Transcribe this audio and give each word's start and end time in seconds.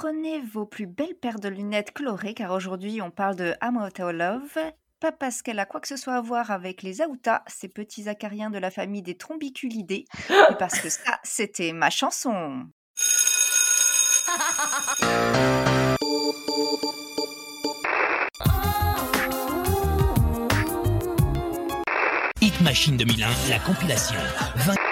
prenez 0.00 0.40
vos 0.40 0.64
plus 0.64 0.86
belles 0.86 1.16
paires 1.20 1.40
de 1.40 1.48
lunettes 1.48 1.90
colorées 1.90 2.32
car 2.32 2.52
aujourd'hui 2.52 3.02
on 3.02 3.10
parle 3.10 3.34
de 3.34 3.54
Amauta 3.60 4.12
Love. 4.12 4.56
Pas 5.00 5.10
parce 5.10 5.42
qu'elle 5.42 5.58
a 5.58 5.66
quoi 5.66 5.80
que 5.80 5.88
ce 5.88 5.96
soit 5.96 6.14
à 6.14 6.20
voir 6.20 6.52
avec 6.52 6.82
les 6.82 7.02
Aouta, 7.02 7.42
ces 7.48 7.66
petits 7.66 8.08
acariens 8.08 8.48
de 8.48 8.58
la 8.58 8.70
famille 8.70 9.02
des 9.02 9.16
trombiculidés, 9.16 10.04
mais 10.30 10.56
parce 10.56 10.78
que 10.78 10.88
ça, 10.88 11.18
c'était 11.24 11.72
ma 11.72 11.90
chanson. 11.90 12.68
Hit 22.40 22.60
Machine 22.60 22.96
2001, 22.96 23.50
la 23.50 23.58
compilation. 23.58 24.20
20 24.58 24.87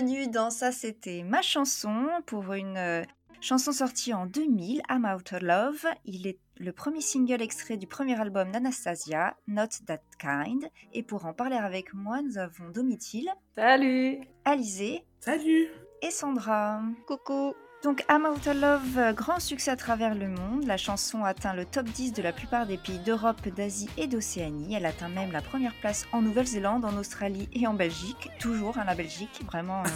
Bienvenue 0.00 0.28
dans 0.28 0.50
Ça 0.50 0.70
c'était 0.70 1.24
ma 1.24 1.42
chanson 1.42 2.06
pour 2.24 2.52
une 2.52 2.76
euh, 2.76 3.02
chanson 3.40 3.72
sortie 3.72 4.14
en 4.14 4.26
2000, 4.26 4.80
I'm 4.88 5.04
Out 5.04 5.32
of 5.32 5.42
Love. 5.42 5.86
Il 6.04 6.28
est 6.28 6.38
le 6.56 6.70
premier 6.70 7.00
single 7.00 7.42
extrait 7.42 7.76
du 7.76 7.88
premier 7.88 8.14
album 8.20 8.52
d'Anastasia, 8.52 9.36
Not 9.48 9.66
That 9.88 9.98
Kind. 10.20 10.68
Et 10.92 11.02
pour 11.02 11.26
en 11.26 11.32
parler 11.32 11.56
avec 11.56 11.94
moi, 11.94 12.22
nous 12.22 12.38
avons 12.38 12.68
Domitil, 12.72 13.28
Salut 13.56 14.20
Alizé 14.44 15.04
Salut 15.18 15.66
et 16.00 16.12
Sandra. 16.12 16.80
Coucou 17.08 17.54
Donc 17.84 18.04
I'm 18.10 18.26
Out 18.26 18.48
of 18.48 18.60
Love, 18.60 18.98
euh, 18.98 19.12
grand 19.12 19.38
succès 19.38 19.70
à 19.70 19.76
travers 19.76 20.16
le 20.16 20.26
monde. 20.26 20.64
La 20.66 20.76
chanson 20.76 21.22
atteint 21.22 21.54
le 21.54 21.64
top 21.64 21.86
10 21.86 22.12
de 22.12 22.22
la 22.22 22.32
plupart 22.32 22.66
des 22.66 22.76
pays 22.76 22.98
d'Europe, 22.98 23.46
d'Asie 23.50 23.88
et 23.96 24.08
d'Océanie. 24.08 24.74
Elle 24.74 24.84
atteint 24.84 25.08
même 25.08 25.30
la 25.30 25.42
première 25.42 25.74
place 25.74 26.04
en 26.12 26.20
Nouvelle-Zélande, 26.20 26.84
en 26.84 26.96
Australie 26.96 27.48
et 27.52 27.68
en 27.68 27.74
Belgique. 27.74 28.30
Toujours 28.40 28.78
hein, 28.78 28.84
la 28.84 28.96
Belgique, 28.96 29.42
vraiment 29.46 29.82
euh, 29.82 29.90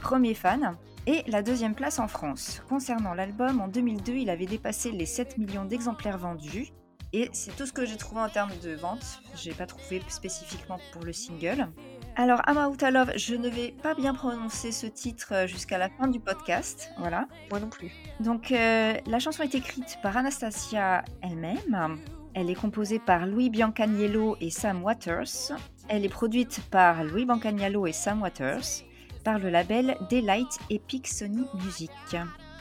premier 0.00 0.34
fan. 0.34 0.76
Et 1.08 1.24
la 1.26 1.42
deuxième 1.42 1.74
place 1.74 1.98
en 1.98 2.06
France. 2.06 2.62
Concernant 2.68 3.14
l'album, 3.14 3.60
en 3.60 3.66
2002, 3.66 4.12
il 4.12 4.30
avait 4.30 4.46
dépassé 4.46 4.92
les 4.92 5.04
7 5.04 5.36
millions 5.36 5.64
d'exemplaires 5.64 6.18
vendus. 6.18 6.68
Et 7.12 7.30
c'est 7.32 7.54
tout 7.56 7.66
ce 7.66 7.72
que 7.72 7.84
j'ai 7.84 7.96
trouvé 7.96 8.20
en 8.20 8.28
termes 8.28 8.56
de 8.62 8.74
vente. 8.74 9.20
J'ai 9.34 9.52
pas 9.52 9.66
trouvé 9.66 10.00
spécifiquement 10.08 10.78
pour 10.92 11.02
le 11.04 11.12
single. 11.12 11.68
Alors, 12.16 12.42
I'm 12.46 12.58
Out 12.58 12.82
of 12.84 12.90
Love, 12.90 13.12
je 13.16 13.34
ne 13.34 13.48
vais 13.48 13.74
pas 13.82 13.94
bien 13.94 14.14
prononcer 14.14 14.70
ce 14.70 14.86
titre 14.86 15.32
euh, 15.32 15.46
jusqu'à 15.48 15.78
la 15.78 15.88
fin 15.88 16.06
du 16.06 16.20
podcast. 16.20 16.90
Voilà. 16.98 17.26
Moi 17.50 17.58
non 17.58 17.68
plus. 17.68 17.90
Donc, 18.20 18.52
euh, 18.52 18.94
la 19.04 19.18
chanson 19.18 19.42
est 19.42 19.54
écrite 19.56 19.98
par 20.00 20.16
Anastasia 20.16 21.04
elle-même. 21.22 21.98
Elle 22.34 22.50
est 22.50 22.54
composée 22.54 23.00
par 23.00 23.26
Louis 23.26 23.50
Biancaniello 23.50 24.36
et 24.40 24.50
Sam 24.50 24.84
Waters. 24.84 25.52
Elle 25.88 26.04
est 26.04 26.08
produite 26.08 26.60
par 26.70 27.02
Louis 27.02 27.24
Biancaniello 27.24 27.86
et 27.88 27.92
Sam 27.92 28.22
Waters 28.22 28.84
par 29.24 29.40
le 29.40 29.50
label 29.50 29.96
Daylight 30.08 30.58
Epic 30.70 31.08
Sony 31.08 31.46
Music. 31.64 31.90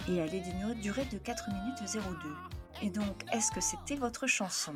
Et 0.09 0.15
elle 0.15 0.33
est 0.33 0.41
d'une 0.41 0.73
durée 0.81 1.05
de 1.11 1.19
4 1.19 1.49
minutes 1.49 1.93
02. 1.93 2.01
Et 2.81 2.89
donc, 2.89 3.23
est-ce 3.31 3.51
que 3.51 3.61
c'était 3.61 3.95
votre 3.95 4.25
chanson? 4.25 4.73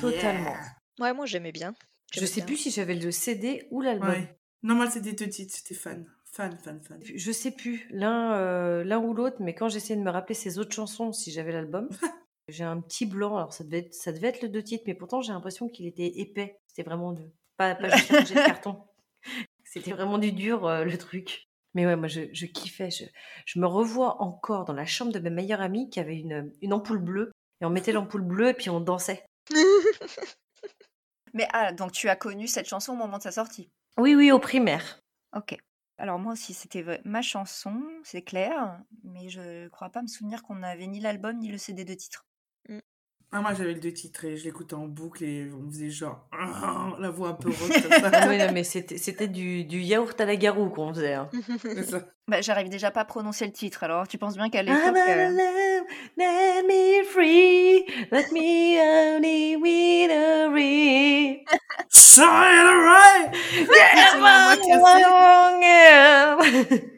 Totalement. 0.00 0.56
Ouais, 0.98 1.12
moi 1.12 1.26
j'aimais 1.26 1.52
bien. 1.52 1.74
Je 2.12 2.24
sais 2.24 2.40
bien. 2.40 2.46
plus 2.46 2.56
si 2.56 2.70
j'avais 2.70 2.94
le 2.94 3.10
CD 3.10 3.66
ou 3.70 3.80
l'album. 3.80 4.10
Ouais. 4.10 4.38
Non, 4.62 4.74
moi, 4.74 4.90
c'était 4.90 5.12
deux 5.12 5.28
titres, 5.28 5.54
j'étais 5.56 5.74
fan. 5.74 6.06
Fan, 6.32 6.58
fan, 6.58 6.82
fan. 6.82 7.00
Je 7.02 7.32
sais 7.32 7.50
plus 7.50 7.86
l'un 7.90 8.34
euh, 8.34 8.84
l'un 8.84 8.98
ou 8.98 9.14
l'autre, 9.14 9.36
mais 9.40 9.54
quand 9.54 9.68
j'essayais 9.68 9.98
de 9.98 10.04
me 10.04 10.10
rappeler 10.10 10.34
ces 10.34 10.58
autres 10.58 10.74
chansons, 10.74 11.12
si 11.12 11.30
j'avais 11.30 11.52
l'album, 11.52 11.88
j'ai 12.48 12.64
un 12.64 12.80
petit 12.80 13.06
blanc. 13.06 13.36
Alors 13.36 13.52
ça 13.54 13.64
devait 13.64 13.78
être, 13.78 13.94
ça 13.94 14.12
devait 14.12 14.28
être 14.28 14.42
le 14.42 14.48
deux 14.50 14.62
titres, 14.62 14.84
mais 14.86 14.94
pourtant 14.94 15.22
j'ai 15.22 15.32
l'impression 15.32 15.68
qu'il 15.68 15.86
était 15.86 16.18
épais. 16.18 16.58
C'était 16.66 16.82
vraiment 16.82 17.12
de 17.12 17.22
pas, 17.56 17.74
pas 17.74 17.88
juste 17.88 18.12
un 18.12 18.24
jet 18.24 18.34
de 18.34 18.40
carton. 18.46 18.82
C'était 19.64 19.92
vraiment 19.92 20.18
du 20.18 20.32
dur 20.32 20.66
euh, 20.66 20.84
le 20.84 20.98
truc. 20.98 21.48
Mais 21.74 21.86
ouais, 21.86 21.96
moi 21.96 22.08
je, 22.08 22.22
je 22.32 22.46
kiffais. 22.46 22.90
Je, 22.90 23.04
je 23.46 23.58
me 23.58 23.66
revois 23.66 24.20
encore 24.20 24.64
dans 24.66 24.74
la 24.74 24.84
chambre 24.84 25.12
de 25.12 25.18
ma 25.18 25.30
meilleure 25.30 25.62
amie 25.62 25.88
qui 25.88 26.00
avait 26.00 26.18
une, 26.18 26.52
une 26.60 26.72
ampoule 26.74 26.98
bleue 27.02 27.32
et 27.60 27.64
on 27.64 27.70
mettait 27.70 27.92
l'ampoule 27.92 28.22
bleue 28.22 28.48
et 28.50 28.54
puis 28.54 28.68
on 28.68 28.80
dansait. 28.80 29.24
Mais 31.36 31.46
ah, 31.52 31.70
donc 31.70 31.92
tu 31.92 32.08
as 32.08 32.16
connu 32.16 32.48
cette 32.48 32.66
chanson 32.66 32.94
au 32.94 32.96
moment 32.96 33.18
de 33.18 33.22
sa 33.22 33.30
sortie? 33.30 33.70
Oui, 33.98 34.14
oui, 34.14 34.32
au 34.32 34.38
primaire. 34.38 35.02
Ok. 35.36 35.54
Alors 35.98 36.18
moi 36.18 36.32
aussi, 36.32 36.54
c'était 36.54 37.02
ma 37.04 37.20
chanson, 37.20 37.82
c'est 38.04 38.22
clair, 38.22 38.80
mais 39.04 39.28
je 39.28 39.68
crois 39.68 39.90
pas 39.90 40.00
me 40.00 40.06
souvenir 40.06 40.42
qu'on 40.42 40.62
avait 40.62 40.86
ni 40.86 40.98
l'album 40.98 41.38
ni 41.38 41.48
le 41.48 41.58
CD 41.58 41.84
de 41.84 41.92
titre. 41.92 42.24
Ah, 43.32 43.40
moi, 43.40 43.54
j'avais 43.54 43.74
le 43.74 43.80
deux 43.80 43.92
titres 43.92 44.24
et 44.24 44.36
je 44.36 44.44
l'écoutais 44.44 44.74
en 44.74 44.86
boucle 44.86 45.24
et 45.24 45.50
on 45.52 45.68
faisait 45.68 45.90
genre 45.90 46.26
ah, 46.32 46.90
la 47.00 47.10
voix 47.10 47.30
un 47.30 47.34
peu 47.34 47.50
rock 47.50 47.72
comme 47.82 47.90
ça. 48.10 48.28
oui, 48.28 48.38
non, 48.38 48.46
mais 48.52 48.62
c'était 48.64 48.98
c'était 48.98 49.26
du, 49.28 49.64
du 49.64 49.80
yaourt 49.80 50.18
à 50.20 50.24
la 50.24 50.36
garou 50.36 50.70
qu'on 50.70 50.92
faisait. 50.94 51.14
hein. 51.14 51.28
Ça. 51.88 52.02
Bah, 52.28 52.40
j'arrive 52.40 52.68
déjà 52.68 52.90
pas 52.90 53.00
à 53.00 53.04
prononcer 53.04 53.46
le 53.46 53.52
titre, 53.52 53.84
alors 53.84 54.08
tu 54.08 54.18
penses 54.18 54.36
bien 54.36 54.48
qu'à 54.48 54.62
l'époque... 54.62 54.80
euh, 54.96 55.28
love, 55.30 55.84
let 56.16 56.62
me 56.64 57.04
free, 57.04 57.84
let 58.10 58.26
me 58.32 58.80
only. 58.80 59.56
Sorry, 61.88 62.86
right 62.86 63.32
longer. 66.38 66.92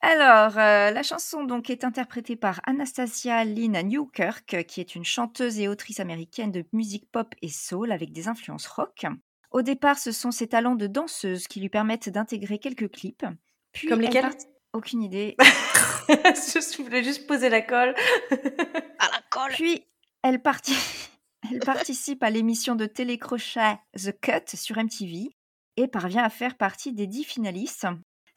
Alors, 0.00 0.56
euh, 0.58 0.90
la 0.90 1.02
chanson 1.02 1.44
donc 1.44 1.70
est 1.70 1.82
interprétée 1.84 2.36
par 2.36 2.60
Anastasia 2.64 3.44
Lynn 3.44 3.80
Newkirk, 3.82 4.64
qui 4.66 4.80
est 4.80 4.94
une 4.94 5.04
chanteuse 5.04 5.58
et 5.58 5.66
autrice 5.68 5.98
américaine 6.00 6.52
de 6.52 6.64
musique 6.72 7.10
pop 7.10 7.34
et 7.42 7.48
soul 7.48 7.90
avec 7.90 8.12
des 8.12 8.28
influences 8.28 8.68
rock. 8.68 9.06
Au 9.50 9.62
départ, 9.62 9.98
ce 9.98 10.12
sont 10.12 10.30
ses 10.30 10.46
talents 10.46 10.76
de 10.76 10.86
danseuse 10.86 11.48
qui 11.48 11.60
lui 11.60 11.68
permettent 11.68 12.08
d'intégrer 12.10 12.58
quelques 12.58 12.90
clips. 12.90 13.24
Puis 13.72 13.88
Comme 13.88 14.00
lesquels? 14.00 14.22
part- 14.22 14.34
Aucune 14.74 15.02
idée. 15.02 15.34
Je 16.08 16.82
voulais 16.82 17.02
juste 17.02 17.26
poser 17.26 17.48
la 17.48 17.62
colle. 17.62 17.94
À 18.30 19.06
la 19.10 19.20
colle 19.30 19.50
Puis 19.52 19.82
elle, 20.22 20.40
parti- 20.40 20.76
elle 21.50 21.58
participe 21.60 22.22
à 22.22 22.30
l'émission 22.30 22.74
de 22.76 22.86
télécrochet 22.86 23.78
The 23.96 24.12
Cut 24.20 24.56
sur 24.56 24.76
MTV 24.78 25.30
et 25.76 25.88
parvient 25.88 26.22
à 26.22 26.28
faire 26.30 26.56
partie 26.56 26.92
des 26.92 27.06
dix 27.06 27.24
finalistes. 27.24 27.86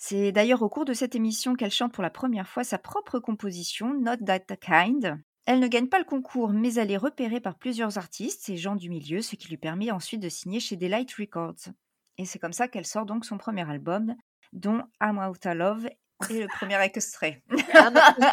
C'est 0.04 0.32
d'ailleurs 0.32 0.64
au 0.64 0.68
cours 0.68 0.84
de 0.84 0.96
cette 0.96 1.14
émission 1.14 1.54
qu'elle 1.54 1.70
chante 1.70 1.94
pour 1.94 2.02
la 2.02 2.10
première 2.10 2.48
fois 2.48 2.64
sa 2.64 2.80
propre 2.80 3.20
composition, 3.20 3.94
Not 3.94 4.18
That 4.26 4.58
Kind. 4.58 5.22
Elle 5.46 5.60
ne 5.60 5.68
gagne 5.68 5.90
pas 5.90 6.00
le 6.00 6.06
concours, 6.06 6.50
mais 6.50 6.74
elle 6.74 6.90
est 6.90 6.98
repérée 6.98 7.40
par 7.40 7.56
plusieurs 7.56 8.00
artistes 8.00 8.50
et 8.50 8.58
gens 8.58 8.76
du 8.76 8.90
milieu, 8.90 9.22
ce 9.22 9.36
qui 9.36 9.48
lui 9.48 9.58
permet 9.58 9.92
ensuite 9.92 10.20
de 10.20 10.28
signer 10.28 10.60
chez 10.60 10.76
Daylight 10.76 11.14
Records. 11.14 11.70
Et 12.18 12.26
c'est 12.26 12.40
comme 12.40 12.52
ça 12.52 12.68
qu'elle 12.68 12.88
sort 12.88 13.06
donc 13.06 13.26
son 13.26 13.38
premier 13.38 13.70
album, 13.70 14.16
dont 14.54 14.82
I'm 15.04 15.20
Out 15.20 15.46
of 15.46 15.54
Love 15.54 15.86
est 15.86 16.42
le 16.42 16.48
premier 16.48 16.82
extrait. 16.82 17.44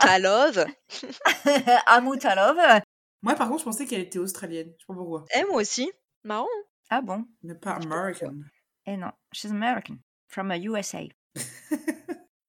à 0.00 0.18
love 0.18 0.64
I'm 1.86 2.08
Out 2.08 2.24
of 2.24 2.34
Love 2.34 2.80
Moi, 3.20 3.34
par 3.34 3.46
contre, 3.46 3.60
je 3.60 3.64
pensais 3.64 3.84
qu'elle 3.84 4.00
était 4.00 4.18
australienne. 4.18 4.72
Je 4.78 4.84
sais 4.84 4.86
pas 4.86 4.94
pourquoi. 4.94 5.26
Eh, 5.38 5.44
moi 5.44 5.60
aussi. 5.60 5.92
Marrant. 6.24 6.46
Ah 6.88 7.02
bon? 7.02 7.26
Mais 7.42 7.54
pas 7.54 7.72
American. 7.72 8.36
Eh 8.86 8.96
non, 8.96 9.12
she's 9.32 9.50
American, 9.50 9.98
from 10.28 10.50
a 10.50 10.56
USA. 10.56 11.06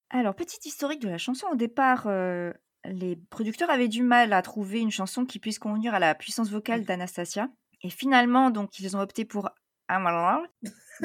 Alors, 0.10 0.36
petite 0.36 0.66
historique 0.66 1.02
de 1.02 1.10
la 1.10 1.18
chanson. 1.18 1.48
Au 1.52 1.56
départ, 1.56 2.06
euh, 2.08 2.52
les 2.86 3.16
producteurs 3.16 3.70
avaient 3.70 3.88
du 3.88 4.02
mal 4.02 4.34
à 4.34 4.42
trouver 4.42 4.80
une 4.80 4.92
chanson 4.92 5.26
qui 5.26 5.40
puisse 5.40 5.60
convenir 5.60 5.94
à 5.94 6.00
la 6.00 6.16
puissance 6.16 6.50
vocale 6.50 6.84
d'Anastasia. 6.84 7.50
Et 7.84 7.90
finalement, 7.90 8.50
donc, 8.50 8.80
ils 8.80 8.98
ont 8.98 9.02
opté 9.02 9.24
pour 9.24 9.50
Amalal 9.88 10.50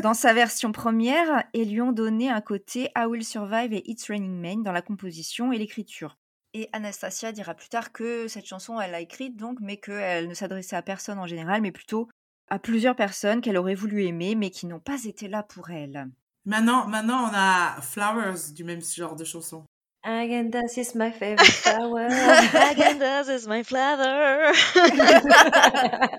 dans 0.03 0.15
sa 0.15 0.33
version 0.33 0.73
première 0.73 1.45
et 1.53 1.65
lui 1.65 1.81
ont 1.81 1.93
donné 1.93 2.31
un 2.31 2.41
côté 2.41 2.91
I 2.97 3.05
Will 3.07 3.25
Survive 3.25 3.73
et 3.73 3.91
It's 3.91 4.07
Raining 4.09 4.39
Men 4.41 4.63
dans 4.63 4.73
la 4.73 4.83
composition 4.83 5.53
et 5.53 5.59
l'écriture. 5.59 6.19
Et 6.53 6.69
Anastasia 6.73 7.33
dira 7.33 7.55
plus 7.55 7.69
tard 7.69 7.93
que 7.93 8.29
cette 8.29 8.47
chanson, 8.47 8.81
elle 8.81 8.93
l'a 8.93 9.01
écrite 9.01 9.37
donc, 9.37 9.59
mais 9.61 9.77
qu'elle 9.77 10.29
ne 10.29 10.35
s'adressait 10.35 10.77
à 10.77 10.83
personne 10.83 11.19
en 11.19 11.27
général, 11.27 11.61
mais 11.63 11.73
plutôt 11.73 12.09
à 12.49 12.59
plusieurs 12.59 12.95
personnes 12.95 13.41
qu'elle 13.41 13.57
aurait 13.57 13.75
voulu 13.75 14.05
aimer, 14.05 14.35
mais 14.35 14.51
qui 14.51 14.67
n'ont 14.67 14.81
pas 14.81 15.05
été 15.05 15.29
là 15.29 15.43
pour 15.43 15.71
elle. 15.71 16.09
Maintenant, 16.45 16.87
maintenant, 16.87 17.31
on 17.31 17.35
a 17.35 17.81
Flowers 17.81 18.53
du 18.55 18.65
même 18.65 18.83
genre 18.83 19.17
de 19.17 19.25
chanson. 19.25 19.65
Agendas 20.03 20.77
is 20.77 20.95
my 20.95 21.11
favorite 21.11 21.41
flower. 21.41 22.09
Agendas 22.11 23.29
is 23.31 23.47
my 23.49 23.65
flower. 23.65 24.53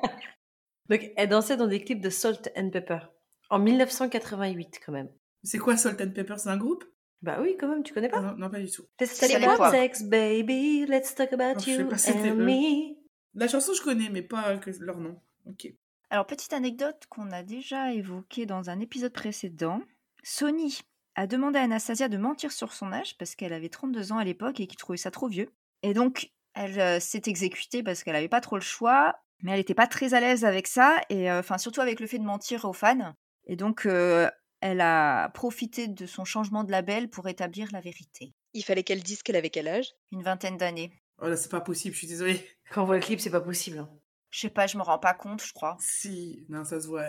Donc, 0.89 1.11
elle 1.15 1.29
dansait 1.29 1.57
dans 1.57 1.67
des 1.67 1.83
clips 1.83 2.01
de 2.01 2.09
Salt 2.09 2.49
and 2.57 2.71
Pepper. 2.71 2.99
En 3.51 3.59
1988, 3.59 4.79
quand 4.83 4.91
même. 4.91 5.09
C'est 5.43 5.59
quoi 5.59 5.77
Salt 5.77 6.01
and 6.01 6.11
Pepper? 6.11 6.35
C'est 6.37 6.49
un 6.49 6.57
groupe? 6.57 6.83
Bah 7.21 7.37
oui, 7.41 7.55
quand 7.59 7.67
même, 7.67 7.83
tu 7.83 7.93
connais 7.93 8.09
Ah 8.11 8.17
pas 8.17 8.21
non, 8.21 8.35
non, 8.37 8.49
pas 8.49 8.59
du 8.59 8.69
tout. 8.69 8.83
Let's 8.99 9.11
C'est 9.11 9.39
talk 9.39 9.59
les 9.59 9.71
sex, 9.71 10.03
baby. 10.03 10.85
Let's 10.87 11.13
talk 11.13 11.31
about 11.33 11.61
you 11.67 11.87
pas 11.87 12.09
and 12.09 12.35
me. 12.35 12.95
La 13.35 13.47
chanson, 13.47 13.73
je 13.73 13.81
connais, 13.81 14.09
mais 14.09 14.21
pas 14.23 14.57
que 14.57 14.71
leur 14.79 14.97
nom. 14.97 15.19
Ok. 15.45 15.67
Alors, 16.09 16.25
petite 16.25 16.53
anecdote 16.53 17.05
qu'on 17.09 17.31
a 17.31 17.43
déjà 17.43 17.93
évoquée 17.93 18.45
dans 18.45 18.69
un 18.69 18.79
épisode 18.79 19.13
précédent. 19.13 19.81
Sony 20.27 20.79
a 21.13 21.27
demandé 21.27 21.59
à 21.59 21.61
Anastasia 21.61 22.09
de 22.09 22.17
mentir 22.17 22.51
sur 22.51 22.73
son 22.73 22.91
âge 22.91 23.15
parce 23.19 23.35
qu'elle 23.35 23.53
avait 23.53 23.69
32 23.69 24.11
ans 24.11 24.17
à 24.17 24.23
l'époque 24.23 24.59
et 24.59 24.65
qu'il 24.65 24.77
trouvait 24.77 24.97
ça 24.97 25.11
trop 25.11 25.27
vieux. 25.27 25.53
Et 25.83 25.93
donc, 25.93 26.31
Elle 26.55 26.79
euh, 26.79 26.99
s'est 26.99 27.21
exécutée 27.27 27.83
parce 27.83 28.03
qu'elle 28.03 28.15
n'avait 28.15 28.27
pas 28.27 28.41
trop 28.41 28.55
le 28.55 28.61
choix, 28.61 29.13
mais 29.43 29.51
elle 29.51 29.59
n'était 29.59 29.75
pas 29.75 29.85
très 29.85 30.15
à 30.15 30.19
l'aise 30.19 30.43
avec 30.43 30.67
ça, 30.67 30.99
et 31.09 31.29
euh, 31.29 31.39
enfin 31.39 31.57
surtout 31.59 31.81
avec 31.81 31.99
le 31.99 32.07
fait 32.07 32.17
de 32.17 32.23
mentir 32.23 32.65
aux 32.65 32.73
fans. 32.73 33.13
Et 33.45 33.55
donc, 33.55 33.85
euh, 33.85 34.27
elle 34.61 34.81
a 34.81 35.29
profité 35.29 35.87
de 35.87 36.05
son 36.07 36.25
changement 36.25 36.63
de 36.63 36.71
label 36.71 37.09
pour 37.09 37.27
établir 37.27 37.67
la 37.71 37.81
vérité. 37.81 38.33
Il 38.53 38.63
fallait 38.63 38.83
qu'elle 38.83 39.03
dise 39.03 39.21
qu'elle 39.21 39.35
avait 39.35 39.51
quel 39.51 39.67
âge? 39.67 39.91
Une 40.11 40.23
vingtaine 40.23 40.57
d'années. 40.57 40.91
Oh 41.21 41.27
là, 41.27 41.35
c'est 41.35 41.51
pas 41.51 41.61
possible, 41.61 41.93
je 41.93 41.99
suis 41.99 42.07
désolée. 42.07 42.43
Quand 42.71 42.81
on 42.81 42.85
voit 42.85 42.95
le 42.95 43.01
clip, 43.01 43.19
c'est 43.19 43.29
pas 43.29 43.41
possible. 43.41 43.85
Je 44.35 44.41
sais 44.41 44.49
pas, 44.49 44.67
je 44.67 44.77
me 44.77 44.83
rends 44.83 44.99
pas 44.99 45.13
compte, 45.13 45.41
je 45.41 45.53
crois. 45.53 45.77
Si, 45.79 46.45
non, 46.49 46.65
ça 46.65 46.81
se 46.81 46.87
voit. 46.87 47.05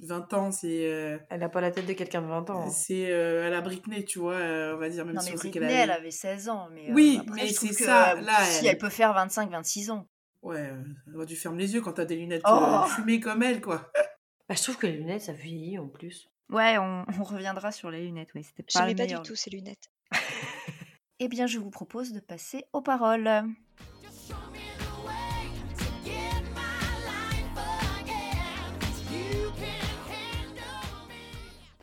20 0.00 0.32
ans, 0.32 0.50
c'est. 0.50 0.90
euh, 0.90 1.18
Elle 1.28 1.40
n'a 1.40 1.50
pas 1.50 1.60
la 1.60 1.70
tête 1.70 1.84
de 1.84 1.92
quelqu'un 1.92 2.22
de 2.22 2.26
20 2.26 2.48
ans. 2.48 2.62
hein. 2.68 2.70
C'est 2.70 3.10
euh, 3.12 3.46
à 3.46 3.50
la 3.50 3.60
Britney, 3.60 4.06
tu 4.06 4.18
vois, 4.18 4.32
euh, 4.36 4.74
on 4.76 4.78
va 4.78 4.88
dire, 4.88 5.04
même 5.04 5.14
Non, 5.16 5.20
si 5.20 5.26
mais 5.28 5.34
on 5.34 5.36
sait 5.36 5.50
Britney, 5.50 5.68
qu'elle 5.68 5.70
elle 5.78 5.90
avait 5.90 6.10
16 6.10 6.48
ans. 6.48 6.70
Mais, 6.72 6.88
euh, 6.90 6.94
Oui, 6.94 7.18
après, 7.20 7.42
mais 7.42 7.48
je 7.48 7.54
trouve 7.54 7.68
c'est 7.68 7.76
que, 7.76 7.84
ça, 7.84 8.12
euh, 8.16 8.20
là, 8.22 8.42
Si 8.44 8.64
elle- 8.64 8.72
elle 8.72 8.78
peut 8.78 8.88
faire 8.88 9.12
25-26 9.12 9.90
ans. 9.90 10.06
Ouais, 10.40 10.70
euh, 10.70 11.18
ouais, 11.18 11.26
tu 11.26 11.36
fermes 11.36 11.58
les 11.58 11.74
yeux 11.74 11.82
quand 11.82 11.92
t'as 11.92 12.06
des 12.06 12.16
lunettes 12.16 12.44
Oh. 12.48 12.58
euh, 12.58 12.86
fumées 12.86 13.20
comme 13.20 13.42
elle, 13.42 13.60
quoi. 13.60 13.92
Bah, 14.48 14.54
je 14.56 14.62
trouve 14.62 14.78
que 14.78 14.86
les 14.86 14.94
lunettes, 14.96 15.20
ça 15.22 15.34
vieillit 15.34 15.78
en 15.78 15.86
plus. 15.86 16.30
Ouais, 16.48 16.78
on, 16.78 17.04
on 17.20 17.24
reviendra 17.24 17.72
sur 17.72 17.90
les 17.90 18.00
lunettes, 18.06 18.30
oui, 18.34 18.42
c'était 18.42 18.62
pas 18.62 18.70
J'aimais 18.80 18.92
le 18.92 18.96
pas 18.96 19.02
meilleur. 19.04 19.20
du 19.20 19.28
tout 19.28 19.36
ces 19.36 19.50
lunettes. 19.50 19.90
Eh 21.22 21.28
bien, 21.28 21.46
je 21.46 21.58
vous 21.58 21.68
propose 21.68 22.12
de 22.14 22.20
passer 22.20 22.64
aux 22.72 22.80
paroles. 22.80 23.28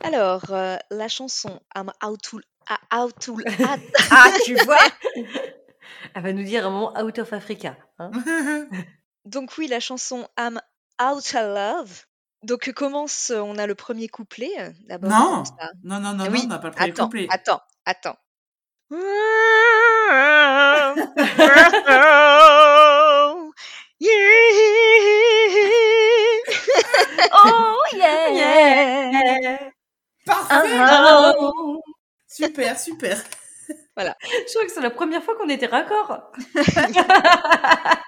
Alors, 0.01 0.51
euh, 0.51 0.77
la 0.91 1.07
chanson 1.07 1.59
I'm 1.75 1.91
out 2.05 2.21
to, 2.23 2.39
out 2.93 3.13
to, 3.21 3.37
ah, 3.65 3.77
Ah, 4.11 4.31
tu 4.45 4.55
vois? 4.65 4.77
Elle 6.13 6.23
va 6.23 6.33
nous 6.33 6.43
dire 6.43 6.65
un 6.67 6.69
moment 6.69 6.93
out 6.99 7.17
of 7.19 7.33
Africa. 7.33 7.75
hein. 7.99 8.11
Donc 9.25 9.57
oui, 9.57 9.67
la 9.67 9.79
chanson 9.79 10.27
I'm 10.37 10.59
out 11.01 11.33
of 11.35 11.53
love. 11.53 12.05
Donc 12.43 12.71
commence, 12.71 13.31
euh, 13.31 13.39
on 13.41 13.57
a 13.57 13.65
le 13.67 13.75
premier 13.75 14.07
couplet. 14.07 14.51
euh, 14.59 14.69
D'abord, 14.87 15.09
on 15.11 15.15
non, 15.17 15.43
non, 15.83 15.99
non, 15.99 15.99
non, 15.99 16.23
Ah 16.25 16.29
non, 16.29 16.31
oui, 16.31 16.41
on 16.45 16.47
n'a 16.47 16.59
pas 16.59 16.67
le 16.67 16.73
premier 16.73 16.91
attends, 16.91 17.03
couplet. 17.05 17.27
attends, 17.29 17.61
attends. 17.85 18.17
Oh 27.33 27.83
yeah, 27.93 29.71
Parfait 30.27 31.35
Oh. 31.39 31.81
Super, 32.27 32.79
super 32.79 33.23
Je 33.97 34.53
crois 34.53 34.65
que 34.65 34.71
c'est 34.71 34.81
la 34.81 34.91
première 34.91 35.23
fois 35.23 35.35
qu'on 35.35 35.49
était 35.49 35.65
raccord. 35.65 36.31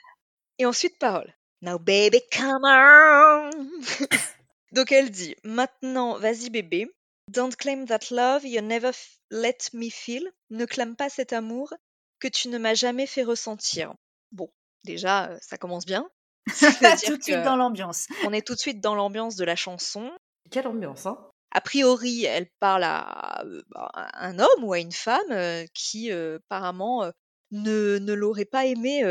Et 0.59 0.65
ensuite, 0.65 0.97
parole. 0.99 1.33
Now 1.61 1.79
baby, 1.79 2.21
come 2.31 2.63
on. 2.63 3.49
Donc 4.71 4.91
elle 4.91 5.09
dit, 5.09 5.35
maintenant, 5.43 6.17
vas-y 6.17 6.49
bébé. 6.49 6.87
Don't 7.27 7.55
claim 7.55 7.85
that 7.85 8.11
love 8.11 8.45
you 8.45 8.61
never 8.61 8.91
let 9.29 9.57
me 9.73 9.89
feel. 9.89 10.31
Ne 10.49 10.65
clame 10.65 10.95
pas 10.95 11.09
cet 11.09 11.33
amour 11.33 11.73
que 12.19 12.27
tu 12.27 12.49
ne 12.49 12.57
m'as 12.57 12.75
jamais 12.75 13.07
fait 13.07 13.23
ressentir. 13.23 13.93
Bon, 14.31 14.49
déjà, 14.83 15.29
euh, 15.29 15.37
ça 15.41 15.57
commence 15.57 15.85
bien. 15.85 16.09
Tout 16.47 17.17
de 17.17 17.23
suite 17.23 17.43
dans 17.43 17.55
l'ambiance. 17.55 18.07
on 18.25 18.33
est 18.33 18.45
tout 18.45 18.53
de 18.53 18.59
suite 18.59 18.81
dans 18.81 18.95
l'ambiance 18.95 19.35
de 19.35 19.45
la 19.45 19.55
chanson. 19.55 20.11
Quelle 20.49 20.67
ambiance, 20.67 21.05
hein 21.05 21.17
A 21.51 21.61
priori, 21.61 22.25
elle 22.25 22.47
parle 22.59 22.83
à, 22.83 23.43
euh, 23.45 23.63
bah, 23.69 23.89
à 23.93 24.27
un 24.27 24.37
homme 24.39 24.63
ou 24.63 24.73
à 24.73 24.79
une 24.79 24.91
femme 24.91 25.31
euh, 25.31 25.65
qui 25.73 26.11
euh, 26.11 26.37
apparemment 26.37 27.11
ne, 27.51 27.97
ne 27.99 28.13
l'aurait 28.13 28.45
pas 28.45 28.65
aimé 28.65 29.03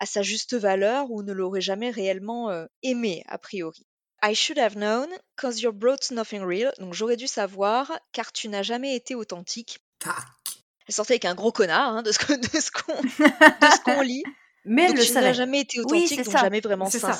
à 0.00 0.06
sa 0.06 0.22
juste 0.22 0.54
valeur 0.54 1.10
ou 1.10 1.22
ne 1.22 1.32
l'aurait 1.32 1.60
jamais 1.60 1.90
réellement 1.90 2.50
aimé 2.82 3.22
a 3.28 3.38
priori. 3.38 3.86
I 4.22 4.34
should 4.34 4.58
have 4.58 4.74
known, 4.76 5.08
cause 5.36 5.60
you 5.60 5.70
brought 5.70 6.10
nothing 6.10 6.42
real. 6.42 6.72
Donc 6.78 6.94
j'aurais 6.94 7.16
dû 7.18 7.26
savoir, 7.26 7.92
car 8.12 8.32
tu 8.32 8.48
n'as 8.48 8.62
jamais 8.62 8.96
été 8.96 9.14
authentique. 9.14 9.80
Tac. 9.98 10.14
Elle 10.88 10.94
sortait 10.94 11.14
avec 11.14 11.26
un 11.26 11.34
gros 11.34 11.52
connard 11.52 11.96
hein, 11.96 12.02
de 12.02 12.10
ce 12.12 12.18
qu'on 12.18 14.00
lit. 14.02 14.22
Mais 14.64 14.84
elle 14.84 14.88
donc 14.88 14.98
le 14.98 15.02
tu 15.04 15.08
savait. 15.12 15.34
jamais 15.34 15.60
été 15.60 15.78
Oui, 15.80 15.84
authentique, 15.84 16.08
c'est 16.08 16.22
donc 16.24 16.32
ça. 16.32 16.40
jamais 16.40 16.60
vraiment 16.60 16.88
ça. 16.88 17.12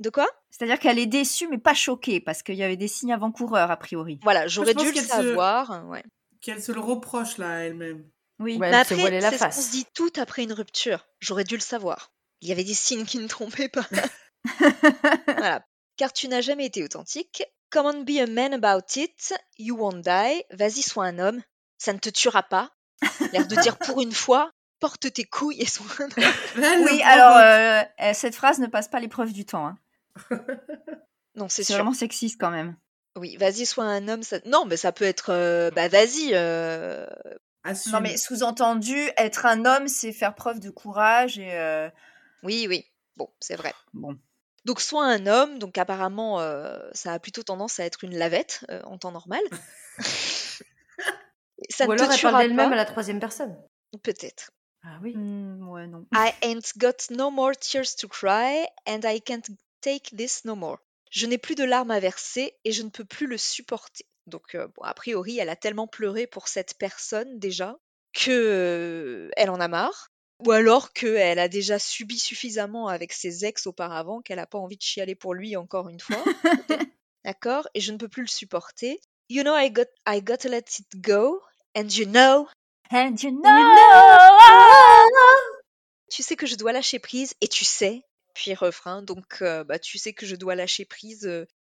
De 0.00 0.10
quoi? 0.10 0.26
C'est-à-dire 0.50 0.78
qu'elle 0.78 0.98
est 0.98 1.06
déçue, 1.06 1.46
mais 1.48 1.58
pas 1.58 1.74
choquée, 1.74 2.20
parce 2.20 2.42
qu'il 2.42 2.56
y 2.56 2.62
avait 2.62 2.76
des 2.76 2.88
signes 2.88 3.12
avant-coureurs, 3.12 3.70
a 3.70 3.76
priori. 3.76 4.18
Voilà, 4.22 4.46
j'aurais 4.48 4.74
dû 4.74 4.86
le 4.86 4.92
qu'elle 4.92 5.02
se- 5.04 5.08
savoir. 5.08 5.86
ouais. 5.88 6.02
Qu'elle 6.40 6.62
se 6.62 6.72
le 6.72 6.80
reproche, 6.80 7.38
là, 7.38 7.64
elle-même. 7.64 8.04
Oui. 8.40 8.56
Ouais, 8.58 8.68
Mais 8.70 8.76
elle 8.76 8.84
se 8.86 8.92
après, 8.92 8.94
voilait 8.96 9.20
la 9.20 9.30
c'est 9.30 9.38
ce 9.38 9.44
qu'on 9.44 9.50
se 9.62 9.70
dit 9.70 9.86
tout 9.94 10.12
après 10.16 10.42
une 10.42 10.52
rupture. 10.52 11.06
J'aurais 11.20 11.44
dû 11.44 11.54
le 11.54 11.60
savoir. 11.62 12.10
Il 12.40 12.48
y 12.48 12.52
avait 12.52 12.64
des 12.64 12.74
signes 12.74 13.04
qui 13.04 13.18
ne 13.18 13.28
trompaient 13.28 13.68
pas. 13.68 13.86
voilà. 15.26 15.64
Car 15.96 16.12
tu 16.12 16.28
n'as 16.28 16.40
jamais 16.40 16.66
été 16.66 16.82
authentique. 16.82 17.44
Come 17.70 17.86
on, 17.86 18.02
be 18.02 18.18
a 18.20 18.26
man 18.26 18.52
about 18.52 18.84
it. 18.96 19.34
You 19.58 19.76
won't 19.76 20.02
die. 20.02 20.42
Vas-y, 20.52 20.82
sois 20.82 21.04
un 21.06 21.18
homme. 21.18 21.42
Ça 21.78 21.92
ne 21.92 21.98
te 21.98 22.08
tuera 22.10 22.42
pas. 22.42 22.70
L'air 23.32 23.46
de 23.46 23.56
dire 23.56 23.78
pour 23.78 24.00
une 24.02 24.12
fois, 24.12 24.50
porte 24.80 25.12
tes 25.12 25.24
couilles 25.24 25.60
et 25.60 25.66
sois 25.66 25.86
un 26.00 26.04
homme. 26.04 26.84
Oui, 26.90 27.00
alors, 27.02 27.36
euh, 27.36 27.82
euh, 28.02 28.12
cette 28.14 28.34
phrase 28.34 28.58
ne 28.58 28.66
passe 28.66 28.88
pas 28.88 29.00
l'épreuve 29.00 29.32
du 29.32 29.44
temps. 29.44 29.66
hein. 29.66 29.78
Non, 31.36 31.48
c'est 31.48 31.64
sûr. 31.64 31.74
vraiment 31.74 31.92
sexiste 31.94 32.40
quand 32.40 32.50
même. 32.52 32.76
Oui, 33.16 33.36
vas-y, 33.36 33.66
sois 33.66 33.84
un 33.84 34.06
homme. 34.08 34.22
ça- 34.22 34.38
Non, 34.46 34.64
mais 34.66 34.76
ça 34.76 34.92
peut 34.92 35.04
être. 35.04 35.30
euh, 35.30 35.70
bah, 35.72 35.88
vas-y. 35.88 36.30
euh. 36.32 37.06
Non, 37.90 38.00
mais 38.00 38.16
sous-entendu, 38.16 38.96
être 39.16 39.46
un 39.46 39.64
homme, 39.64 39.88
c'est 39.88 40.12
faire 40.12 40.34
preuve 40.34 40.60
de 40.60 40.70
courage 40.70 41.38
et. 41.38 41.52
euh, 41.54 41.88
Oui, 42.44 42.66
oui. 42.68 42.84
Bon, 43.16 43.28
c'est 43.40 43.56
vrai. 43.56 43.72
Bon. 43.94 44.16
Donc, 44.64 44.80
soit 44.80 45.04
un 45.04 45.26
homme, 45.26 45.58
donc 45.58 45.76
apparemment, 45.78 46.40
euh, 46.40 46.78
ça 46.92 47.12
a 47.12 47.18
plutôt 47.18 47.42
tendance 47.42 47.80
à 47.80 47.84
être 47.84 48.04
une 48.04 48.16
lavette 48.16 48.64
euh, 48.70 48.80
en 48.84 48.96
temps 48.98 49.12
normal. 49.12 49.42
ça 51.70 51.86
Ou 51.86 51.88
ne 51.88 51.92
alors 51.94 52.08
te 52.08 52.14
elle 52.14 52.20
parle 52.20 52.38
d'elle-même 52.42 52.72
à 52.72 52.76
la 52.76 52.84
troisième 52.84 53.20
personne. 53.20 53.56
peut-être. 54.02 54.50
Ah 54.84 54.98
oui. 55.02 55.14
hmm, 55.16 55.68
ouais, 55.68 55.86
non. 55.86 56.06
I 56.12 56.32
ain't 56.42 56.76
got 56.76 57.10
no 57.10 57.30
more 57.30 57.54
tears 57.56 57.96
to 57.96 58.06
cry 58.08 58.66
and 58.86 59.00
I 59.04 59.20
can't 59.20 59.48
take 59.84 60.16
this 60.16 60.44
no 60.44 60.56
more. 60.56 60.78
Je 61.10 61.26
n'ai 61.26 61.38
plus 61.38 61.54
de 61.54 61.64
larmes 61.64 61.90
à 61.90 62.00
verser 62.00 62.56
et 62.64 62.72
je 62.72 62.82
ne 62.82 62.88
peux 62.88 63.04
plus 63.04 63.26
le 63.26 63.38
supporter. 63.38 64.06
Donc, 64.26 64.54
euh, 64.54 64.66
bon, 64.68 64.82
a 64.82 64.94
priori, 64.94 65.38
elle 65.38 65.50
a 65.50 65.56
tellement 65.56 65.86
pleuré 65.86 66.26
pour 66.26 66.48
cette 66.48 66.74
personne 66.78 67.38
déjà 67.38 67.76
que 68.12 68.30
euh, 68.30 69.30
elle 69.36 69.50
en 69.50 69.60
a 69.60 69.68
marre. 69.68 70.10
Ou 70.44 70.50
alors 70.50 70.92
qu'elle 70.92 71.38
a 71.38 71.48
déjà 71.48 71.78
subi 71.78 72.18
suffisamment 72.18 72.88
avec 72.88 73.12
ses 73.12 73.44
ex 73.44 73.66
auparavant 73.66 74.20
qu'elle 74.20 74.38
n'a 74.38 74.46
pas 74.46 74.58
envie 74.58 74.76
de 74.76 74.82
chialer 74.82 75.14
pour 75.14 75.32
lui 75.32 75.56
encore 75.56 75.88
une 75.88 76.00
fois. 76.00 76.22
D'accord? 77.24 77.68
Et 77.74 77.80
je 77.80 77.92
ne 77.92 77.98
peux 77.98 78.08
plus 78.08 78.22
le 78.22 78.28
supporter. 78.28 79.00
You 79.28 79.42
know 79.42 79.56
I 79.56 79.70
got 79.70 79.86
I 80.06 80.20
got 80.20 80.38
to 80.38 80.48
let 80.48 80.64
it 80.78 81.00
go 81.00 81.40
and 81.76 81.86
you 81.88 82.06
know 82.06 82.48
And 82.90 83.16
you 83.22 83.40
tu 86.10 86.22
sais 86.22 86.36
que 86.36 86.46
je 86.46 86.54
dois 86.54 86.72
lâcher 86.72 86.98
prise 86.98 87.34
et 87.40 87.48
tu 87.48 87.64
sais, 87.64 88.02
puis 88.34 88.54
refrain, 88.54 89.02
donc 89.02 89.38
euh, 89.42 89.64
bah, 89.64 89.78
tu 89.78 89.98
sais 89.98 90.12
que 90.12 90.26
je 90.26 90.36
dois 90.36 90.54
lâcher 90.54 90.84
prise. 90.84 91.22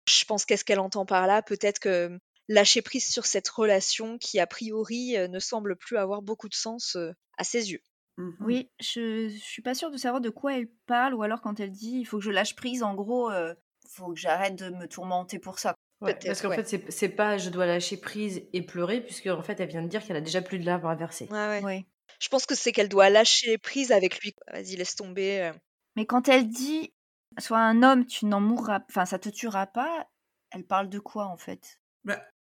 je 0.07 0.25
pense 0.25 0.45
qu'est-ce 0.45 0.65
qu'elle 0.65 0.79
entend 0.79 1.05
par 1.05 1.27
là? 1.27 1.41
Peut-être 1.41 1.79
que 1.79 2.19
lâcher 2.47 2.81
prise 2.81 3.07
sur 3.07 3.25
cette 3.25 3.47
relation 3.47 4.17
qui, 4.17 4.39
a 4.39 4.47
priori, 4.47 5.15
ne 5.29 5.39
semble 5.39 5.75
plus 5.75 5.97
avoir 5.97 6.21
beaucoup 6.21 6.49
de 6.49 6.55
sens 6.55 6.97
à 7.37 7.43
ses 7.43 7.71
yeux. 7.71 7.81
Mhm. 8.17 8.35
Oui, 8.39 8.71
je, 8.79 9.29
je 9.29 9.37
suis 9.37 9.61
pas 9.61 9.75
sûre 9.75 9.91
de 9.91 9.97
savoir 9.97 10.21
de 10.21 10.29
quoi 10.29 10.57
elle 10.57 10.67
parle, 10.87 11.13
ou 11.13 11.21
alors 11.21 11.41
quand 11.41 11.59
elle 11.59 11.71
dit 11.71 11.99
il 11.99 12.05
faut 12.05 12.17
que 12.17 12.23
je 12.23 12.31
lâche 12.31 12.55
prise, 12.55 12.81
en 12.81 12.95
gros, 12.95 13.29
euh, 13.31 13.53
faut 13.89 14.13
que 14.13 14.19
j'arrête 14.19 14.55
de 14.55 14.69
me 14.69 14.87
tourmenter 14.87 15.39
pour 15.39 15.59
ça. 15.59 15.75
Ouais, 16.01 16.13
parce 16.13 16.41
qu'en 16.41 16.49
ouais. 16.49 16.63
fait, 16.63 16.91
c'est- 16.91 17.09
pas 17.09 17.37
je 17.37 17.49
dois 17.49 17.65
lâcher 17.65 17.97
prise 17.97 18.43
et 18.53 18.61
pleurer, 18.61 19.01
puisque 19.01 19.27
en 19.27 19.41
fait, 19.41 19.59
elle 19.59 19.69
vient 19.69 19.81
de 19.81 19.87
dire 19.87 20.05
qu'elle 20.05 20.17
a 20.17 20.21
déjà 20.21 20.41
plus 20.41 20.59
de 20.59 20.65
larmes 20.65 20.85
à 20.85 20.95
verser. 20.95 21.27
Ouais, 21.29 21.47
ouais. 21.47 21.61
Oui. 21.63 21.85
Je 22.19 22.29
pense 22.29 22.45
que 22.45 22.55
c'est 22.55 22.71
qu'elle 22.71 22.89
doit 22.89 23.09
lâcher 23.09 23.57
prise 23.57 23.91
avec 23.91 24.19
lui. 24.19 24.33
Vas-y, 24.51 24.75
laisse 24.75 24.95
tomber. 24.95 25.51
Euh. 25.97 26.01
Mais 26.01 26.05
quand 26.05 26.29
elle 26.29 26.47
dit 26.47 26.93
sois 27.39 27.59
un 27.59 27.83
homme, 27.83 28.05
tu 28.05 28.25
n'en 28.25 28.39
mourras, 28.39 28.79
enfin 28.89 29.05
ça 29.05 29.19
te 29.19 29.29
tuera 29.29 29.67
pas, 29.67 30.07
elle 30.51 30.65
parle 30.65 30.89
de 30.89 30.99
quoi 30.99 31.25
en 31.25 31.37
fait? 31.37 31.79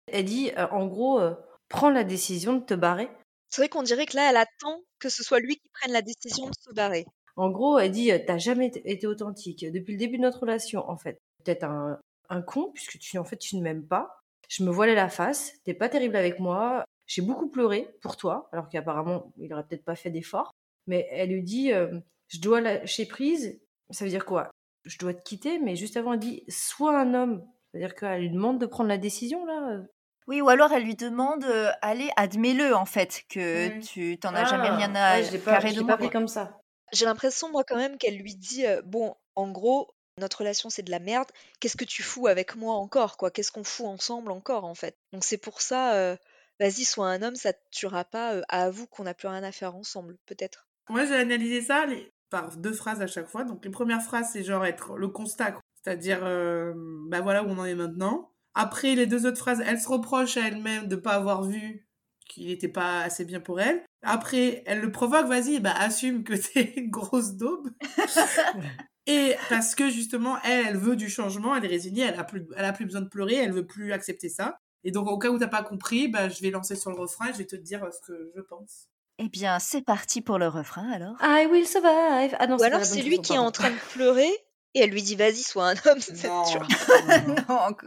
Elle 0.07 0.25
dit, 0.25 0.53
euh, 0.57 0.69
en 0.71 0.87
gros, 0.87 1.21
euh, 1.21 1.35
prends 1.69 1.91
la 1.91 2.05
décision 2.05 2.55
de 2.55 2.65
te 2.65 2.75
barrer. 2.75 3.11
C'est 3.51 3.61
vrai 3.61 3.69
qu'on 3.69 3.83
dirait 3.83 4.07
que 4.07 4.17
là, 4.17 4.31
elle 4.31 4.37
attend 4.37 4.81
que 5.01 5.09
ce 5.09 5.25
soit 5.25 5.41
lui 5.41 5.57
qui 5.57 5.69
prenne 5.71 5.93
la 5.93 6.03
décision 6.03 6.47
de 6.47 6.55
se 6.61 6.73
barrer. 6.73 7.07
En 7.35 7.51
gros, 7.51 7.79
elle 7.79 7.91
dit, 7.91 8.13
euh, 8.13 8.19
t'as 8.25 8.39
jamais 8.39 8.69
été- 8.69 8.89
été 8.91 9.07
authentique 9.07 9.65
depuis 9.73 9.93
le 9.93 9.99
début 9.99 10.17
de 10.17 10.23
notre 10.23 10.41
relation, 10.41 10.89
en 10.89 10.97
fait. 10.97 11.19
Peut-être 11.45 11.65
un, 11.65 11.99
un 12.29 12.43
con, 12.43 12.71
puisque 12.73 12.99
tu, 12.99 13.19
en 13.19 13.25
fait, 13.25 13.37
tu 13.37 13.57
ne 13.57 13.63
m'aimes 13.63 13.87
pas. 13.87 14.21
Je 14.49 14.63
me 14.63 14.71
voilais 14.71 14.95
la 14.95 15.09
face. 15.09 15.53
T'es 15.65 15.75
pas 15.75 15.89
terrible 15.89 16.17
avec 16.17 16.39
moi. 16.39 16.85
J'ai 17.07 17.23
beaucoup 17.23 17.49
pleuré 17.49 17.97
pour 18.01 18.17
toi, 18.17 18.49
alors 18.53 18.69
qu'apparemment, 18.69 19.33
il 19.39 19.53
aurait 19.53 19.67
peut-être 19.67 19.85
pas 19.85 19.97
fait 19.97 20.11
d'effort. 20.11 20.53
Mais 20.87 21.09
elle 21.11 21.31
lui 21.31 21.43
dit, 21.43 21.73
euh, 21.73 21.99
je 22.29 22.41
dois 22.41 22.61
lâcher 22.61 23.07
prise. 23.07 23.61
Ça 23.91 24.05
veut 24.05 24.11
dire 24.11 24.25
quoi? 24.25 24.51
Je 24.85 24.99
dois 24.99 25.15
te 25.15 25.23
quitter, 25.23 25.59
mais 25.59 25.77
juste 25.77 25.97
avant, 25.97 26.13
elle 26.15 26.19
dit, 26.21 26.45
sois 26.49 26.99
un 26.99 27.15
homme. 27.15 27.47
C'est-à-dire 27.73 27.95
qu'elle 27.95 28.21
lui 28.21 28.31
demande 28.31 28.61
de 28.61 28.67
prendre 28.67 28.89
la 28.89 28.99
décision, 28.99 29.45
là. 29.47 29.81
Oui, 30.29 30.41
ou 30.41 30.49
alors 30.49 30.73
elle 30.73 30.83
lui 30.83 30.97
demande 30.97 31.45
euh, 31.45 31.71
allez, 31.83 32.11
admets-le 32.17 32.75
en 32.75 32.85
fait, 32.87 33.23
que 33.29 33.69
Oui. 33.69 33.81
tu 33.81 34.19
t'en 34.19 34.35
as 34.35 34.45
jamais 34.45 34.69
Ah, 34.69 34.77
rien 34.77 34.95
à 34.97 35.17
ouais, 35.19 35.25
je 35.25 35.37
pas, 35.37 35.53
carrer 35.53 35.69
je 35.71 35.75
de 35.75 35.79
l'ai 35.81 35.85
moi. 35.85 35.95
pas 35.95 35.99
pris 35.99 36.07
quoi. 36.11 36.21
comme 36.21 36.29
ça. 36.29 36.61
J'ai 36.93 37.05
l'impression, 37.05 37.51
moi, 37.51 37.63
quand 37.65 37.77
même, 37.77 37.97
qu'elle 37.99 38.17
lui 38.17 38.35
dit 38.35 38.67
euh, 38.67 38.83
Bon, 38.85 39.15
en 39.37 39.51
gros, 39.51 39.95
notre 40.19 40.39
relation, 40.39 40.69
c'est 40.71 40.83
de 40.83 40.91
la 40.91 40.99
merde. 40.99 41.29
Qu'est-ce 41.61 41.77
que 41.77 41.85
tu 41.85 42.03
fous 42.03 42.27
avec 42.27 42.57
moi 42.57 42.75
encore, 42.75 43.17
quoi? 43.17 43.31
Qu'est-ce 43.31 43.53
qu'on 43.53 43.63
fout 43.65 43.87
ensemble 43.87 44.31
encore, 44.33 44.65
en 44.65 44.75
fait? 44.75 44.97
Donc, 45.13 45.23
c'est 45.25 45.37
pour 45.39 45.61
ça, 45.61 45.95
euh, 45.95 46.17
vas-y, 46.59 46.85
sois 46.85 47.07
un 47.09 47.23
homme, 47.23 47.37
ça 47.37 47.53
te 47.53 47.61
tuera 47.71 48.05
pas. 48.05 48.35
euh, 48.35 48.43
avoue 48.49 48.87
qu'on 48.89 49.05
n'a 49.05 49.15
plus 49.15 49.29
rien 49.29 49.45
à 49.45 49.53
faire 49.53 49.77
ensemble, 49.77 50.17
peut-être. 50.27 50.67
Moi, 50.89 51.05
j'ai 51.05 51.15
analysé 51.17 51.61
ça 51.61 51.87
les- 51.87 52.11
par 52.31 52.57
deux 52.57 52.73
phrases 52.73 53.01
à 53.01 53.07
chaque 53.07 53.29
fois. 53.29 53.45
Donc, 53.45 53.65
les 53.65 53.71
premières 53.71 54.03
phrases, 54.03 54.31
c'est 54.33 54.45
genre 54.45 54.65
être 54.65 54.97
le 54.97 55.09
constat, 55.09 55.59
c'est-à-dire, 55.83 56.21
euh, 56.23 56.73
bah 57.09 57.21
voilà 57.21 57.45
où 57.45 57.49
on 57.49 57.59
en 57.59 57.65
est 57.65 57.75
maintenant. 57.75 58.33
Après, 58.55 58.95
les 58.95 59.07
deux 59.07 59.27
autres 59.27 59.39
phrases, 59.39 59.63
elle 59.65 59.81
se 59.81 59.89
reproche 59.89 60.37
à 60.37 60.49
elle-même 60.49 60.89
de 60.89 60.97
pas 60.97 61.13
avoir 61.13 61.43
vu 61.43 61.87
qu'il 62.29 62.49
n'était 62.49 62.69
pas 62.69 63.03
assez 63.03 63.25
bien 63.25 63.41
pour 63.41 63.61
elle. 63.61 63.83
Après, 64.03 64.63
elle 64.67 64.81
le 64.81 64.91
provoque, 64.91 65.27
vas-y, 65.27 65.61
bah 65.61 65.75
assume 65.77 66.25
que 66.25 66.35
t'es 66.53 66.75
une 66.77 66.91
grosse 66.91 67.35
daube. 67.35 67.71
Et 69.07 69.37
parce 69.49 69.77
que 69.77 69.89
justement, 69.89 70.37
elle, 70.43 70.67
elle 70.67 70.77
veut 70.77 70.97
du 70.97 71.09
changement, 71.09 71.55
elle 71.55 71.65
est 71.65 71.69
résignée, 71.69 72.03
elle 72.03 72.19
a 72.19 72.25
plus, 72.25 72.47
elle 72.57 72.65
a 72.65 72.73
plus 72.73 72.87
besoin 72.87 73.03
de 73.03 73.09
pleurer, 73.09 73.37
elle 73.37 73.53
veut 73.53 73.67
plus 73.67 73.93
accepter 73.93 74.29
ça. 74.29 74.59
Et 74.83 74.91
donc, 74.91 75.09
au 75.09 75.19
cas 75.19 75.31
où 75.31 75.39
t'as 75.39 75.49
pas 75.49 75.63
compris, 75.63 76.09
bah, 76.09 76.29
je 76.29 76.41
vais 76.43 76.51
lancer 76.51 76.77
sur 76.77 76.91
le 76.91 76.97
refrain 76.97 77.29
et 77.29 77.33
je 77.33 77.39
vais 77.39 77.47
te 77.47 77.57
dire 77.57 77.85
euh, 77.85 77.91
ce 77.91 78.01
que 78.07 78.33
je 78.35 78.41
pense. 78.41 78.89
Eh 79.19 79.29
bien, 79.29 79.59
c'est 79.59 79.83
parti 79.83 80.21
pour 80.21 80.39
le 80.39 80.49
refrain 80.49 80.91
alors. 80.91 81.17
I 81.23 81.47
will 81.51 81.67
survive. 81.67 82.37
Ah 82.39 82.47
non, 82.47 82.57
Ou 82.59 82.63
alors, 82.63 82.85
c'est 82.85 83.03
lui 83.03 83.21
qui 83.21 83.33
est 83.33 83.39
en 83.39 83.51
train 83.51 83.71
de 83.71 83.79
pleurer 83.93 84.31
et 84.75 84.81
elle 84.81 84.91
lui 84.91 85.03
dit 85.03 85.17
Vas-y, 85.17 85.43
sois 85.43 85.71
un 85.71 85.75
homme. 85.87 86.01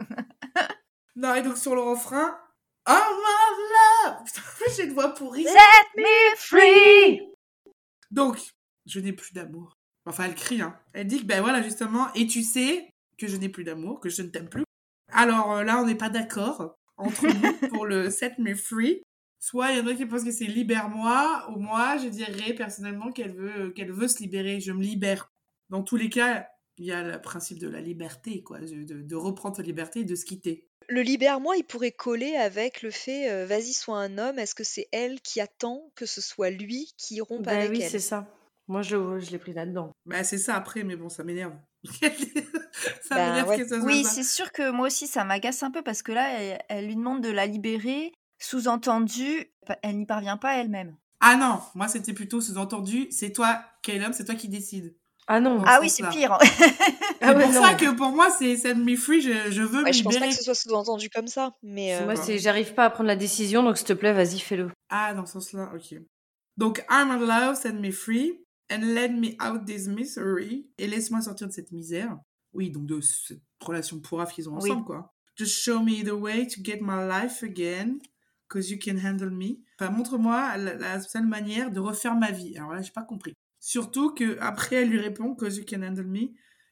Non. 1.16 1.34
et 1.34 1.42
donc 1.42 1.56
sur 1.56 1.74
le 1.74 1.82
refrain, 1.82 2.36
Oh 2.88 2.92
my 2.92 4.08
love 4.08 4.24
Putain, 4.24 4.40
en 4.40 4.56
plus, 4.56 4.76
j'ai 4.76 4.84
une 4.84 4.94
voix 4.94 5.14
pourrie. 5.14 5.44
Set 5.44 5.56
me 5.96 6.36
free 6.36 7.20
Donc, 8.10 8.38
je 8.86 9.00
n'ai 9.00 9.12
plus 9.12 9.32
d'amour. 9.32 9.76
Enfin, 10.06 10.24
elle 10.24 10.34
crie, 10.34 10.62
hein. 10.62 10.76
Elle 10.94 11.06
dit 11.06 11.20
que, 11.20 11.26
ben 11.26 11.42
voilà, 11.42 11.62
justement, 11.62 12.12
et 12.14 12.26
tu 12.26 12.42
sais 12.42 12.90
que 13.18 13.28
je 13.28 13.36
n'ai 13.36 13.48
plus 13.48 13.64
d'amour, 13.64 14.00
que 14.00 14.08
je 14.08 14.22
ne 14.22 14.28
t'aime 14.28 14.48
plus. 14.48 14.64
Alors 15.12 15.52
euh, 15.52 15.62
là, 15.64 15.78
on 15.78 15.86
n'est 15.86 15.94
pas 15.94 16.08
d'accord 16.08 16.74
entre 16.96 17.26
nous 17.26 17.68
pour 17.68 17.86
le 17.86 18.10
set 18.10 18.38
me 18.38 18.54
free. 18.54 19.02
Soit 19.40 19.72
il 19.72 19.78
y 19.78 19.80
en 19.80 19.86
a 19.86 19.94
qui 19.94 20.04
pensent 20.04 20.24
que 20.24 20.30
c'est 20.30 20.44
libère-moi, 20.44 21.46
ou 21.50 21.58
moi, 21.58 21.96
je 21.96 22.08
dirais 22.08 22.52
personnellement 22.52 23.10
qu'elle 23.10 23.34
veut, 23.34 23.70
qu'elle 23.70 23.90
veut 23.90 24.06
se 24.06 24.18
libérer. 24.18 24.60
Je 24.60 24.72
me 24.72 24.82
libère. 24.82 25.32
Dans 25.70 25.82
tous 25.82 25.96
les 25.96 26.10
cas, 26.10 26.46
il 26.76 26.84
y 26.84 26.92
a 26.92 27.02
le 27.02 27.20
principe 27.20 27.58
de 27.58 27.68
la 27.68 27.80
liberté, 27.80 28.42
quoi, 28.42 28.58
de, 28.60 29.14
reprendre 29.16 29.56
ta 29.56 29.62
liberté 29.62 30.00
et 30.00 30.04
de 30.04 30.14
se 30.14 30.24
quitter. 30.26 30.66
Le 30.88 31.02
libère-moi, 31.02 31.56
il 31.56 31.64
pourrait 31.64 31.92
coller 31.92 32.36
avec 32.36 32.82
le 32.82 32.90
fait 32.90 33.30
euh, 33.30 33.46
Vas-y, 33.46 33.72
sois 33.72 33.98
un 33.98 34.18
homme. 34.18 34.38
Est-ce 34.38 34.54
que 34.54 34.64
c'est 34.64 34.88
elle 34.92 35.20
qui 35.20 35.40
attend 35.40 35.90
que 35.94 36.04
ce 36.04 36.20
soit 36.20 36.50
lui 36.50 36.92
qui 36.98 37.20
rompe 37.20 37.44
Bah 37.44 37.52
avec 37.52 37.70
oui, 37.70 37.80
elle? 37.82 37.90
c'est 37.90 37.98
ça. 37.98 38.26
Moi, 38.66 38.82
je, 38.82 39.18
je 39.20 39.30
l'ai 39.30 39.38
pris 39.38 39.52
là-dedans. 39.52 39.90
Bah, 40.06 40.22
c'est 40.24 40.38
ça 40.38 40.54
après, 40.54 40.82
mais 40.82 40.96
bon, 40.96 41.08
ça 41.08 41.24
m'énerve. 41.24 41.54
ça 41.84 42.08
Bah, 43.10 43.28
m'énerve 43.30 43.48
ouais. 43.48 43.58
que 43.58 43.68
ça 43.68 43.76
soit 43.76 43.86
Oui, 43.86 44.04
c'est 44.04 44.22
sûr 44.24 44.52
que 44.52 44.70
moi 44.70 44.86
aussi, 44.88 45.06
ça 45.06 45.24
m'agace 45.24 45.62
un 45.62 45.70
peu 45.70 45.82
parce 45.82 46.02
que 46.02 46.12
là, 46.12 46.40
elle, 46.40 46.58
elle 46.68 46.86
lui 46.86 46.96
demande 46.96 47.22
de 47.22 47.30
la 47.30 47.46
libérer. 47.46 48.12
Sous-entendu, 48.40 49.52
elle 49.82 49.98
n'y 49.98 50.06
parvient 50.06 50.36
pas 50.36 50.56
elle-même. 50.56 50.96
Ah 51.20 51.36
non, 51.36 51.60
moi 51.74 51.86
c'était 51.88 52.14
plutôt 52.14 52.40
sous-entendu, 52.40 53.06
c'est 53.10 53.32
toi, 53.32 53.62
Caleb, 53.82 54.12
c'est 54.14 54.24
toi 54.24 54.34
qui 54.34 54.48
décides. 54.48 54.96
Ah 55.26 55.38
non. 55.38 55.62
Ah 55.66 55.78
oui, 55.80 55.88
c'est 55.90 56.08
pire. 56.08 56.36
C'est 56.42 56.74
Ah 57.20 57.34
ouais, 57.34 57.44
pour 57.44 57.52
non. 57.52 57.62
ça 57.62 57.74
que 57.74 57.94
pour 57.94 58.08
moi, 58.08 58.30
c'est 58.30 58.56
Set 58.56 58.76
Me 58.76 58.96
Free, 58.96 59.20
je, 59.20 59.50
je 59.52 59.62
veux 59.62 59.82
Ouais, 59.84 59.90
me 59.90 59.92
je 59.92 60.02
pense 60.02 60.18
pas 60.18 60.26
que 60.26 60.34
ce 60.34 60.42
soit 60.42 60.54
sous-entendu 60.54 61.08
comme 61.10 61.28
ça. 61.28 61.54
Mais 61.62 61.94
euh, 61.94 62.04
Moi, 62.06 62.16
c'est 62.16 62.38
j'arrive 62.38 62.74
pas 62.74 62.86
à 62.86 62.90
prendre 62.90 63.06
la 63.06 63.14
décision, 63.16 63.62
donc 63.62 63.76
s'il 63.76 63.86
te 63.86 63.92
plaît, 63.92 64.12
vas-y, 64.14 64.40
fais-le. 64.40 64.70
Ah, 64.88 65.12
dans 65.14 65.26
ce 65.26 65.34
sens-là, 65.34 65.70
ok. 65.74 66.00
Donc, 66.56 66.84
I'm 66.90 67.10
in 67.10 67.18
love, 67.18 67.54
set 67.56 67.74
me 67.74 67.92
free, 67.92 68.40
and 68.72 68.80
let 68.82 69.10
me 69.10 69.36
out 69.40 69.64
this 69.66 69.86
misery, 69.86 70.66
et 70.78 70.88
laisse-moi 70.88 71.20
sortir 71.20 71.46
de 71.46 71.52
cette 71.52 71.70
misère. 71.70 72.16
Oui, 72.54 72.70
donc 72.70 72.86
de 72.86 73.00
cette 73.00 73.42
relation 73.60 74.00
pourrave 74.00 74.32
qu'ils 74.32 74.48
ont 74.48 74.58
Oui. 74.58 74.70
ensemble, 74.72 74.84
quoi. 74.86 75.14
Just 75.36 75.58
show 75.62 75.80
me 75.80 76.02
the 76.02 76.10
way 76.12 76.46
to 76.48 76.60
get 76.64 76.78
my 76.80 77.06
life 77.06 77.42
again, 77.44 77.98
cause 78.50 78.70
you 78.70 78.78
can 78.82 78.96
handle 78.98 79.30
me. 79.30 79.60
Enfin, 79.80 79.90
montre-moi 79.90 80.56
la, 80.58 80.74
la 80.74 81.00
seule 81.00 81.26
manière 81.26 81.70
de 81.70 81.80
refaire 81.80 82.14
ma 82.14 82.30
vie. 82.30 82.56
Alors 82.58 82.74
là, 82.74 82.82
j'ai 82.82 82.92
pas 82.92 83.02
compris. 83.02 83.32
Surtout 83.60 84.12
que 84.14 84.38
après 84.40 84.76
elle 84.76 84.90
lui 84.90 84.98
répond, 85.00 85.34
cause 85.34 85.56
you 85.56 85.64
can 85.66 85.82
handle 85.82 86.06
me, 86.06 86.28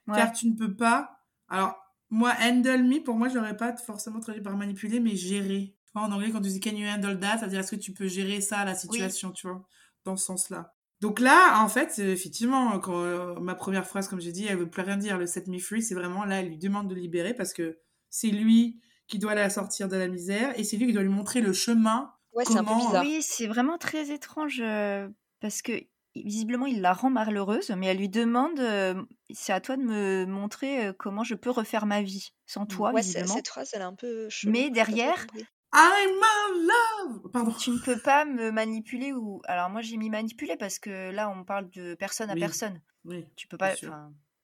Ouais. 0.06 0.16
car 0.16 0.32
tu 0.32 0.48
ne 0.48 0.56
peux 0.56 0.74
pas. 0.74 1.18
Alors, 1.48 1.76
moi, 2.10 2.32
handle 2.40 2.82
me, 2.84 3.02
pour 3.02 3.14
moi, 3.16 3.28
je 3.28 3.34
l'aurais 3.34 3.56
pas 3.56 3.76
forcément 3.76 4.20
traduit 4.20 4.42
par 4.42 4.56
manipuler, 4.56 5.00
mais 5.00 5.16
gérer. 5.16 5.74
En 5.94 6.10
anglais, 6.12 6.30
quand 6.30 6.40
tu 6.40 6.48
dis 6.48 6.60
can 6.60 6.70
you 6.76 6.86
handle 6.88 7.18
that, 7.18 7.38
ça 7.38 7.44
veut 7.44 7.50
dire 7.50 7.60
est-ce 7.60 7.72
que 7.72 7.80
tu 7.80 7.92
peux 7.92 8.06
gérer 8.08 8.40
ça, 8.40 8.64
la 8.64 8.74
situation, 8.74 9.32
tu 9.32 9.46
vois, 9.48 9.66
dans 10.04 10.16
ce 10.16 10.24
sens-là. 10.26 10.74
Donc 11.00 11.20
là, 11.20 11.62
en 11.62 11.68
fait, 11.68 11.98
effectivement, 11.98 12.78
quand, 12.80 13.02
euh, 13.02 13.38
ma 13.40 13.54
première 13.54 13.86
phrase, 13.86 14.08
comme 14.08 14.20
j'ai 14.20 14.32
dit, 14.32 14.46
elle 14.46 14.56
veut 14.58 14.70
plus 14.70 14.82
rien 14.82 14.96
dire. 14.96 15.18
Le 15.18 15.26
set 15.26 15.46
me 15.46 15.58
free, 15.58 15.82
c'est 15.82 15.94
vraiment 15.94 16.24
là, 16.24 16.40
elle 16.40 16.48
lui 16.48 16.58
demande 16.58 16.88
de 16.88 16.94
libérer 16.94 17.34
parce 17.34 17.52
que 17.52 17.78
c'est 18.10 18.30
lui 18.30 18.80
qui 19.08 19.18
doit 19.18 19.34
la 19.34 19.50
sortir 19.50 19.88
de 19.88 19.96
la 19.96 20.06
misère 20.08 20.58
et 20.58 20.62
c'est 20.64 20.76
lui 20.76 20.86
qui 20.86 20.92
doit 20.92 21.02
lui 21.02 21.08
montrer 21.08 21.40
le 21.40 21.52
chemin. 21.52 22.12
ouais, 22.34 22.44
c'est 22.44 22.56
un 22.56 22.62
peu 22.64 22.70
comment- 22.70 22.86
bizarre. 22.86 23.02
Oui, 23.04 23.20
c'est 23.22 23.46
vraiment 23.48 23.78
très 23.78 24.10
étrange 24.10 24.60
euh, 24.60 25.08
parce 25.40 25.62
que 25.62 25.72
visiblement 26.14 26.66
il 26.66 26.80
la 26.80 26.92
rend 26.92 27.10
malheureuse, 27.10 27.70
mais 27.70 27.86
elle 27.86 27.98
lui 27.98 28.08
demande 28.08 28.58
euh, 28.60 29.00
c'est 29.32 29.52
à 29.52 29.60
toi 29.60 29.76
de 29.76 29.82
me 29.82 30.26
montrer 30.26 30.86
euh, 30.86 30.92
comment 30.92 31.24
je 31.24 31.34
peux 31.34 31.50
refaire 31.50 31.86
ma 31.86 32.02
vie 32.02 32.32
sans 32.46 32.66
toi, 32.66 32.92
Ouais, 32.92 33.02
c'est- 33.02 33.08
visiblement. 33.08 33.34
cette 33.36 33.48
phrase, 33.48 33.70
elle 33.72 33.80
est 33.82 33.84
un 33.84 33.94
peu 33.94 34.28
chelou. 34.28 34.52
Mais 34.52 34.70
derrière. 34.70 35.26
I'm 35.74 36.10
in 36.22 36.66
love 37.12 37.30
Pardon. 37.30 37.52
Tu 37.52 37.70
ne 37.70 37.78
peux 37.78 37.98
pas 37.98 38.24
me 38.24 38.50
manipuler 38.50 39.12
ou 39.12 39.42
alors 39.44 39.68
moi 39.68 39.82
j'ai 39.82 39.98
mis 39.98 40.08
manipuler 40.08 40.56
parce 40.56 40.78
que 40.78 41.10
là 41.10 41.28
on 41.28 41.44
parle 41.44 41.68
de 41.70 41.94
personne 41.94 42.30
à 42.30 42.34
Oui. 42.34 42.40
personne. 42.40 42.80
Oui, 43.04 43.26
Tu 43.36 43.46
peux 43.48 43.58
pas 43.58 43.74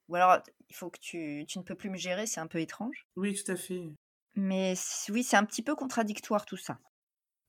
ou 0.09 0.15
alors 0.17 0.39
il 0.69 0.77
faut 0.77 0.91
que 0.91 0.99
tu 1.01 1.47
tu 1.49 1.59
ne 1.59 1.65
peux 1.65 1.75
plus 1.75 1.89
me 1.89 1.97
gérer, 1.97 2.27
c'est 2.27 2.41
un 2.41 2.47
peu 2.47 2.61
étrange. 2.61 3.07
oui, 3.17 3.35
tout 3.35 3.51
à 3.51 3.57
fait. 3.57 3.83
Mais 4.37 4.75
oui, 5.11 5.23
c'est 5.23 5.37
un 5.37 5.45
petit 5.45 5.63
peu 5.63 5.75
contradictoire 5.75 6.45
tout 6.47 6.57
ça. 6.57 6.79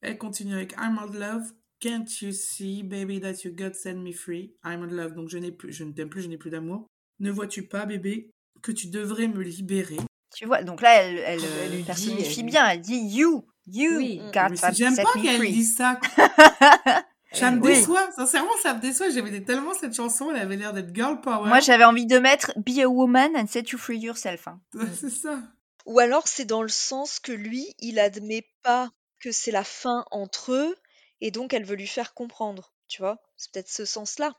Elle 0.02 0.18
continue 0.18 0.54
avec 0.54 0.74
I'm 0.74 1.00
in 1.00 1.12
love. 1.14 1.52
Can't 1.80 2.06
you 2.22 2.32
see, 2.32 2.84
baby, 2.84 3.20
that 3.22 3.44
you 3.44 3.52
got 3.54 3.74
set 3.74 3.96
me 3.98 4.14
free? 4.14 4.54
I'm 4.64 4.84
in 4.84 4.88
love. 4.92 5.14
Donc 5.14 5.30
je 5.30 5.38
n'ai 5.38 5.52
plus, 5.52 5.74
je 5.74 5.84
ne 5.84 5.92
t'aime 5.94 6.10
plus, 6.10 6.22
je 6.22 6.28
n'ai 6.30 6.38
plus 6.38 6.50
d'amour. 6.50 6.88
Ne 7.20 7.32
vois-tu 7.32 7.68
pas, 7.68 7.86
bébé, 7.86 8.30
que 8.62 8.72
tu 8.72 8.88
devrais 8.88 9.28
me 9.28 9.42
libérer? 9.42 9.98
Tu 10.36 10.46
vois, 10.46 10.64
donc 10.64 10.82
là 10.82 11.02
elle 11.02 11.18
elle, 11.20 11.40
Elle 11.44 11.46
euh, 11.46 11.70
lui 11.70 11.78
dit, 11.78 11.84
personnifie 11.84 12.40
elle- 12.42 12.46
bien, 12.46 12.68
elle 12.70 12.82
dit 12.82 12.98
you 12.98 13.46
you 13.68 13.98
Oui. 13.98 14.18
got 14.34 14.50
Mais 14.50 14.56
set 14.58 14.70
c'est- 14.70 14.76
J'aime 14.76 14.96
pas 14.96 15.14
qu'elle 15.22 15.42
dise 15.42 15.76
ça. 15.76 16.00
Ça 17.34 17.52
me 17.52 17.60
Oui. 17.62 17.74
déçoit. 17.74 18.10
Sincèrement, 18.16 18.52
ça 18.64 18.74
me 18.76 18.80
déçoit. 18.80 19.10
J'aimais 19.10 19.42
tellement 19.42 19.74
cette 19.74 19.94
chanson. 19.94 20.32
Elle 20.32 20.42
avait 20.42 20.56
l'air 20.56 20.72
d'être 20.72 20.96
girl 20.96 21.20
power. 21.20 21.48
Moi 21.50 21.60
j'avais 21.60 21.84
envie 21.84 22.06
de 22.06 22.18
mettre 22.18 22.54
be 22.58 22.80
a 22.80 22.88
woman 22.88 23.32
and 23.36 23.48
set 23.48 23.70
you 23.72 23.78
free 23.78 23.98
yourself. 24.00 24.48
hein. 24.48 24.62
C'est 24.94 25.10
ça. 25.10 25.40
Ou 25.86 26.00
alors 26.00 26.28
c'est 26.28 26.46
dans 26.46 26.62
le 26.62 26.70
sens 26.70 27.20
que 27.20 27.32
lui, 27.32 27.76
il 27.80 28.00
admet 28.00 28.48
pas 28.62 28.92
que 29.20 29.32
c'est 29.32 29.52
la 29.52 29.64
fin 29.64 30.06
entre 30.12 30.52
eux 30.54 30.76
et 31.22 31.32
donc 31.32 31.54
elle 31.54 31.66
veut 31.66 31.76
lui 31.76 31.88
faire 31.88 32.14
comprendre. 32.14 32.74
Tu 32.88 33.02
vois? 33.02 33.22
C'est 33.38 33.52
peut-être 33.52 33.70
ce 33.70 33.86
sens-là. 33.86 34.36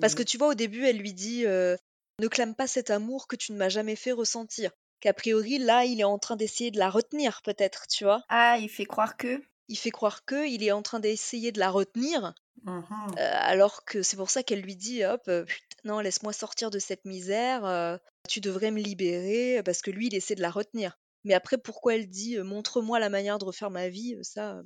Parce 0.00 0.14
que 0.14 0.22
tu 0.22 0.38
vois, 0.38 0.48
au 0.48 0.54
début, 0.54 0.86
elle 0.86 0.96
lui 0.96 1.12
dit 1.12 1.44
euh, 1.44 1.76
Ne 2.18 2.28
clame 2.28 2.54
pas 2.54 2.66
cet 2.66 2.90
amour 2.90 3.26
que 3.26 3.36
tu 3.36 3.52
ne 3.52 3.58
m'as 3.58 3.68
jamais 3.68 3.96
fait 3.96 4.12
ressentir. 4.12 4.70
Qu'a 5.00 5.12
priori, 5.12 5.58
là, 5.58 5.84
il 5.84 6.00
est 6.00 6.04
en 6.04 6.18
train 6.18 6.36
d'essayer 6.36 6.70
de 6.70 6.78
la 6.78 6.88
retenir, 6.88 7.42
peut-être, 7.42 7.86
tu 7.88 8.04
vois? 8.04 8.22
Ah, 8.28 8.56
il 8.58 8.70
fait 8.70 8.86
croire 8.86 9.16
que? 9.16 9.42
Il 9.68 9.76
fait 9.76 9.90
croire 9.90 10.24
que 10.24 10.46
il 10.48 10.62
est 10.62 10.72
en 10.72 10.82
train 10.82 11.00
d'essayer 11.00 11.52
de 11.52 11.58
la 11.58 11.70
retenir, 11.70 12.34
Euh, 12.66 13.12
alors 13.18 13.84
que 13.84 14.02
c'est 14.02 14.16
pour 14.16 14.30
ça 14.30 14.42
qu'elle 14.42 14.60
lui 14.60 14.76
dit 14.76 15.04
Hop, 15.04 15.22
euh, 15.28 15.44
Putain, 15.44 15.76
non, 15.84 16.00
laisse-moi 16.00 16.32
sortir 16.32 16.70
de 16.70 16.78
cette 16.78 17.04
misère, 17.04 17.64
euh, 17.64 17.96
tu 18.28 18.40
devrais 18.40 18.70
me 18.70 18.80
libérer, 18.80 19.62
parce 19.64 19.82
que 19.82 19.90
lui, 19.90 20.06
il 20.06 20.14
essaie 20.14 20.34
de 20.34 20.42
la 20.42 20.50
retenir. 20.50 20.98
Mais 21.24 21.34
après, 21.34 21.58
pourquoi 21.58 21.94
elle 21.94 22.08
dit 22.08 22.38
Montre-moi 22.38 22.98
la 22.98 23.08
manière 23.08 23.38
de 23.38 23.44
refaire 23.44 23.70
ma 23.70 23.88
vie 23.88 24.16
Ça, 24.22 24.62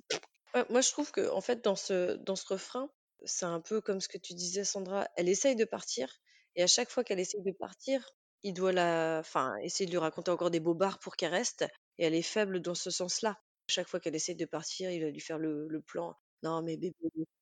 Ouais, 0.54 0.64
moi, 0.70 0.80
je 0.80 0.90
trouve 0.90 1.10
que 1.10 1.30
en 1.30 1.40
fait, 1.40 1.62
dans 1.64 1.76
ce, 1.76 2.16
dans 2.16 2.36
ce 2.36 2.46
refrain, 2.46 2.90
c'est 3.24 3.44
un 3.46 3.60
peu 3.60 3.80
comme 3.80 4.00
ce 4.00 4.08
que 4.08 4.18
tu 4.18 4.34
disais, 4.34 4.64
Sandra. 4.64 5.08
Elle 5.16 5.28
essaye 5.28 5.56
de 5.56 5.64
partir, 5.64 6.18
et 6.54 6.62
à 6.62 6.66
chaque 6.66 6.90
fois 6.90 7.04
qu'elle 7.04 7.20
essaye 7.20 7.42
de 7.42 7.52
partir, 7.52 8.10
il 8.42 8.54
doit 8.54 8.72
la, 8.72 9.18
enfin, 9.20 9.56
essayer 9.62 9.86
de 9.86 9.90
lui 9.90 9.98
raconter 9.98 10.30
encore 10.30 10.50
des 10.50 10.60
bobards 10.60 10.98
pour 10.98 11.16
qu'elle 11.16 11.32
reste, 11.32 11.62
et 11.98 12.06
elle 12.06 12.14
est 12.14 12.22
faible 12.22 12.60
dans 12.60 12.74
ce 12.74 12.90
sens-là. 12.90 13.30
À 13.30 13.72
chaque 13.72 13.88
fois 13.88 14.00
qu'elle 14.00 14.14
essaye 14.14 14.36
de 14.36 14.44
partir, 14.46 14.90
il 14.90 15.02
va 15.02 15.10
lui 15.10 15.20
faire 15.20 15.38
le, 15.38 15.66
le 15.68 15.80
plan. 15.80 16.14
Non, 16.42 16.62
mais 16.62 16.76
bébé, 16.76 16.94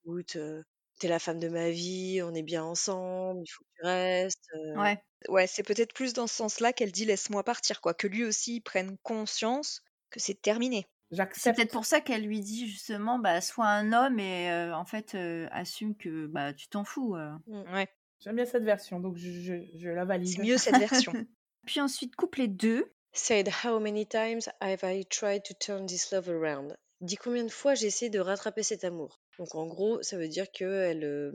écoute, 0.04 0.37
euh, 0.37 0.62
t'es 0.99 1.08
la 1.08 1.18
femme 1.18 1.38
de 1.40 1.49
ma 1.49 1.70
vie, 1.70 2.20
on 2.23 2.34
est 2.34 2.42
bien 2.42 2.64
ensemble, 2.64 3.40
il 3.44 3.50
faut 3.50 3.64
que 3.64 3.70
tu 3.80 3.87
restes. 3.87 4.49
euh. 4.54 4.76
Ouais. 4.80 5.02
ouais, 5.28 5.46
c'est 5.46 5.62
peut-être 5.62 5.92
plus 5.94 6.12
dans 6.12 6.26
ce 6.26 6.34
sens-là 6.37 6.73
qu'elle 6.73 6.92
dit 6.92 7.04
Laisse-moi 7.04 7.42
partir, 7.44 7.80
quoi. 7.80 7.94
Que 7.94 8.06
lui 8.06 8.25
aussi 8.25 8.56
il 8.56 8.61
prenne 8.61 8.96
conscience 9.02 9.82
que 10.11 10.20
c'est 10.20 10.40
terminé. 10.40 10.87
C'est 11.11 11.16
J'accepte. 11.16 11.56
peut-être 11.56 11.73
pour 11.73 11.84
ça 11.84 12.00
qu'elle 12.00 12.25
lui 12.25 12.40
dit 12.40 12.68
justement, 12.68 13.18
bah, 13.18 13.40
sois 13.40 13.66
un 13.66 13.92
homme 13.92 14.18
et 14.18 14.50
euh, 14.50 14.75
en 14.75 14.84
fait, 14.84 15.14
euh, 15.14 15.46
assume 15.52 15.96
que 15.96 16.26
bah, 16.26 16.52
tu 16.54 16.68
t'en 16.68 16.84
fous. 16.84 17.14
euh. 17.16 17.32
Ouais, 17.46 17.88
J'aime 18.20 18.37
bien 18.37 18.46
cette 18.46 18.64
version, 18.64 19.00
donc 19.00 19.16
je, 19.16 19.30
je, 19.30 19.54
je 19.76 19.88
la 19.90 20.04
valide. 20.04 20.28
c'est 20.28 20.42
mieux 20.42 20.56
cette 20.58 20.76
version. 20.78 21.12
Puis 21.66 21.80
ensuite, 21.80 22.16
couplet 22.16 22.49
2. 22.49 22.90
Said 23.12 23.49
how 23.64 23.78
many 23.78 24.06
times 24.06 24.49
have 24.61 24.80
I 24.82 25.04
tried 25.04 25.42
to 25.44 25.54
turn 25.54 25.87
this 25.87 26.11
love 26.11 26.28
around? 26.28 26.76
Dis 27.00 27.16
combien 27.16 27.44
de 27.44 27.50
fois 27.50 27.75
j'ai 27.75 27.87
essayé 27.87 28.11
de 28.11 28.18
rattraper 28.18 28.62
cet 28.62 28.82
amour? 28.84 29.20
Donc 29.38 29.55
en 29.55 29.67
gros, 29.67 30.03
ça 30.03 30.17
veut 30.17 30.29
dire 30.29 30.50
que 30.53 30.64
elle, 30.64 31.05
euh, 31.05 31.33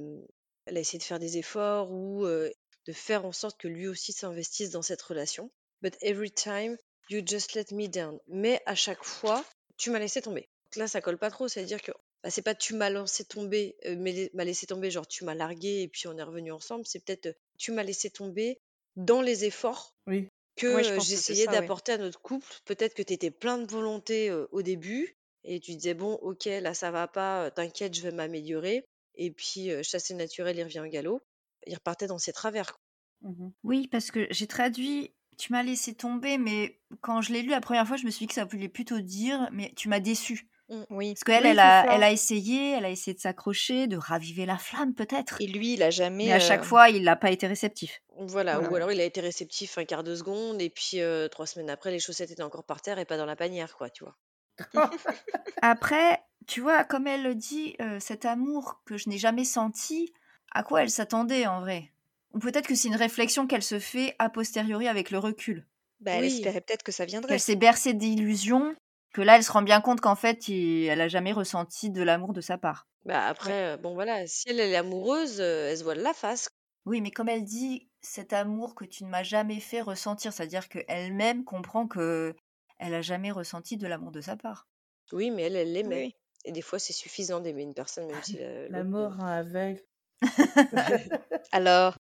Elle 0.66 0.78
a 0.78 0.80
essayé 0.80 1.00
de 1.00 1.04
faire 1.04 1.20
des 1.20 1.38
efforts 1.38 1.92
ou 1.92 2.26
euh, 2.26 2.50
de 2.86 2.94
faire 2.94 3.26
en 3.26 3.32
sorte 3.32 3.60
que 3.60 3.68
lui 3.68 3.88
aussi 3.88 4.14
s'investisse 4.14 4.72
dans 4.72 4.82
cette 4.82 5.02
relation. 5.02 5.52
But 5.82 5.96
every 6.02 6.32
time, 6.32 6.78
you 7.10 7.22
just 7.26 7.56
let 7.56 7.66
me 7.72 7.88
down. 7.88 8.20
Mais 8.28 8.62
à 8.66 8.76
chaque 8.76 9.04
fois, 9.04 9.44
tu 9.78 9.90
m'as 9.92 10.00
laissé 10.00 10.22
tomber. 10.22 10.50
Donc 10.66 10.76
là, 10.78 10.88
ça 10.88 11.02
colle 11.02 11.18
pas 11.18 11.32
trop. 11.32 11.48
C'est-à-dire 11.48 11.82
que 11.82 11.92
bah, 12.24 12.30
c'est 12.30 12.42
pas 12.42 12.56
tu 12.56 12.76
m'as 12.76 12.90
laissé 12.90 13.24
tomber, 13.24 13.76
euh, 13.86 13.96
mais 13.98 14.30
m'as 14.34 14.44
laissé 14.44 14.66
tomber, 14.68 14.92
genre 14.92 15.08
tu 15.08 15.24
m'as 15.24 15.36
largué 15.36 15.82
et 15.82 15.88
puis 15.88 16.08
on 16.08 16.18
est 16.18 16.24
revenu 16.24 16.52
ensemble. 16.52 16.86
C'est 16.86 17.04
peut-être 17.04 17.36
tu 17.58 17.72
m'as 17.72 17.84
laissé 17.84 18.10
tomber 18.10 18.60
dans 18.96 19.22
les 19.22 19.46
efforts 19.46 19.96
Oui. 20.08 20.28
que 20.58 20.68
Ouais, 20.68 21.00
j'essayais 21.00 21.48
d'apporter 21.48 21.94
à 21.94 21.98
notre 21.98 22.22
couple. 22.22 22.48
Peut-être 22.66 22.94
que 22.94 23.04
tu 23.04 23.14
étais 23.14 23.32
plein 23.32 23.58
de 23.58 23.72
volonté 23.72 24.30
euh, 24.30 24.48
au 24.52 24.62
début 24.62 25.16
et 25.50 25.60
tu 25.60 25.76
disais 25.76 25.96
bon, 25.96 26.14
ok, 26.22 26.46
là 26.46 26.74
ça 26.74 26.92
va 26.92 27.08
pas, 27.08 27.50
t'inquiète, 27.52 27.96
je 27.96 28.04
vais 28.04 28.12
m'améliorer. 28.12 28.86
Et 29.16 29.32
puis 29.32 29.72
euh, 29.72 29.82
chasser 29.84 30.14
le 30.14 30.20
naturel, 30.20 30.58
il 30.58 30.64
revient 30.64 30.80
au 30.80 30.88
galop. 30.88 31.22
Il 31.66 31.74
repartait 31.74 32.08
dans 32.08 32.20
ses 32.20 32.32
travers. 32.32 32.68
quoi. 32.74 33.32
Mhm. 33.32 33.52
Oui, 33.64 33.88
parce 33.88 34.12
que 34.12 34.28
j'ai 34.30 34.48
traduit 34.48 35.14
tu 35.38 35.54
m'as 35.54 35.64
laissé 35.64 35.96
tomber, 35.96 36.38
mais 36.38 36.82
quand 37.00 37.22
je 37.22 37.32
l'ai 37.32 37.42
lu 37.42 37.50
la 37.50 37.62
première 37.62 37.88
fois, 37.88 37.96
je 37.96 38.06
me 38.06 38.12
suis 38.12 38.26
dit 38.26 38.28
que 38.28 38.34
ça 38.34 38.44
voulait 38.44 38.68
plutôt 38.68 39.00
dire 39.00 39.48
mais 39.54 39.72
tu 39.76 39.88
m'as 39.88 40.02
déçu. 40.02 40.50
Oui. 40.92 41.14
Parce 41.14 41.24
qu'elle, 41.24 41.44
Oui, 41.46 41.50
elle, 41.50 41.60
a, 41.60 41.96
elle 41.96 42.04
a 42.04 42.12
essayé, 42.12 42.72
elle 42.74 42.86
a 42.86 42.92
essayé 42.92 43.16
de 43.16 43.20
s'accrocher, 43.20 43.88
de 43.88 43.98
raviver 43.98 44.46
la 44.46 44.58
flamme 44.58 44.94
peut-être. 44.94 45.42
Et 45.42 45.48
lui, 45.48 45.74
il 45.74 45.82
a 45.82 45.90
jamais. 45.90 46.26
Mais 46.26 46.34
à 46.34 46.40
chaque 46.40 46.62
euh, 46.62 46.66
fois, 46.66 46.90
il 46.90 47.04
n'a 47.04 47.16
pas 47.16 47.32
été 47.32 47.48
réceptif. 47.48 48.02
Voilà, 48.18 48.60
ou 48.60 48.76
alors 48.76 48.92
il 48.92 49.00
a 49.00 49.06
été 49.06 49.22
réceptif 49.22 49.78
un 49.78 49.86
quart 49.86 50.04
de 50.04 50.14
seconde 50.14 50.62
et 50.62 50.70
puis 50.70 51.00
euh, 51.00 51.28
trois 51.30 51.48
semaines 51.48 51.70
après, 51.70 51.90
les 51.90 52.00
chaussettes 52.00 52.30
étaient 52.32 52.44
encore 52.44 52.66
par 52.66 52.82
terre 52.82 53.00
et 53.00 53.06
pas 53.06 53.18
dans 53.18 53.26
la 53.26 53.38
panière, 53.38 53.76
quoi, 53.78 53.90
tu 53.90 54.04
vois. 54.04 54.16
Après, 55.62 56.24
tu 56.48 56.62
vois, 56.62 56.84
comme 56.84 57.08
elle 57.08 57.24
le 57.24 57.36
dit, 57.36 57.76
euh, 57.82 58.00
cet 58.00 58.26
amour 58.26 58.82
que 58.86 58.98
je 58.98 59.10
n'ai 59.10 59.18
jamais 59.18 59.46
senti, 59.46 60.14
à 60.52 60.64
quoi 60.64 60.84
elle 60.84 60.90
s'attendait 60.90 61.48
en 61.48 61.60
vrai? 61.62 61.92
Ou 62.34 62.40
peut-être 62.40 62.68
que 62.68 62.76
c'est 62.76 62.88
une 62.88 62.96
réflexion 62.96 63.48
qu'elle 63.48 63.64
se 63.64 63.80
fait 63.80 64.16
a 64.20 64.30
posteriori 64.30 64.88
avec 64.88 65.12
le 65.12 65.20
recul. 65.20 65.66
bah, 66.00 66.12
elle 66.14 66.22
Oui. 66.22 66.28
espérait 66.28 66.62
peut-être 66.62 66.84
que 66.84 66.92
ça 66.92 67.06
viendrait. 67.06 67.34
Qu'elle 67.34 67.40
s'est 67.40 67.56
bercée 67.56 67.94
d'illusions, 67.94 68.76
que 69.14 69.22
là, 69.22 69.36
elle 69.36 69.44
se 69.44 69.52
rend 69.52 69.62
bien 69.64 69.82
compte 69.82 70.02
qu'en 70.02 70.16
fait, 70.16 70.48
il- 70.48 70.86
elle 70.86 71.02
a 71.02 71.08
jamais 71.08 71.32
ressenti 71.34 71.90
de 71.90 72.02
l'amour 72.04 72.34
de 72.34 72.42
sa 72.42 72.58
part. 72.58 72.88
Bah 73.06 73.26
après, 73.28 73.74
euh, 73.74 73.78
bon 73.78 73.94
voilà, 73.94 74.28
si 74.28 74.50
elle, 74.50 74.60
elle 74.60 74.72
est 74.72 74.76
amoureuse, 74.76 75.40
euh, 75.42 75.70
elle 75.72 75.78
se 75.78 75.84
voile 75.84 76.00
la 76.00 76.14
face. 76.14 76.50
Oui, 76.86 77.02
mais 77.02 77.12
comme 77.12 77.30
elle 77.30 77.44
dit, 77.44 77.90
cet 78.02 78.34
amour 78.34 78.76
que 78.76 78.86
tu 78.86 79.04
ne 79.04 79.10
m'as 79.10 79.24
jamais 79.24 79.60
fait 79.60 79.82
ressentir, 79.82 80.34
c'est-à-dire 80.34 80.70
qu'elle-même 80.70 81.44
comprend 81.44 81.88
que 81.88 82.36
elle 82.80 82.94
a 82.96 83.02
jamais 83.02 83.32
ressenti 83.32 83.78
de 83.78 83.88
l'amour 83.88 84.12
de 84.12 84.22
sa 84.22 84.36
part. 84.36 84.68
Oui, 85.12 85.32
mais 85.32 85.44
elle, 85.44 85.56
elle 85.56 85.74
l'aimait. 85.74 86.04
Oui. 86.06 86.16
Et 86.46 86.52
des 86.52 86.62
fois, 86.62 86.80
c'est 86.80 86.94
suffisant 86.94 87.40
d'aimer 87.42 87.64
une 87.64 87.74
personne, 87.74 88.08
même 88.08 88.24
si 88.24 88.38
la- 88.40 88.70
La 88.70 88.84
mort 88.84 89.16
rend 89.18 89.28
aveugle. 89.28 89.82
Alors, 91.52 91.98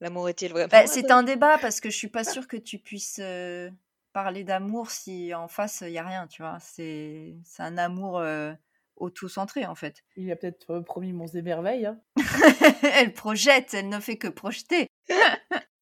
l'amour 0.00 0.28
est-il 0.28 0.50
vraiment. 0.52 0.68
Bah, 0.68 0.86
c'est 0.86 1.10
un 1.10 1.22
débat 1.22 1.58
parce 1.58 1.80
que 1.80 1.90
je 1.90 1.96
suis 1.96 2.08
pas 2.08 2.24
sûre 2.24 2.46
que 2.48 2.56
tu 2.56 2.78
puisses 2.78 3.18
euh, 3.22 3.70
parler 4.12 4.44
d'amour 4.44 4.90
si 4.90 5.34
en 5.34 5.48
face 5.48 5.82
il 5.86 5.92
y 5.92 5.98
a 5.98 6.06
rien, 6.06 6.26
tu 6.26 6.42
vois? 6.42 6.58
C'est 6.60 7.34
c'est 7.44 7.62
un 7.62 7.78
amour 7.78 8.18
euh, 8.18 8.52
auto-centré 8.96 9.66
en 9.66 9.74
fait. 9.74 10.02
Il 10.16 10.30
a 10.30 10.36
peut-être 10.36 10.70
euh, 10.70 10.80
promis 10.82 11.12
Monts 11.12 11.26
et 11.34 11.42
Merveilles. 11.42 11.86
Hein. 11.86 12.00
elle 12.94 13.12
projette, 13.12 13.74
elle 13.74 13.88
ne 13.88 14.00
fait 14.00 14.18
que 14.18 14.28
projeter. 14.28 14.86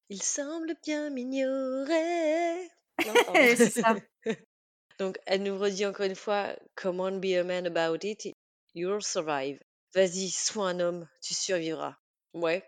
Il 0.08 0.22
semble 0.22 0.74
bien 0.84 1.10
m'ignorer. 1.10 2.70
C'est 3.56 3.70
ça. 3.70 3.96
Donc, 4.98 5.18
elle 5.26 5.42
nous 5.42 5.58
redit 5.58 5.86
encore 5.86 6.06
une 6.06 6.14
fois, 6.14 6.54
Come 6.76 7.00
on, 7.00 7.18
be 7.18 7.36
a 7.38 7.44
man 7.44 7.66
about 7.66 8.06
it, 8.06 8.34
you'll 8.74 9.02
survive. 9.02 9.58
Vas-y, 9.94 10.28
sois 10.30 10.68
un 10.70 10.80
homme, 10.80 11.08
tu 11.22 11.34
survivras. 11.34 11.96
Ouais. 12.34 12.62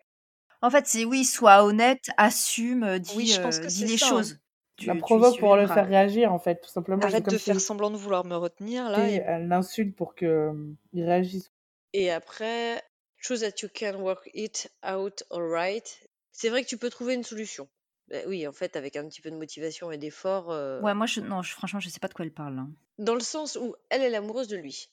En 0.60 0.70
fait, 0.70 0.86
c'est 0.86 1.04
oui, 1.04 1.24
sois 1.24 1.64
honnête, 1.64 2.04
assume, 2.16 2.84
euh, 2.84 2.98
dis, 2.98 3.12
Oui, 3.16 3.26
je 3.26 3.40
pense 3.40 3.58
euh, 3.58 3.62
que 3.62 3.66
dis 3.66 3.84
les 3.84 3.98
ça, 3.98 4.06
hein. 4.06 4.08
choses. 4.10 4.38
Tu- 4.76 4.86
La 4.86 4.94
tu 4.94 4.98
y 4.98 5.00
provoque 5.02 5.38
pour 5.38 5.56
le 5.56 5.66
faire 5.66 5.86
réagir, 5.86 6.32
en 6.32 6.38
fait, 6.38 6.60
tout 6.60 6.70
simplement. 6.70 7.02
Arrête 7.04 7.24
comme 7.24 7.34
de 7.34 7.38
si 7.38 7.44
faire 7.44 7.60
semblant 7.60 7.90
de 7.90 7.96
vouloir 7.96 8.24
me 8.24 8.36
retenir 8.36 8.88
là. 8.88 9.08
et 9.08 9.16
et- 9.16 9.22
Elle 9.26 9.48
l'insulte 9.48 9.94
pour 9.94 10.14
qu'il 10.14 10.66
réagisse. 10.94 11.52
Et 11.92 12.10
après, 12.10 12.82
chose 13.18 13.40
that 13.40 13.52
you 13.62 13.68
can 13.74 14.00
work 14.00 14.30
it 14.34 14.72
out 14.88 15.22
alright. 15.30 16.00
C'est 16.32 16.48
vrai 16.48 16.62
que 16.64 16.68
tu 16.68 16.78
peux 16.78 16.88
trouver 16.90 17.14
une 17.14 17.24
solution. 17.24 17.68
Ben 18.12 18.24
oui, 18.28 18.46
en 18.46 18.52
fait, 18.52 18.76
avec 18.76 18.94
un 18.96 19.08
petit 19.08 19.20
peu 19.20 19.30
de 19.32 19.36
motivation 19.36 19.90
et 19.90 19.98
d'effort. 19.98 20.50
euh, 20.52 20.82
Ouais, 20.82 20.92
moi, 20.94 21.06
je, 21.06 21.20
non, 21.20 21.40
je- 21.42 21.52
franchement, 21.52 21.80
je 21.80 21.88
sais 21.88 21.98
pas 22.00 22.08
de 22.08 22.14
quoi 22.14 22.24
elle 22.26 22.34
parle. 22.34 22.58
hein. 22.58 22.70
Dans 22.98 23.14
le 23.14 23.20
sens 23.20 23.56
où 23.56 23.74
elle, 23.90 24.02
elle 24.02 24.14
est 24.14 24.18
amoureuse 24.18 24.48
de 24.48 24.56
lui. 24.56 24.88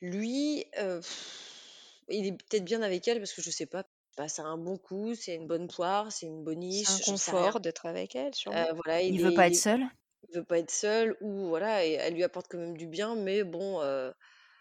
Lui, 0.00 0.64
euh, 0.78 1.00
pff, 1.00 2.00
il 2.08 2.26
est 2.26 2.32
peut-être 2.32 2.64
bien 2.64 2.82
avec 2.82 3.06
elle 3.08 3.18
parce 3.18 3.32
que 3.32 3.42
je 3.42 3.50
sais 3.50 3.66
pas. 3.66 3.84
bah, 4.16 4.28
c'est 4.28 4.42
un 4.42 4.58
bon 4.58 4.76
coup, 4.78 5.14
c'est 5.14 5.34
une 5.34 5.46
bonne 5.46 5.68
poire, 5.68 6.10
c'est 6.12 6.26
une 6.26 6.42
bonne 6.44 6.60
niche. 6.60 6.88
C'est 6.88 6.92
un 6.92 7.00
j'en 7.04 7.16
sais 7.16 7.32
rien. 7.32 7.54
confort 7.54 7.60
d'être 7.60 7.86
avec 7.86 8.14
elle, 8.16 8.34
sûrement. 8.34 8.68
Euh, 8.68 8.72
voilà, 8.84 9.02
Il 9.06 9.18
il, 9.18 9.20
veut 9.20 9.30
est- 9.30 9.34
pas 9.34 9.46
être 9.46 9.56
seul? 9.56 9.86
il 10.30 10.36
veut 10.38 10.44
pas 10.44 10.58
être 10.60 10.70
seul 10.70 11.16
ou 11.22 11.48
voilà, 11.48 11.86
et 11.86 11.92
elle 11.92 12.14
lui 12.14 12.24
apporte 12.24 12.48
quand 12.50 12.58
même 12.58 12.76
du 12.78 12.86
bien, 12.88 13.16
mais 13.16 13.44
bon, 13.44 13.80
euh, 13.82 14.12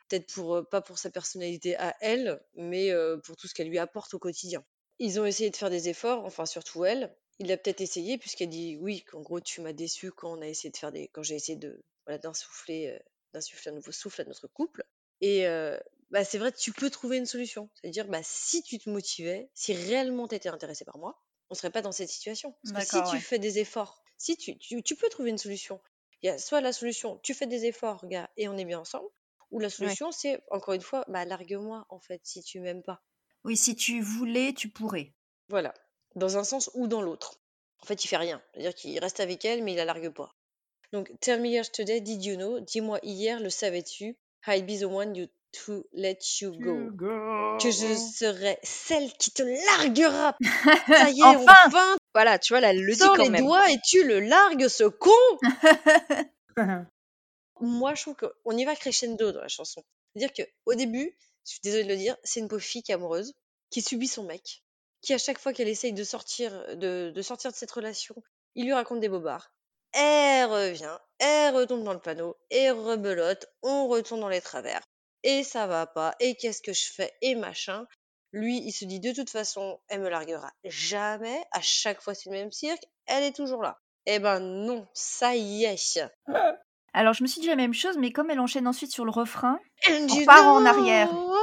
peut-être 0.09 0.33
pour 0.33 0.55
euh, 0.57 0.63
pas 0.63 0.81
pour 0.81 0.99
sa 0.99 1.09
personnalité 1.11 1.75
à 1.77 1.95
elle, 2.01 2.41
mais 2.55 2.91
euh, 2.91 3.17
pour 3.17 3.35
tout 3.37 3.47
ce 3.47 3.53
qu'elle 3.55 3.69
lui 3.69 3.79
apporte 3.79 4.13
au 4.15 4.19
quotidien. 4.19 4.63
Ils 4.99 5.19
ont 5.21 5.25
essayé 5.25 5.49
de 5.51 5.55
faire 5.57 5.69
des 5.71 5.89
efforts, 5.89 6.25
enfin 6.25 6.45
surtout 6.45 6.85
elle. 6.85 7.15
Il 7.39 7.51
a 7.51 7.57
peut-être 7.57 7.81
essayé 7.81 8.17
puisqu'elle 8.17 8.49
dit 8.49 8.77
oui, 8.81 9.03
qu'en 9.03 9.21
gros 9.21 9.39
tu 9.39 9.61
m'as 9.61 9.73
déçu 9.73 10.11
quand 10.11 10.37
on 10.37 10.41
a 10.41 10.47
essayé 10.47 10.71
de 10.71 10.77
faire 10.77 10.91
des, 10.91 11.07
quand 11.07 11.23
j'ai 11.23 11.35
essayé 11.35 11.57
de 11.57 11.81
voilà 12.05 12.17
d'insuffler, 12.17 12.89
euh, 12.89 12.99
d'insuffler 13.33 13.71
un 13.71 13.75
nouveau 13.75 13.91
souffle 13.91 14.21
à 14.21 14.25
notre 14.25 14.47
couple. 14.47 14.83
Et 15.21 15.47
euh, 15.47 15.77
bah, 16.11 16.23
c'est 16.23 16.37
vrai, 16.37 16.51
tu 16.51 16.71
peux 16.71 16.89
trouver 16.89 17.17
une 17.17 17.25
solution. 17.25 17.69
C'est-à-dire, 17.75 18.07
bah, 18.07 18.21
si 18.23 18.63
tu 18.63 18.79
te 18.79 18.89
motivais, 18.89 19.49
si 19.53 19.73
réellement 19.73 20.27
tu 20.27 20.35
étais 20.35 20.49
intéressé 20.49 20.85
par 20.85 20.97
moi, 20.97 21.21
on 21.49 21.55
serait 21.55 21.71
pas 21.71 21.81
dans 21.81 21.91
cette 21.91 22.09
situation. 22.09 22.55
Parce 22.73 22.87
que 22.87 23.09
si 23.09 23.17
tu 23.17 23.21
fais 23.23 23.39
des 23.39 23.59
efforts, 23.59 24.03
si 24.17 24.37
tu, 24.37 24.57
tu, 24.57 24.81
tu 24.83 24.95
peux 24.95 25.09
trouver 25.09 25.29
une 25.29 25.37
solution. 25.37 25.81
Il 26.21 26.27
y 26.27 26.29
a 26.29 26.37
soit 26.37 26.61
la 26.61 26.73
solution, 26.73 27.17
tu 27.23 27.33
fais 27.33 27.47
des 27.47 27.65
efforts, 27.65 28.05
gars, 28.07 28.29
et 28.35 28.49
on 28.49 28.57
est 28.57 28.65
bien 28.65 28.79
ensemble, 28.79 29.07
ou 29.51 29.59
la 29.59 29.69
solution, 29.69 30.11
c'est, 30.11 30.41
encore 30.51 30.73
une 30.73 30.81
fois, 30.81 31.05
bah, 31.07 31.23
largue-moi, 31.25 31.85
en 31.89 31.99
fait, 31.99 32.19
si 32.23 32.43
tu 32.43 32.59
m'aimes 32.59 32.83
pas. 32.83 33.01
Oui, 33.45 33.55
si 33.55 33.75
tu 33.75 34.01
voulais, 34.01 34.53
tu 34.53 34.69
pourrais. 34.69 35.13
Voilà. 35.47 35.73
Dans 36.15 36.37
un 36.37 36.43
sens 36.43 36.69
ou 36.73 36.87
dans 36.87 37.01
l'autre. 37.01 37.39
En 37.81 37.85
fait, 37.85 38.03
il 38.03 38.07
fait 38.07 38.17
rien. 38.17 38.41
C'est-à-dire 38.53 38.75
qu'il 38.75 38.99
reste 38.99 39.19
avec 39.19 39.45
elle, 39.45 39.63
mais 39.63 39.73
il 39.73 39.77
la 39.77 39.85
largue 39.85 40.09
pas. 40.09 40.33
Donc, 40.91 41.11
tell 41.21 41.39
me 41.39 41.47
yesterday, 41.49 42.01
did 42.01 42.23
you 42.23 42.35
know? 42.35 42.59
Dis-moi 42.59 42.99
hier, 43.03 43.39
le 43.39 43.49
savais-tu? 43.49 44.17
I'd 44.47 44.65
be 44.65 44.79
the 44.79 44.85
one 44.85 45.15
you 45.15 45.27
to 45.65 45.85
let 45.93 46.17
you 46.41 46.51
go. 46.57 46.89
Que 47.61 47.69
je 47.71 47.95
serai 47.95 48.57
celle 48.63 49.11
qui 49.13 49.31
te 49.31 49.43
larguera. 49.43 50.35
Ça 50.87 51.09
y 51.11 51.19
est, 51.19 51.23
Enfin 51.23 51.53
enfin, 51.67 51.97
Voilà, 52.13 52.39
tu 52.39 52.53
vois, 52.53 52.59
là, 52.61 52.71
elle 52.71 52.81
le 52.83 52.93
dit 52.93 52.99
quand 52.99 53.15
les 53.15 53.29
même. 53.29 53.45
doigts 53.45 53.69
et 53.71 53.77
tu 53.85 54.03
le 54.03 54.19
largues, 54.19 54.67
ce 54.67 54.85
con! 54.85 55.11
Moi, 57.61 57.93
je 57.95 58.01
trouve 58.03 58.15
qu'on 58.15 58.57
y 58.57 58.65
va 58.65 58.75
crescendo 58.75 59.31
dans 59.31 59.41
la 59.41 59.47
chanson. 59.47 59.83
C'est-à-dire 60.13 60.33
que 60.33 60.49
au 60.65 60.73
début, 60.75 61.15
je 61.45 61.51
suis 61.51 61.59
désolée 61.61 61.83
de 61.83 61.89
le 61.89 61.97
dire, 61.97 62.15
c'est 62.23 62.39
une 62.39 62.47
pauvre 62.47 62.61
fille 62.63 62.83
qui 62.83 62.91
est 62.91 62.95
amoureuse, 62.95 63.33
qui 63.69 63.81
subit 63.81 64.07
son 64.07 64.23
mec, 64.23 64.63
qui 65.01 65.13
à 65.13 65.17
chaque 65.17 65.39
fois 65.39 65.53
qu'elle 65.53 65.67
essaye 65.69 65.93
de 65.93 66.03
sortir 66.03 66.51
de, 66.75 67.11
de 67.13 67.21
sortir 67.21 67.51
de 67.51 67.55
cette 67.55 67.71
relation, 67.71 68.15
il 68.55 68.65
lui 68.65 68.73
raconte 68.73 68.99
des 68.99 69.09
bobards. 69.09 69.51
Elle 69.93 70.45
revient, 70.45 70.97
elle 71.19 71.55
retombe 71.55 71.83
dans 71.83 71.93
le 71.93 71.99
panneau, 71.99 72.37
et 72.51 72.69
rebelote, 72.69 73.47
on 73.63 73.87
retourne 73.87 74.21
dans 74.21 74.29
les 74.29 74.41
travers. 74.41 74.81
Et 75.23 75.43
ça 75.43 75.67
va 75.67 75.87
pas, 75.87 76.15
et 76.19 76.35
qu'est-ce 76.35 76.61
que 76.61 76.73
je 76.73 76.91
fais, 76.93 77.13
et 77.21 77.35
machin. 77.35 77.85
Lui, 78.31 78.57
il 78.63 78.71
se 78.71 78.85
dit 78.85 78.99
de 78.99 79.11
toute 79.11 79.31
façon, 79.31 79.79
elle 79.87 80.01
me 80.01 80.09
larguera 80.09 80.51
jamais, 80.63 81.43
à 81.51 81.61
chaque 81.61 81.99
fois 82.01 82.13
c'est 82.13 82.29
le 82.29 82.35
même 82.35 82.51
cirque, 82.51 82.83
elle 83.07 83.23
est 83.23 83.35
toujours 83.35 83.63
là. 83.63 83.79
Eh 84.05 84.19
ben 84.19 84.39
non, 84.39 84.87
ça 84.93 85.35
y 85.35 85.63
est. 85.65 85.99
Alors, 86.93 87.13
je 87.13 87.21
me 87.23 87.27
suis 87.27 87.41
dit 87.41 87.47
la 87.47 87.55
même 87.55 87.73
chose, 87.73 87.97
mais 87.97 88.11
comme 88.11 88.29
elle 88.31 88.39
enchaîne 88.39 88.67
ensuite 88.67 88.91
sur 88.91 89.05
le 89.05 89.11
refrain, 89.11 89.59
And 89.87 90.07
On 90.09 90.15
repart 90.15 90.45
en 90.45 90.65
arrière. 90.65 91.09
know- 91.09 91.33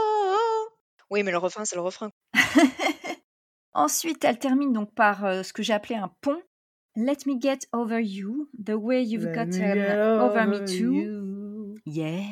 Oui, 1.10 1.22
mais 1.22 1.30
le 1.32 1.38
refrain, 1.38 1.64
c'est 1.64 1.76
le 1.76 1.82
refrain. 1.82 2.10
ensuite, 3.76 4.24
elle 4.24 4.38
termine 4.38 4.72
donc 4.72 4.92
par 4.94 5.24
euh, 5.24 5.42
ce 5.42 5.52
que 5.52 5.62
j'ai 5.62 5.72
appelé 5.72 5.94
un 5.94 6.10
pont. 6.20 6.40
Let 6.96 7.18
me 7.26 7.38
get 7.40 7.58
over 7.72 8.00
you, 8.02 8.48
the 8.58 8.70
way 8.74 9.04
you've 9.04 9.24
Let 9.26 9.34
got 9.34 9.46
me 9.46 9.52
get 9.52 9.98
over 9.98 10.46
me 10.46 10.64
too. 10.64 10.92
you, 10.94 11.74
Yeah. 11.84 12.22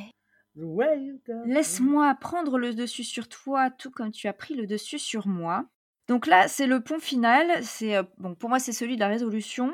the 0.57 0.62
way 0.64 0.98
you 1.02 1.20
got 1.26 1.44
me. 1.46 1.54
Laisse-moi 1.54 2.14
prendre 2.20 2.59
le 2.59 2.74
dessus 2.74 3.04
sur 3.04 3.28
toi, 3.28 3.70
tout 3.70 3.90
comme 3.90 4.11
tu 4.11 4.26
as 4.26 4.33
pris 4.33 4.54
le 4.54 4.66
dessus 4.66 4.98
sur 4.98 5.26
moi. 5.28 5.66
Donc 6.09 6.26
là, 6.26 6.48
c'est 6.48 6.66
le 6.66 6.80
pont 6.80 6.98
final. 6.98 7.62
C'est 7.62 7.96
euh, 7.96 8.02
bon 8.18 8.35
pour 8.35 8.48
moi, 8.48 8.59
c'est 8.59 8.72
celui 8.72 8.94
de 8.96 9.00
la 9.00 9.09
résolution. 9.09 9.72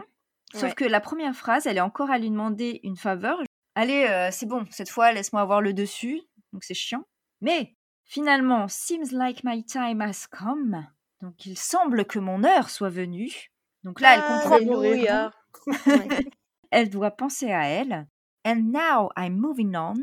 Sauf 0.53 0.65
Ouais. 0.71 0.73
que 0.75 0.85
la 0.85 1.01
première 1.01 1.35
phrase, 1.37 1.67
elle 1.69 1.77
est 1.77 1.81
encore 1.81 2.11
à 2.11 2.19
lui 2.19 2.29
demander 2.31 2.81
une 2.83 2.97
faveur. 2.97 3.41
Allez, 3.77 4.07
euh, 4.11 4.29
c'est 4.33 4.47
bon, 4.47 4.67
cette 4.71 4.91
fois, 4.91 5.13
laisse-moi 5.13 5.41
avoir 5.43 5.61
le 5.61 5.73
dessus. 5.73 6.21
Donc 6.53 6.65
c'est 6.65 6.75
chiant. 6.75 7.05
Mais 7.41 7.77
finalement, 8.05 8.67
seems 8.67 9.13
like 9.13 9.45
my 9.45 9.65
time 9.65 10.01
has 10.03 10.27
come. 10.29 10.85
Donc 11.21 11.47
il 11.47 11.59
semble 11.59 12.05
que 12.05 12.19
mon 12.19 12.45
heure 12.45 12.71
soit 12.71 12.91
venue. 12.91 13.53
Donc 13.85 14.01
là, 14.01 14.15
elle 14.15 14.23
comprend. 14.23 14.57
Alléluia. 14.57 15.33
Elle 16.73 16.89
doit 16.89 17.11
penser 17.11 17.51
à 17.51 17.65
elle. 17.65 18.07
And 18.47 18.71
now 18.73 19.11
I'm 19.17 19.37
moving 19.37 19.75
on. 19.77 19.97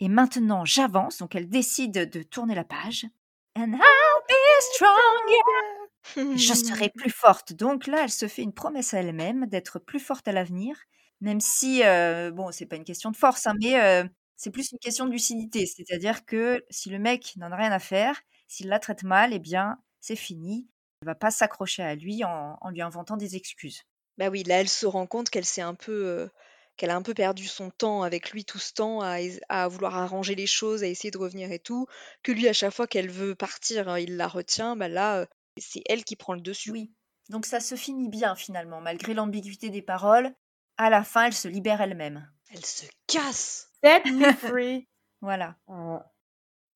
Et 0.00 0.08
maintenant 0.08 0.64
j'avance. 0.64 1.18
Donc 1.18 1.34
elle 1.34 1.50
décide 1.50 2.10
de 2.10 2.22
tourner 2.22 2.54
la 2.54 2.64
page. 2.64 3.06
And 3.54 3.72
I'll 3.72 4.22
be 4.28 4.62
stronger. 4.72 6.36
Je 6.36 6.54
serai 6.54 6.88
plus 6.94 7.10
forte. 7.10 7.52
Donc 7.52 7.86
là, 7.86 8.04
elle 8.04 8.10
se 8.10 8.28
fait 8.28 8.42
une 8.42 8.52
promesse 8.52 8.94
à 8.94 9.00
elle-même 9.00 9.46
d'être 9.46 9.78
plus 9.78 9.98
forte 9.98 10.28
à 10.28 10.32
l'avenir, 10.32 10.76
même 11.20 11.40
si, 11.40 11.82
euh, 11.84 12.30
bon, 12.30 12.52
c'est 12.52 12.66
pas 12.66 12.76
une 12.76 12.84
question 12.84 13.10
de 13.10 13.16
force, 13.16 13.46
hein, 13.46 13.54
mais 13.60 13.80
euh, 13.80 14.04
c'est 14.36 14.50
plus 14.50 14.72
une 14.72 14.78
question 14.78 15.06
de 15.06 15.10
lucidité. 15.10 15.66
C'est-à-dire 15.66 16.24
que 16.26 16.64
si 16.70 16.90
le 16.90 16.98
mec 16.98 17.34
n'en 17.36 17.50
a 17.50 17.56
rien 17.56 17.72
à 17.72 17.78
faire, 17.78 18.20
s'il 18.46 18.68
la 18.68 18.78
traite 18.78 19.02
mal, 19.02 19.32
eh 19.32 19.38
bien, 19.38 19.78
c'est 20.06 20.16
fini. 20.16 20.68
Elle 21.02 21.06
va 21.06 21.14
pas 21.14 21.30
s'accrocher 21.30 21.82
à 21.82 21.94
lui 21.94 22.24
en, 22.24 22.56
en 22.60 22.70
lui 22.70 22.80
inventant 22.80 23.16
des 23.16 23.36
excuses. 23.36 23.82
Bah 24.18 24.28
oui, 24.28 24.44
là, 24.44 24.60
elle 24.60 24.68
se 24.68 24.86
rend 24.86 25.06
compte 25.06 25.30
qu'elle 25.30 25.44
s'est 25.44 25.62
un 25.62 25.74
peu, 25.74 26.06
euh, 26.06 26.28
qu'elle 26.76 26.90
a 26.90 26.96
un 26.96 27.02
peu 27.02 27.12
perdu 27.12 27.46
son 27.46 27.70
temps 27.70 28.02
avec 28.02 28.30
lui 28.30 28.44
tout 28.44 28.58
ce 28.58 28.72
temps 28.72 29.00
à, 29.02 29.18
à 29.48 29.68
vouloir 29.68 29.96
arranger 29.96 30.34
les 30.34 30.46
choses, 30.46 30.82
à 30.82 30.86
essayer 30.86 31.10
de 31.10 31.18
revenir 31.18 31.50
et 31.52 31.58
tout, 31.58 31.86
que 32.22 32.32
lui, 32.32 32.48
à 32.48 32.52
chaque 32.52 32.72
fois 32.72 32.86
qu'elle 32.86 33.10
veut 33.10 33.34
partir, 33.34 33.88
hein, 33.88 33.98
il 33.98 34.16
la 34.16 34.28
retient. 34.28 34.76
Bah 34.76 34.88
là, 34.88 35.18
euh, 35.18 35.26
c'est 35.58 35.82
elle 35.86 36.04
qui 36.04 36.16
prend 36.16 36.34
le 36.34 36.40
dessus. 36.40 36.70
Oui. 36.70 36.92
Donc 37.28 37.44
ça 37.44 37.60
se 37.60 37.74
finit 37.74 38.08
bien 38.08 38.36
finalement, 38.36 38.80
malgré 38.80 39.12
l'ambiguïté 39.12 39.70
des 39.70 39.82
paroles. 39.82 40.32
À 40.78 40.88
la 40.88 41.02
fin, 41.02 41.26
elle 41.26 41.34
se 41.34 41.48
libère 41.48 41.80
elle-même. 41.80 42.30
Elle 42.50 42.64
se 42.64 42.86
casse. 43.06 43.70
Set 43.82 44.06
me 44.06 44.32
free. 44.32 44.88
Voilà. 45.22 45.56
Ah. 45.66 46.04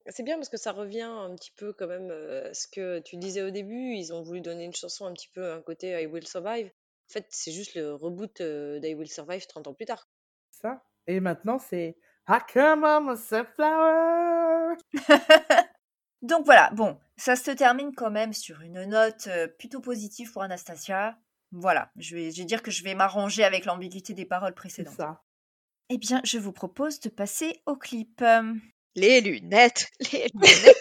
C'est 0.07 0.23
bien 0.23 0.37
parce 0.37 0.49
que 0.49 0.57
ça 0.57 0.73
revient 0.73 1.03
un 1.03 1.35
petit 1.35 1.53
peu 1.53 1.73
quand 1.73 1.87
même 1.87 2.11
euh, 2.11 2.51
à 2.51 2.55
ce 2.55 2.67
que 2.67 3.01
tu 3.01 3.17
disais 3.17 3.43
au 3.43 3.51
début. 3.51 3.95
Ils 3.95 4.13
ont 4.13 4.23
voulu 4.23 4.41
donner 4.41 4.65
une 4.65 4.75
chanson 4.75 5.07
un 5.07 5.13
petit 5.13 5.29
peu 5.29 5.53
un 5.53 5.61
côté 5.61 6.01
I 6.03 6.07
Will 6.07 6.27
Survive. 6.27 6.67
En 6.69 7.13
fait, 7.13 7.27
c'est 7.31 7.53
juste 7.53 7.75
le 7.75 7.95
reboot 7.95 8.41
euh, 8.41 8.79
d'I 8.79 8.95
Will 8.95 9.11
Survive 9.11 9.47
30 9.47 9.67
ans 9.67 9.75
plus 9.75 9.87
tard. 9.87 10.09
Ça. 10.51 10.85
Et 11.07 11.21
maintenant, 11.21 11.59
c'est 11.59 11.97
I 12.29 12.39
come 12.53 12.85
on 12.85 13.09
a 13.09 13.17
sunflower. 13.17 14.77
Donc 16.23 16.45
voilà, 16.45 16.71
bon, 16.71 16.99
ça 17.17 17.35
se 17.35 17.51
termine 17.51 17.95
quand 17.95 18.11
même 18.11 18.33
sur 18.33 18.61
une 18.61 18.85
note 18.85 19.27
euh, 19.27 19.49
plutôt 19.49 19.81
positive 19.81 20.31
pour 20.33 20.43
Anastasia. 20.43 21.19
Voilà, 21.51 21.91
je 21.97 22.15
vais, 22.15 22.31
je 22.31 22.39
vais 22.39 22.45
dire 22.45 22.63
que 22.63 22.71
je 22.71 22.85
vais 22.85 22.95
m'arranger 22.95 23.43
avec 23.43 23.65
l'ambiguïté 23.65 24.15
des 24.15 24.27
paroles 24.27 24.53
C'est 24.53 24.55
précédentes. 24.55 24.95
ça. 24.95 25.23
Eh 25.89 25.99
bien, 25.99 26.21
je 26.23 26.39
vous 26.39 26.53
propose 26.53 27.01
de 27.01 27.09
passer 27.09 27.61
au 27.67 27.75
clip. 27.77 28.23
Les 28.97 29.21
lunettes, 29.21 29.89
les 30.13 30.27
lunettes. 30.35 30.77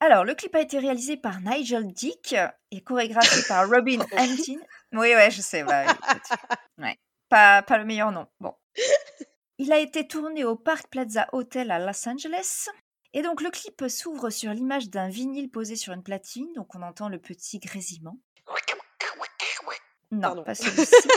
Alors, 0.00 0.24
le 0.24 0.34
clip 0.34 0.54
a 0.54 0.60
été 0.60 0.78
réalisé 0.78 1.16
par 1.16 1.40
Nigel 1.40 1.92
Dick 1.92 2.34
et 2.70 2.80
chorégraphié 2.82 3.42
par 3.48 3.68
Robin 3.68 3.98
Hampton. 4.16 4.60
Oui, 4.92 5.14
ouais, 5.14 5.30
je 5.30 5.40
sais. 5.40 5.64
bah 5.64 5.84
ouais. 6.78 6.96
Pas, 7.28 7.62
pas 7.62 7.78
le 7.78 7.84
meilleur 7.84 8.12
nom. 8.12 8.26
Bon. 8.40 8.54
Il 9.58 9.72
a 9.72 9.78
été 9.80 10.06
tourné 10.06 10.44
au 10.44 10.54
Park 10.54 10.86
Plaza 10.88 11.28
Hotel 11.32 11.72
à 11.72 11.80
Los 11.80 12.08
Angeles. 12.08 12.68
Et 13.12 13.22
donc, 13.22 13.40
le 13.40 13.50
clip 13.50 13.84
s'ouvre 13.88 14.30
sur 14.30 14.52
l'image 14.54 14.88
d'un 14.88 15.08
vinyle 15.08 15.50
posé 15.50 15.74
sur 15.74 15.92
une 15.92 16.04
platine. 16.04 16.46
Donc, 16.54 16.74
on 16.76 16.82
entend 16.82 17.08
le 17.08 17.18
petit 17.18 17.58
grésillement. 17.58 18.18
Non, 20.10 20.20
Pardon. 20.20 20.44
pas 20.44 20.54
celui-ci. 20.60 20.94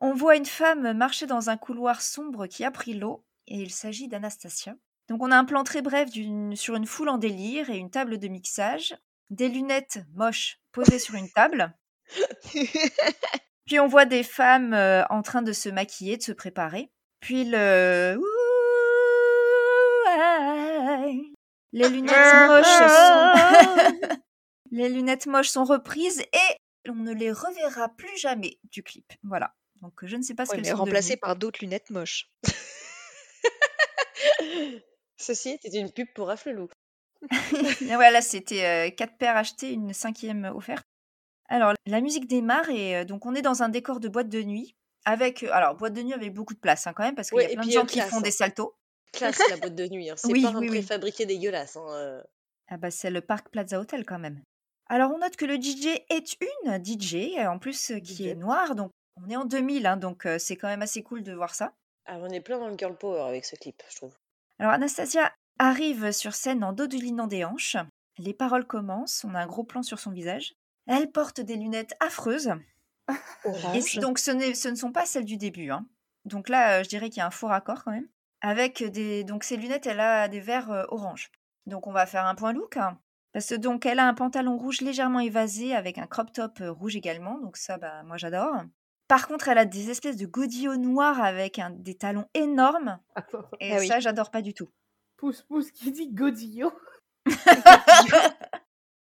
on 0.00 0.14
voit 0.14 0.36
une 0.36 0.46
femme 0.46 0.92
marcher 0.96 1.26
dans 1.26 1.50
un 1.50 1.56
couloir 1.56 2.00
sombre 2.00 2.46
qui 2.46 2.64
a 2.64 2.70
pris 2.70 2.94
l'eau. 2.94 3.24
Et 3.48 3.56
il 3.56 3.72
s'agit 3.72 4.06
d'Anastasia. 4.08 4.74
Donc 5.08 5.20
on 5.22 5.32
a 5.32 5.36
un 5.36 5.44
plan 5.44 5.64
très 5.64 5.82
bref 5.82 6.10
d'une- 6.10 6.54
sur 6.54 6.76
une 6.76 6.86
foule 6.86 7.08
en 7.08 7.18
délire 7.18 7.70
et 7.70 7.76
une 7.76 7.90
table 7.90 8.18
de 8.18 8.28
mixage, 8.28 8.94
des 9.30 9.48
lunettes 9.48 9.98
moches 10.14 10.60
posées 10.70 11.00
sur 11.00 11.16
une 11.16 11.28
table, 11.30 11.74
puis 13.66 13.80
on 13.80 13.88
voit 13.88 14.04
des 14.04 14.22
femmes 14.22 14.74
euh, 14.74 15.02
en 15.10 15.22
train 15.22 15.42
de 15.42 15.52
se 15.52 15.68
maquiller, 15.68 16.16
de 16.18 16.22
se 16.22 16.30
préparer, 16.32 16.92
puis 17.20 17.44
le 17.44 18.16
les 21.72 21.88
lunettes 21.88 22.48
moches 22.48 22.66
sont 22.66 24.21
les 24.72 24.88
lunettes 24.88 25.26
moches 25.26 25.50
sont 25.50 25.62
reprises 25.64 26.20
et 26.20 26.88
on 26.88 26.94
ne 26.94 27.12
les 27.14 27.30
reverra 27.30 27.88
plus 27.90 28.16
jamais 28.18 28.58
du 28.64 28.82
clip. 28.82 29.12
Voilà. 29.22 29.54
Donc 29.80 30.04
je 30.04 30.16
ne 30.16 30.22
sais 30.22 30.34
pas 30.34 30.46
ce 30.46 30.50
Ouais, 30.50 30.56
qu'elles 30.56 30.66
sont 30.72 30.76
remplacées 30.78 31.16
par 31.16 31.36
d'autres 31.36 31.60
lunettes 31.60 31.90
moches. 31.90 32.28
Ceci 35.16 35.50
était 35.50 35.78
une 35.78 35.92
pub 35.92 36.08
pour 36.14 36.30
Afflelou. 36.30 36.68
Voilà, 37.82 38.20
c'était 38.20 38.64
euh, 38.64 38.90
quatre 38.90 39.16
paires 39.16 39.36
achetées, 39.36 39.70
une 39.72 39.92
cinquième 39.92 40.44
offerte. 40.56 40.84
Alors, 41.48 41.74
la 41.86 42.00
musique 42.00 42.26
démarre 42.26 42.68
et 42.70 42.96
euh, 42.96 43.04
donc 43.04 43.26
on 43.26 43.34
est 43.34 43.42
dans 43.42 43.62
un 43.62 43.68
décor 43.68 44.00
de 44.00 44.08
boîte 44.08 44.28
de 44.28 44.42
nuit 44.42 44.74
avec, 45.04 45.42
euh, 45.42 45.52
alors 45.52 45.76
boîte 45.76 45.92
de 45.92 46.02
nuit 46.02 46.14
avec 46.14 46.32
beaucoup 46.32 46.54
de 46.54 46.58
place 46.58 46.86
hein, 46.86 46.92
quand 46.94 47.02
même 47.04 47.14
parce 47.14 47.28
qu'il 47.28 47.36
Ouais, 47.38 47.50
y 47.52 47.52
a 47.52 47.56
plein 47.56 47.66
de 47.66 47.70
gens 47.70 47.86
qui 47.86 48.00
font 48.00 48.18
hein. 48.18 48.22
des 48.22 48.30
saltos. 48.30 48.74
Classe 49.12 49.38
la 49.50 49.56
boîte 49.58 49.74
de 49.74 49.86
nuit. 49.86 50.08
hein. 50.10 50.14
C'est 50.16 50.32
Oui, 50.32 50.42
pas 50.42 50.48
un 50.48 50.54
oui, 50.54 50.68
oui. 50.70 50.78
préfabriqué 50.78 51.26
dégueulasse. 51.26 51.76
hein, 51.76 51.84
euh. 51.90 52.22
Ah 52.68 52.78
bah 52.78 52.90
c'est 52.90 53.10
le 53.10 53.20
Park 53.20 53.50
Plaza 53.50 53.78
Hotel 53.78 54.04
quand 54.06 54.18
même. 54.18 54.42
Alors 54.92 55.10
on 55.12 55.18
note 55.18 55.36
que 55.36 55.44
le 55.46 55.56
DJ 55.56 55.86
est 56.10 56.36
une 56.40 56.84
DJ 56.84 57.38
euh, 57.38 57.46
en 57.46 57.58
plus 57.58 57.90
euh, 57.92 57.98
qui 58.00 58.14
DJ. 58.14 58.20
est 58.26 58.34
noire 58.34 58.74
donc 58.74 58.90
on 59.16 59.28
est 59.30 59.36
en 59.36 59.44
2000 59.44 59.86
hein, 59.86 59.96
donc 59.96 60.26
c'est 60.38 60.56
quand 60.56 60.68
même 60.68 60.82
assez 60.82 61.02
cool 61.02 61.22
de 61.22 61.32
voir 61.32 61.54
ça. 61.54 61.72
Ah, 62.06 62.18
on 62.20 62.28
est 62.28 62.40
plein 62.40 62.58
dans 62.58 62.68
le 62.68 62.76
girl 62.76 62.96
power 62.96 63.20
avec 63.22 63.44
ce 63.44 63.56
clip, 63.56 63.82
je 63.90 63.96
trouve. 63.96 64.14
Alors 64.58 64.72
Anastasia 64.72 65.32
arrive 65.58 66.12
sur 66.12 66.34
scène 66.34 66.62
en 66.64 66.72
dodelinant 66.72 67.26
des 67.26 67.44
hanches. 67.44 67.76
Les 68.18 68.34
paroles 68.34 68.66
commencent, 68.66 69.24
on 69.24 69.34
a 69.34 69.40
un 69.40 69.46
gros 69.46 69.64
plan 69.64 69.82
sur 69.82 69.98
son 69.98 70.10
visage. 70.10 70.52
Elle 70.86 71.10
porte 71.10 71.40
des 71.40 71.56
lunettes 71.56 71.94
affreuses. 72.00 72.52
Et 73.08 73.48
Orange. 73.48 73.82
c- 73.82 74.00
donc, 74.00 74.18
ce, 74.18 74.32
ce 74.54 74.68
ne 74.68 74.74
sont 74.74 74.92
pas 74.92 75.06
celles 75.06 75.24
du 75.24 75.36
début. 75.36 75.70
hein. 75.70 75.86
Donc 76.24 76.48
là, 76.48 76.78
euh, 76.80 76.82
je 76.82 76.88
dirais 76.88 77.08
qu'il 77.08 77.18
y 77.18 77.20
a 77.22 77.26
un 77.26 77.30
faux 77.30 77.46
raccord 77.48 77.84
quand 77.84 77.92
même. 77.92 78.08
Avec 78.40 78.82
des. 78.82 79.24
Donc, 79.24 79.44
ces 79.44 79.56
lunettes, 79.56 79.86
elle 79.86 80.00
a 80.00 80.28
des 80.28 80.40
verres 80.40 80.70
euh, 80.70 80.84
orange. 80.88 81.30
Donc, 81.66 81.86
on 81.86 81.92
va 81.92 82.06
faire 82.06 82.26
un 82.26 82.34
point 82.34 82.52
look. 82.52 82.76
hein. 82.76 82.98
Parce 83.32 83.46
que 83.48 83.54
donc, 83.54 83.86
elle 83.86 83.98
a 83.98 84.06
un 84.06 84.14
pantalon 84.14 84.56
rouge 84.58 84.80
légèrement 84.82 85.20
évasé 85.20 85.74
avec 85.74 85.96
un 85.98 86.06
crop 86.06 86.32
top 86.32 86.60
euh, 86.60 86.70
rouge 86.70 86.96
également. 86.96 87.38
Donc, 87.38 87.56
ça, 87.56 87.78
bah, 87.78 88.02
moi, 88.04 88.16
j'adore. 88.18 88.54
Par 89.08 89.26
contre, 89.26 89.48
elle 89.48 89.58
a 89.58 89.64
des 89.64 89.90
espèces 89.90 90.16
de 90.16 90.26
godillots 90.26 90.76
noirs 90.76 91.20
avec 91.22 91.58
un- 91.58 91.70
des 91.70 91.96
talons 91.96 92.26
énormes. 92.34 92.98
Attends, 93.14 93.44
Et 93.60 93.72
Ah 93.74 93.78
oui. 93.80 93.88
ça, 93.88 94.00
j'adore 94.00 94.30
pas 94.30 94.42
du 94.42 94.52
tout. 94.54 94.68
pousse, 95.16 95.42
pousse, 95.42 95.70
qui 95.70 95.92
dit 95.92 96.08
Godillot 96.12 96.72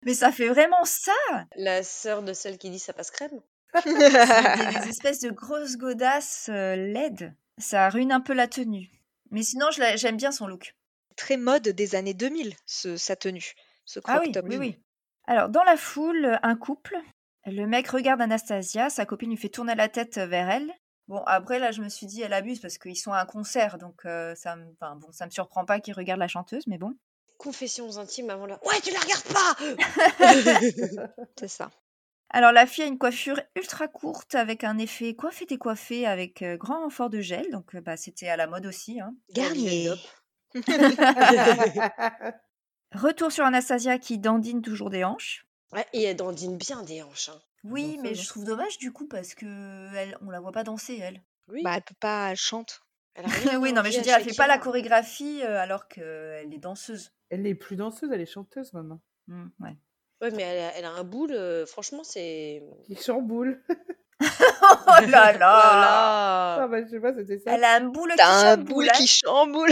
Mais 0.03 0.15
ça 0.15 0.31
fait 0.33 0.49
vraiment 0.49 0.85
ça 0.85 1.13
La 1.57 1.83
sœur 1.83 2.23
de 2.23 2.33
celle 2.33 2.59
qui 2.59 2.71
dit 2.71 2.79
ça 2.79 2.93
passe 2.93 3.11
crème. 3.11 3.41
Des, 3.85 3.93
des 3.93 4.89
espèces 4.89 5.21
de 5.21 5.31
grosses 5.31 5.77
godasses 5.77 6.49
euh, 6.53 6.77
LED. 6.77 7.35
Ça 7.59 7.89
ruine 7.89 8.13
un 8.13 8.21
peu 8.21 8.35
la 8.35 8.47
tenue. 8.47 8.91
Mais 9.31 9.43
sinon, 9.43 9.67
j'aime 9.97 10.17
bien 10.17 10.31
son 10.31 10.47
look. 10.47 10.75
Très 11.17 11.37
mode 11.37 11.69
des 11.69 11.95
années 11.95 12.15
2000, 12.15 12.55
ce, 12.67 12.97
sa 12.97 13.17
tenue, 13.17 13.55
ce 13.85 14.01
crop 14.01 14.16
Ah 14.16 14.20
oui, 14.25 14.33
top. 14.33 14.47
oui, 14.49 14.57
oui. 14.59 14.79
Alors, 15.27 15.49
dans 15.49 15.64
la 15.64 15.77
foule, 15.77 16.38
un 16.42 16.57
couple. 16.57 16.97
Le 17.47 17.66
mec 17.66 17.88
regarde 17.88 18.20
Anastasia, 18.23 18.88
sa 18.90 19.05
copine 19.07 19.31
lui 19.31 19.37
fait 19.37 19.49
tourner 19.51 19.75
la 19.75 19.88
tête 19.88 20.16
vers 20.18 20.49
elle. 20.51 20.73
Bon, 21.09 21.23
après, 21.27 21.59
là, 21.59 21.70
je 21.73 21.83
me 21.83 21.88
suis 21.90 22.07
dit, 22.07 22.23
elle 22.23 22.33
abuse 22.33 22.61
parce 22.61 22.79
qu'ils 22.79 22.97
sont 22.97 23.12
à 23.12 23.20
un 23.20 23.27
concert, 23.27 23.77
donc 23.77 24.07
euh, 24.07 24.35
ça 24.35 24.57
me 24.57 24.64
enfin, 24.73 24.97
bon, 24.97 25.12
ça 25.12 25.27
me 25.27 25.31
surprend 25.31 25.66
pas 25.66 25.79
qu'ils 25.81 25.92
regardent 25.94 26.20
la 26.20 26.29
chanteuse, 26.29 26.66
mais 26.66 26.79
bon. 26.79 26.94
Confessions 27.37 27.99
intimes 27.99 28.31
avant 28.31 28.47
la. 28.47 28.55
Ouais, 28.64 28.81
tu 28.83 28.90
la 28.92 29.01
regardes 29.01 29.25
pas 30.97 31.09
C'est 31.38 31.49
ça. 31.49 31.70
Alors, 32.31 32.53
la 32.53 32.64
fille 32.66 32.85
a 32.85 32.87
une 32.87 32.97
coiffure 32.99 33.38
ultra 33.55 33.87
courte 33.88 34.35
avec 34.35 34.64
un 34.64 34.79
effet 34.79 35.14
coiffé 35.14 35.44
décoiffé 35.44 36.07
avec 36.07 36.40
euh, 36.42 36.57
grand 36.57 36.81
renfort 36.81 37.11
de 37.11 37.20
gel, 37.20 37.51
donc 37.51 37.75
euh, 37.75 37.81
bah, 37.83 37.97
c'était 37.99 38.29
à 38.29 38.37
la 38.37 38.47
mode 38.47 38.64
aussi. 38.66 39.01
hein. 39.01 39.14
Garnier. 39.35 39.90
Retour 42.94 43.33
sur 43.33 43.44
Anastasia 43.44 43.98
qui 43.98 44.18
dandine 44.18 44.62
toujours 44.62 44.90
des 44.90 45.04
hanches. 45.04 45.46
Ouais, 45.72 45.87
et 45.92 46.04
elle 46.04 46.16
dandine 46.16 46.57
bien 46.57 46.83
des 46.83 47.02
hanches. 47.02 47.28
hein. 47.28 47.40
Oui, 47.64 47.98
mais 48.02 48.14
je 48.14 48.28
trouve 48.28 48.44
dommage 48.44 48.78
du 48.78 48.92
coup 48.92 49.07
parce 49.09 49.35
que 49.35 49.46
elle, 49.96 50.16
on 50.20 50.30
la 50.30 50.38
voit 50.40 50.52
pas 50.52 50.64
danser 50.64 50.98
elle. 51.02 51.22
Oui. 51.48 51.62
Bah, 51.62 51.72
elle 51.76 51.83
peut 51.83 51.94
pas, 51.98 52.30
elle 52.30 52.37
chante. 52.37 52.83
Elle 53.14 53.24
a 53.24 53.28
rien 53.28 53.59
oui, 53.61 53.72
non, 53.72 53.83
mais 53.83 53.90
je 53.90 53.98
veux 53.98 54.02
dire, 54.02 54.16
elle 54.16 54.24
fait 54.24 54.37
pas 54.37 54.46
la 54.46 54.59
chorégraphie 54.59 55.40
euh, 55.42 55.59
alors 55.59 55.88
qu'elle 55.88 56.52
est 56.52 56.59
danseuse. 56.59 57.12
Elle 57.30 57.46
est 57.46 57.54
plus 57.54 57.76
danseuse, 57.76 58.11
elle 58.12 58.20
est 58.20 58.26
chanteuse 58.33 58.72
maintenant. 58.74 59.00
Hmm, 59.28 59.46
ouais. 59.61 59.76
Ouais, 60.20 60.30
mais 60.30 60.42
elle 60.42 60.62
a, 60.62 60.76
elle 60.76 60.85
a 60.85 60.90
un 60.92 61.04
boule, 61.04 61.33
euh, 61.33 61.66
franchement, 61.66 62.04
c'est. 62.04 62.62
Qui 62.87 62.96
chamboule. 62.96 63.62
oh 64.20 65.07
là 65.09 65.33
là 65.33 66.54
Ah 66.62 66.68
bah 66.70 66.83
je 66.85 66.88
sais 66.88 67.00
pas, 67.00 67.12
c'était 67.14 67.38
ça. 67.38 67.52
Elle 67.52 67.64
a 67.64 67.74
un 67.76 67.80
boule 67.80 68.11
qui 68.11 68.16
T'as 68.16 68.52
un 68.52 68.57
chamboule, 68.57 68.72
boule 68.74 68.88
hein. 68.88 68.92
qui 68.96 69.07
chamboule. 69.09 69.70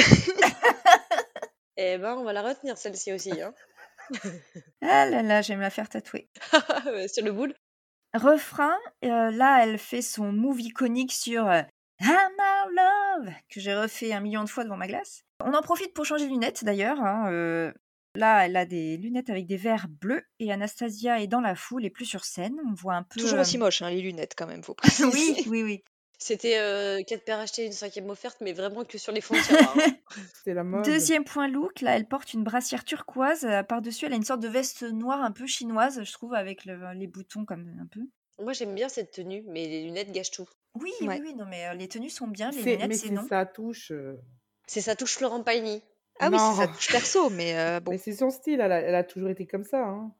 Eh 1.84 1.98
ben, 1.98 2.14
on 2.16 2.22
va 2.22 2.32
la 2.32 2.42
retenir, 2.42 2.78
celle-ci 2.78 3.12
aussi. 3.12 3.40
Hein. 3.42 3.52
Ah 4.82 5.06
là 5.06 5.22
là, 5.22 5.42
j'aime 5.42 5.60
la 5.60 5.70
faire 5.70 5.88
tatouer. 5.88 6.28
Sur 7.12 7.24
le 7.24 7.32
boule. 7.32 7.54
Refrain, 8.14 8.76
euh, 9.04 9.30
là, 9.30 9.64
elle 9.64 9.78
fait 9.78 10.02
son 10.02 10.32
move 10.32 10.60
iconique 10.60 11.12
sur 11.12 11.48
euh, 11.48 11.62
I'm 12.00 12.32
our 12.38 12.68
love, 12.70 13.32
que 13.48 13.58
j'ai 13.60 13.74
refait 13.74 14.12
un 14.12 14.20
million 14.20 14.44
de 14.44 14.48
fois 14.48 14.64
devant 14.64 14.76
ma 14.76 14.86
glace. 14.86 15.22
On 15.42 15.54
en 15.54 15.62
profite 15.62 15.94
pour 15.94 16.04
changer 16.04 16.26
de 16.26 16.30
lunettes 16.30 16.64
d'ailleurs. 16.64 17.00
hein, 17.00 17.30
euh, 17.32 17.72
Là, 18.14 18.44
elle 18.44 18.56
a 18.58 18.66
des 18.66 18.98
lunettes 18.98 19.30
avec 19.30 19.46
des 19.46 19.56
verres 19.56 19.88
bleus 19.88 20.22
et 20.38 20.52
Anastasia 20.52 21.20
est 21.22 21.26
dans 21.26 21.40
la 21.40 21.54
foule 21.54 21.86
et 21.86 21.90
plus 21.90 22.04
sur 22.04 22.24
scène. 22.26 22.56
On 22.68 22.74
voit 22.74 22.94
un 22.94 23.02
peu. 23.04 23.18
Toujours 23.18 23.38
euh, 23.38 23.42
aussi 23.42 23.56
moche, 23.56 23.80
hein, 23.80 23.88
les 23.88 24.02
lunettes 24.02 24.34
quand 24.36 24.46
même, 24.46 24.62
faut 24.62 24.74
préciser. 24.74 25.08
oui, 25.12 25.44
oui, 25.46 25.62
oui. 25.62 25.82
C'était 26.24 26.58
euh, 26.58 27.02
4 27.02 27.24
paires 27.24 27.40
achetées, 27.40 27.66
une 27.66 27.72
cinquième 27.72 28.08
offerte, 28.08 28.38
mais 28.40 28.52
vraiment 28.52 28.84
que 28.84 28.96
sur 28.96 29.12
les 29.12 29.20
hein. 29.20 29.92
C'était 30.34 30.54
la 30.54 30.62
mode. 30.62 30.84
Deuxième 30.84 31.24
point 31.24 31.48
look, 31.48 31.80
là, 31.80 31.96
elle 31.96 32.06
porte 32.06 32.32
une 32.32 32.44
brassière 32.44 32.84
turquoise. 32.84 33.44
euh, 33.44 33.64
Par-dessus, 33.64 34.06
elle 34.06 34.12
a 34.12 34.16
une 34.16 34.22
sorte 34.22 34.40
de 34.40 34.46
veste 34.48 34.82
noire 34.84 35.20
un 35.22 35.32
peu 35.32 35.46
chinoise, 35.46 36.00
je 36.04 36.12
trouve, 36.12 36.34
avec 36.34 36.64
le- 36.64 36.92
les 36.94 37.08
boutons 37.08 37.44
comme 37.44 37.66
un 37.80 37.86
peu. 37.86 38.00
Moi, 38.38 38.52
j'aime 38.52 38.74
bien 38.74 38.88
cette 38.88 39.10
tenue, 39.10 39.42
mais 39.48 39.66
les 39.66 39.82
lunettes 39.82 40.12
gâchent 40.12 40.30
tout. 40.30 40.46
Oui, 40.74 40.92
Ouais. 41.00 41.08
oui, 41.20 41.20
oui, 41.22 41.34
non, 41.34 41.44
mais 41.46 41.66
euh, 41.66 41.74
les 41.74 41.88
tenues 41.88 42.08
sont 42.08 42.28
bien, 42.28 42.50
les 42.52 42.62
C'est- 42.62 42.72
lunettes, 42.74 42.88
mais 42.88 42.94
c'est 42.94 43.08
c'est 43.08 43.12
non. 43.14 43.26
sa 43.28 43.44
touche. 43.44 43.90
euh, 43.90 44.14
C'est 44.68 44.80
ça 44.80 44.94
touche 44.94 45.16
Florent 45.16 45.42
Pagny. 45.42 45.82
Ah 46.20 46.28
oui, 46.30 46.38
c'est 46.38 46.56
sa 46.60 46.66
Non. 46.68 46.72
touche 46.72 46.88
perso, 46.92 47.30
mais 47.30 47.58
euh, 47.58 47.80
bon. 47.84 47.90
Mais 47.90 47.98
c'est 47.98 48.12
son 48.12 48.30
style, 48.30 48.60
elle 48.60 48.70
a, 48.72 48.78
elle 48.80 48.94
a 48.94 49.02
toujours 49.02 49.28
été 49.30 49.44
comme 49.46 49.64
ça. 49.64 49.82
Hein. 49.84 50.12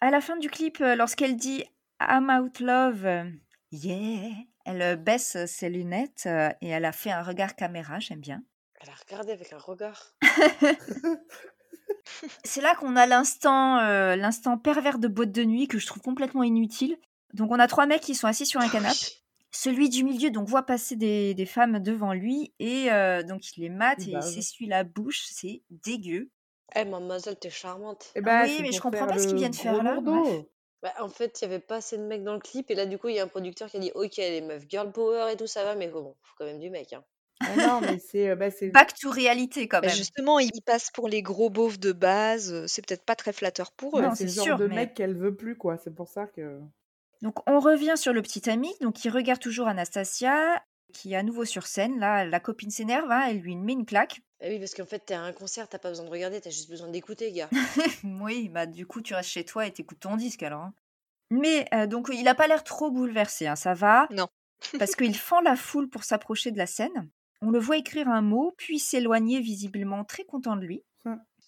À 0.00 0.10
la 0.10 0.20
fin 0.20 0.36
du 0.36 0.50
clip, 0.50 0.80
euh, 0.80 0.96
lorsqu'elle 0.96 1.36
dit 1.36 1.64
I'm 2.00 2.28
out 2.28 2.58
love, 2.58 3.06
euh, 3.06 3.30
yeah, 3.70 4.30
elle 4.64 4.96
baisse 4.96 5.36
ses 5.46 5.68
lunettes 5.68 6.28
et 6.60 6.68
elle 6.68 6.84
a 6.84 6.92
fait 6.92 7.10
un 7.10 7.22
regard 7.22 7.56
caméra, 7.56 7.98
j'aime 7.98 8.20
bien. 8.20 8.42
Elle 8.80 8.90
a 8.90 8.94
regardé 9.06 9.32
avec 9.32 9.52
un 9.52 9.58
regard. 9.58 10.14
C'est 12.44 12.60
là 12.60 12.74
qu'on 12.74 12.96
a 12.96 13.06
l'instant 13.06 13.78
euh, 13.78 14.16
l'instant 14.16 14.58
pervers 14.58 14.98
de 14.98 15.08
boîte 15.08 15.32
de 15.32 15.44
nuit 15.44 15.68
que 15.68 15.78
je 15.78 15.86
trouve 15.86 16.02
complètement 16.02 16.42
inutile. 16.42 16.96
Donc 17.34 17.50
on 17.50 17.58
a 17.58 17.66
trois 17.66 17.86
mecs 17.86 18.02
qui 18.02 18.14
sont 18.14 18.26
assis 18.26 18.46
sur 18.46 18.60
un 18.60 18.68
canapé. 18.68 18.98
Celui 19.50 19.88
du 19.88 20.02
milieu 20.02 20.30
donc 20.30 20.48
voit 20.48 20.64
passer 20.64 20.96
des, 20.96 21.34
des 21.34 21.46
femmes 21.46 21.78
devant 21.78 22.12
lui 22.12 22.54
et 22.58 22.90
euh, 22.90 23.22
donc 23.22 23.56
il 23.56 23.62
les 23.62 23.68
mate 23.68 23.98
Il 24.00 24.10
et 24.10 24.16
il 24.16 24.22
s'essuie 24.22 24.66
la 24.66 24.82
bouche, 24.82 25.24
c'est 25.30 25.62
dégueu. 25.70 26.30
Eh, 26.74 26.86
mademoiselle, 26.86 27.38
t'es 27.38 27.50
charmante. 27.50 28.12
Eh 28.14 28.22
ben, 28.22 28.46
oui, 28.46 28.58
mais 28.62 28.72
je 28.72 28.80
comprends 28.80 29.06
pas 29.06 29.18
ce 29.18 29.26
qu'ils 29.26 29.36
viennent 29.36 29.52
faire 29.52 29.82
là. 29.82 29.98
Bah, 30.82 30.92
en 31.00 31.08
fait, 31.08 31.40
il 31.40 31.44
y 31.44 31.46
avait 31.46 31.60
pas 31.60 31.76
assez 31.76 31.96
de 31.96 32.02
mecs 32.02 32.24
dans 32.24 32.34
le 32.34 32.40
clip, 32.40 32.70
et 32.70 32.74
là, 32.74 32.86
du 32.86 32.98
coup, 32.98 33.08
il 33.08 33.14
y 33.14 33.20
a 33.20 33.22
un 33.22 33.28
producteur 33.28 33.68
qui 33.70 33.76
a 33.76 33.80
dit 33.80 33.92
Ok, 33.94 34.16
les 34.16 34.40
meufs, 34.40 34.64
girl 34.68 34.90
power 34.90 35.32
et 35.32 35.36
tout, 35.36 35.46
ça 35.46 35.62
va, 35.64 35.74
mais 35.76 35.88
bon, 35.88 36.14
faut 36.22 36.34
quand 36.38 36.44
même 36.44 36.58
du 36.58 36.70
mec. 36.70 36.92
Hein. 36.92 37.04
Ah 37.40 37.56
non, 37.56 37.80
mais 37.80 37.98
c'est 37.98 38.30
euh, 38.30 38.36
bah, 38.36 38.50
c'est- 38.50 38.68
Back 38.70 38.94
to 38.98 39.10
réalité 39.10 39.66
quand 39.68 39.80
Bah, 39.80 39.86
même. 39.88 39.96
justement, 39.96 40.38
il 40.38 40.50
il 40.54 40.60
passe 40.62 40.90
pour 40.90 41.08
les 41.08 41.22
gros 41.22 41.50
beaufs 41.50 41.78
de 41.78 41.92
base. 41.92 42.52
euh, 42.52 42.64
C'est 42.68 42.84
peut-être 42.86 43.04
pas 43.04 43.16
très 43.16 43.32
flatteur 43.32 43.72
pour 43.72 43.98
eux. 43.98 44.02
Non, 44.02 44.14
c'est 44.14 44.24
le 44.24 44.30
genre 44.30 44.44
sûr, 44.44 44.58
de 44.58 44.66
mais- 44.66 44.74
mec 44.76 44.94
qu'elle 44.94 45.16
veut 45.16 45.34
plus, 45.34 45.56
quoi. 45.56 45.76
C'est 45.76 45.94
pour 45.94 46.08
ça 46.08 46.26
que. 46.26 46.60
Donc 47.20 47.36
on 47.48 47.60
revient 47.60 47.94
sur 47.96 48.12
le 48.12 48.20
petit 48.22 48.50
ami, 48.50 48.72
donc 48.80 49.04
il 49.04 49.10
regarde 49.10 49.40
toujours 49.40 49.68
Anastasia, 49.68 50.60
qui 50.92 51.12
est 51.12 51.16
à 51.16 51.22
nouveau 51.22 51.44
sur 51.44 51.66
scène. 51.66 51.98
Là, 51.98 52.24
la 52.24 52.40
copine 52.40 52.70
s'énerve, 52.70 53.10
hein, 53.10 53.24
elle 53.28 53.38
lui 53.40 53.56
met 53.56 53.72
une 53.72 53.86
claque. 53.86 54.20
Ah 54.40 54.46
oui, 54.48 54.58
parce 54.58 54.74
qu'en 54.74 54.86
fait, 54.86 55.00
t'es 55.00 55.14
à 55.14 55.22
un 55.22 55.32
concert, 55.32 55.68
t'as 55.68 55.78
pas 55.78 55.88
besoin 55.88 56.04
de 56.04 56.10
regarder, 56.10 56.40
t'as 56.40 56.50
juste 56.50 56.68
besoin 56.70 56.88
d'écouter, 56.88 57.32
gars. 57.32 57.48
oui, 58.04 58.48
bah 58.48 58.66
du 58.66 58.86
coup 58.86 59.00
tu 59.00 59.14
restes 59.14 59.30
chez 59.30 59.44
toi 59.44 59.66
et 59.66 59.72
t'écoutes 59.72 60.00
ton 60.00 60.16
disque 60.16 60.42
alors. 60.42 60.62
hein. 60.62 60.74
Mais 61.30 61.66
euh, 61.72 61.86
donc 61.86 62.10
il 62.12 62.26
a 62.28 62.34
pas 62.34 62.46
l'air 62.46 62.62
trop 62.64 62.90
bouleversé, 62.90 63.46
hein, 63.46 63.56
ça 63.56 63.74
va. 63.74 64.06
Non. 64.10 64.28
parce 64.78 64.94
qu'il 64.96 65.16
fend 65.16 65.40
la 65.40 65.56
foule 65.56 65.88
pour 65.88 66.04
s'approcher 66.04 66.50
de 66.50 66.58
la 66.58 66.66
scène. 66.66 67.08
On 67.40 67.50
le 67.50 67.58
voit 67.58 67.76
écrire 67.76 68.08
un 68.08 68.22
mot, 68.22 68.54
puis 68.56 68.78
s'éloigner 68.78 69.40
visiblement 69.40 70.04
très 70.04 70.24
content 70.24 70.56
de 70.56 70.64
lui. 70.64 70.84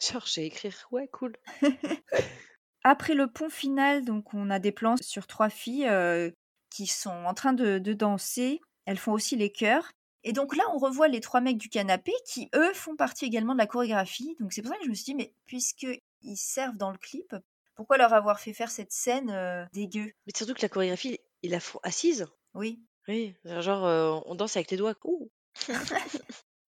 Genre, 0.01 0.27
j'ai 0.27 0.47
écrit 0.47 0.75
Ouais, 0.91 1.09
cool. 1.13 1.37
Après 2.85 3.15
le 3.15 3.29
pont 3.29 3.49
final, 3.49 4.05
donc 4.05 4.35
on 4.35 4.51
a 4.51 4.59
des 4.59 4.73
plans 4.73 4.97
sur 5.01 5.27
trois 5.27 5.49
filles 5.49 5.87
euh, 5.89 6.31
qui 6.71 6.87
sont 6.87 7.25
en 7.25 7.33
train 7.35 7.53
de, 7.53 7.79
de 7.79 7.93
danser. 7.93 8.61
Elles 8.87 8.99
font 8.99 9.13
aussi 9.13 9.37
les 9.37 9.51
chœurs. 9.51 9.91
Et 10.23 10.33
donc 10.33 10.57
là, 10.57 10.65
on 10.73 10.79
revoit 10.79 11.09
les 11.09 11.21
trois 11.21 11.41
mecs 11.41 11.59
du 11.59 11.69
canapé 11.69 12.13
qui, 12.27 12.49
eux, 12.55 12.73
font 12.73 12.97
partie 12.97 13.27
également 13.27 13.53
de 13.53 13.59
la 13.59 13.67
chorégraphie. 13.67 14.37
Donc 14.41 14.53
c'est 14.53 14.63
pour 14.63 14.73
ça 14.73 14.79
que 14.79 14.85
je 14.85 14.91
me 14.91 14.95
suis 14.95 15.05
dit, 15.05 15.15
mais 15.15 15.35
puisqu'ils 15.47 16.37
servent 16.37 16.77
dans 16.77 16.91
le 16.91 16.99
clip, 16.99 17.37
pourquoi 17.75 17.99
leur 17.99 18.15
avoir 18.15 18.41
fait 18.41 18.55
faire 18.55 18.71
cette 18.71 18.93
scène 18.93 19.31
euh, 19.31 19.65
dégueu? 19.73 20.13
Mais 20.27 20.33
surtout 20.35 20.55
que 20.55 20.63
la 20.63 20.69
chorégraphie, 20.69 21.19
ils 21.43 21.51
la 21.51 21.61
font 21.61 21.81
assise. 21.83 22.27
Oui. 22.55 22.81
Oui, 23.07 23.35
genre, 23.45 23.85
euh, 23.85 24.19
on 24.25 24.35
danse 24.35 24.57
avec 24.57 24.71
les 24.71 24.79
doigts. 24.79 24.95
Ouh. 25.05 25.31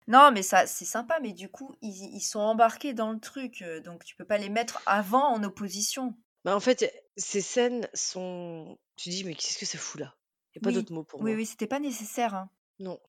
Non, 0.08 0.32
mais 0.32 0.44
ça, 0.44 0.68
c'est 0.68 0.86
sympa, 0.86 1.20
mais 1.20 1.34
du 1.34 1.50
coup, 1.50 1.76
ils, 1.82 2.16
ils 2.16 2.22
sont 2.22 2.40
embarqués 2.40 2.94
dans 2.94 3.12
le 3.12 3.20
truc, 3.20 3.64
euh, 3.64 3.80
donc 3.80 4.04
tu 4.04 4.16
peux 4.16 4.26
pas 4.26 4.38
les 4.38 4.50
mettre 4.50 4.82
avant 4.86 5.34
en 5.34 5.44
opposition. 5.44 6.16
Bah, 6.44 6.56
en 6.56 6.60
fait, 6.60 6.94
ces 7.18 7.42
scènes 7.42 7.90
sont. 7.96 8.78
Tu 8.98 9.10
dis, 9.10 9.24
mais 9.24 9.34
qu'est-ce 9.34 9.58
que 9.58 9.66
ça 9.66 9.80
fout 9.80 10.00
là? 10.00 10.16
Il 10.56 10.60
a 10.60 10.62
pas 10.62 10.70
Oui, 10.70 10.76
d'autre 10.76 10.94
mot 10.94 11.04
pour 11.04 11.22
Oui, 11.22 11.32
moi. 11.32 11.38
oui, 11.38 11.46
c'était 11.46 11.68
pas 11.68 11.80
nécessaire. 11.80 12.34
hein. 12.34 12.50
Non. 12.80 13.00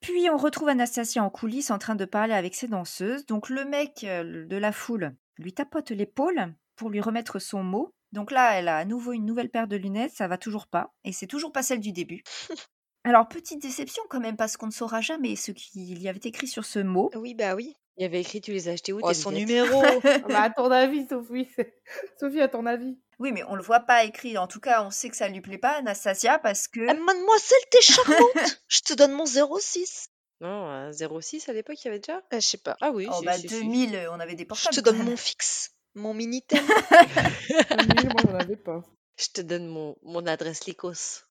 Puis 0.00 0.28
on 0.30 0.36
retrouve 0.38 0.68
Anastasia 0.68 1.22
en 1.22 1.30
coulisses 1.30 1.70
en 1.70 1.78
train 1.78 1.94
de 1.94 2.04
parler 2.06 2.32
avec 2.34 2.54
ses 2.54 2.68
danseuses. 2.68 3.26
Donc 3.26 3.48
le 3.50 3.64
mec 3.64 4.04
euh, 4.04 4.46
de 4.46 4.56
la 4.56 4.72
foule 4.72 5.14
lui 5.38 5.52
tapote 5.52 5.90
l'épaule 5.90 6.54
pour 6.76 6.88
lui 6.90 7.00
remettre 7.00 7.38
son 7.38 7.62
mot. 7.62 7.92
Donc 8.12 8.30
là, 8.30 8.52
elle 8.58 8.68
a 8.68 8.78
à 8.78 8.84
nouveau 8.84 9.12
une 9.12 9.26
nouvelle 9.26 9.50
paire 9.50 9.68
de 9.68 9.76
lunettes, 9.76 10.12
ça 10.12 10.26
va 10.26 10.38
toujours 10.38 10.66
pas. 10.66 10.92
Et 11.04 11.12
c'est 11.12 11.26
toujours 11.26 11.52
pas 11.52 11.62
celle 11.62 11.80
du 11.80 11.92
début. 11.92 12.22
Alors, 13.04 13.28
petite 13.28 13.62
déception 13.62 14.02
quand 14.10 14.20
même, 14.20 14.36
parce 14.36 14.56
qu'on 14.56 14.66
ne 14.66 14.72
saura 14.72 15.00
jamais 15.00 15.36
ce 15.36 15.52
qu'il 15.52 16.00
y 16.02 16.08
avait 16.08 16.20
écrit 16.24 16.46
sur 16.48 16.64
ce 16.64 16.78
mot. 16.80 17.10
Oui, 17.14 17.34
bah 17.34 17.54
oui. 17.54 17.74
Il 17.96 18.02
y 18.02 18.06
avait 18.06 18.20
écrit 18.20 18.40
Tu 18.40 18.52
les 18.52 18.68
as 18.68 18.72
achetés 18.72 18.92
où 18.92 19.00
Oh, 19.02 19.12
son 19.12 19.30
lunettes? 19.30 19.48
numéro. 19.48 19.82
Ah 20.04 20.18
bah, 20.28 20.42
à 20.42 20.50
ton 20.50 20.70
avis, 20.70 21.06
Sophie. 21.08 21.48
c'est- 21.54 21.74
Sophie, 22.18 22.40
à 22.40 22.48
ton 22.48 22.66
avis? 22.66 22.98
Oui, 23.20 23.32
mais 23.32 23.44
on 23.48 23.54
le 23.54 23.62
voit 23.62 23.80
pas 23.80 24.02
écrit. 24.04 24.36
En 24.38 24.46
tout 24.48 24.60
cas, 24.60 24.82
on 24.82 24.90
sait 24.90 25.08
que 25.10 25.16
ça 25.16 25.28
lui 25.28 25.40
plaît 25.40 25.58
pas, 25.58 25.76
Anastasia, 25.76 26.38
parce 26.38 26.66
que... 26.68 26.80
Ah, 26.88 26.94
mademoiselle, 26.94 27.58
t'es 27.70 27.80
charmante. 27.82 28.58
Je 28.68 28.80
te 28.80 28.94
donne 28.94 29.12
mon 29.12 29.26
06. 29.26 30.08
Non, 30.40 30.68
à 30.70 30.90
06 30.92 31.48
à 31.48 31.52
l'époque, 31.52 31.76
il 31.84 31.84
y 31.84 31.88
avait 31.88 31.98
déjà? 32.00 32.16
Euh, 32.32 32.40
je 32.40 32.40
sais 32.40 32.56
pas. 32.58 32.76
Ah 32.80 32.90
oui, 32.92 33.06
Oh, 33.10 33.16
si, 33.18 33.24
bah, 33.26 33.34
si, 33.34 33.42
si. 33.48 33.60
2000, 33.60 33.94
euh, 33.94 34.10
on 34.12 34.20
avait 34.20 34.34
des 34.36 34.44
Je 34.44 34.48
portables. 34.48 34.74
te 34.74 34.80
quand 34.80 34.92
donne 34.96 35.04
mon 35.04 35.16
fixe. 35.18 35.72
Mon 35.94 36.14
Minitel. 36.14 36.62
Moi, 36.64 38.14
j'en 38.24 38.34
avais 38.34 38.56
pas. 38.56 38.82
Je 39.18 39.26
te 39.28 39.40
donne 39.42 39.66
mon, 39.66 39.96
mon 40.02 40.26
adresse 40.26 40.64
Lycos. 40.66 41.24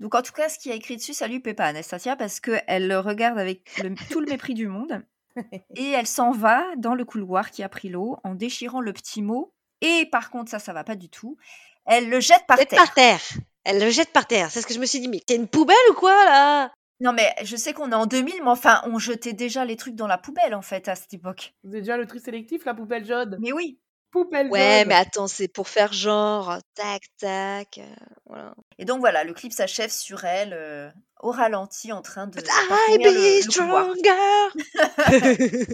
Donc 0.00 0.14
en 0.14 0.22
tout 0.22 0.32
cas, 0.32 0.48
ce 0.48 0.58
qui 0.58 0.70
a 0.70 0.74
écrit 0.74 0.96
dessus, 0.96 1.14
ça 1.14 1.28
lui 1.28 1.38
plaît 1.40 1.54
pas, 1.54 1.66
Anastasia, 1.66 2.16
parce 2.16 2.40
qu'elle 2.40 2.88
le 2.88 2.98
regarde 2.98 3.38
avec 3.38 3.78
le- 3.82 3.94
tout 4.10 4.20
le 4.20 4.26
mépris 4.26 4.54
du 4.54 4.66
monde. 4.68 5.00
Et 5.76 5.90
elle 5.90 6.06
s'en 6.06 6.32
va 6.32 6.64
dans 6.76 6.94
le 6.94 7.04
couloir 7.04 7.50
qui 7.50 7.62
a 7.62 7.68
pris 7.68 7.88
l'eau 7.88 8.18
en 8.24 8.34
déchirant 8.34 8.80
le 8.80 8.92
petit 8.92 9.22
mot. 9.22 9.54
Et 9.80 10.06
par 10.10 10.30
contre, 10.30 10.50
ça, 10.50 10.58
ça 10.58 10.72
va 10.72 10.82
pas 10.84 10.96
du 10.96 11.08
tout. 11.08 11.36
Elle 11.86 12.08
le 12.08 12.18
jette 12.20 12.44
par 12.48 12.56
Jette 12.58 12.70
terre. 12.70 12.82
par 12.84 12.94
terre 12.94 13.20
Elle 13.64 13.78
le 13.80 13.90
jette 13.90 14.12
par 14.12 14.26
terre. 14.26 14.50
C'est 14.50 14.60
ce 14.62 14.66
que 14.66 14.74
je 14.74 14.80
me 14.80 14.86
suis 14.86 14.98
dit. 15.00 15.08
Mais 15.08 15.20
t'es 15.24 15.36
une 15.36 15.46
poubelle 15.48 15.76
ou 15.90 15.94
quoi 15.94 16.24
là? 16.24 16.72
Non 17.00 17.12
mais 17.12 17.30
je 17.44 17.56
sais 17.56 17.74
qu'on 17.74 17.92
est 17.92 17.96
en 17.96 18.06
2000, 18.06 18.42
mais 18.42 18.48
enfin, 18.48 18.80
on 18.86 18.98
jetait 18.98 19.34
déjà 19.34 19.66
les 19.66 19.76
trucs 19.76 19.96
dans 19.96 20.06
la 20.06 20.16
poubelle 20.16 20.54
en 20.54 20.62
fait 20.62 20.88
à 20.88 20.94
cette 20.94 21.12
époque. 21.12 21.52
Vous 21.62 21.72
avez 21.72 21.80
déjà 21.82 21.98
le 21.98 22.06
tri 22.06 22.20
sélectif, 22.20 22.64
la 22.64 22.72
poubelle 22.72 23.04
jaune? 23.04 23.36
Mais 23.38 23.52
oui. 23.52 23.78
Poubelle 24.10 24.48
Ouais, 24.48 24.78
jaune. 24.78 24.88
mais 24.88 24.94
attends, 24.94 25.26
c'est 25.26 25.48
pour 25.48 25.68
faire 25.68 25.92
genre 25.92 26.56
tac 26.74 27.02
tac. 27.20 27.76
euh, 27.78 27.94
voilà. 28.24 28.54
Et 28.78 28.86
donc 28.86 29.00
voilà, 29.00 29.24
le 29.24 29.34
clip 29.34 29.52
s'achève 29.52 29.90
sur 29.92 30.24
elle 30.24 30.54
euh, 30.54 30.88
au 31.20 31.32
ralenti 31.32 31.92
en 31.92 32.00
train 32.00 32.28
de 32.28 32.40
I 32.40 32.96
le, 32.96 32.98
be 32.98 33.12
le 33.14 33.42
stronger. 33.42 33.92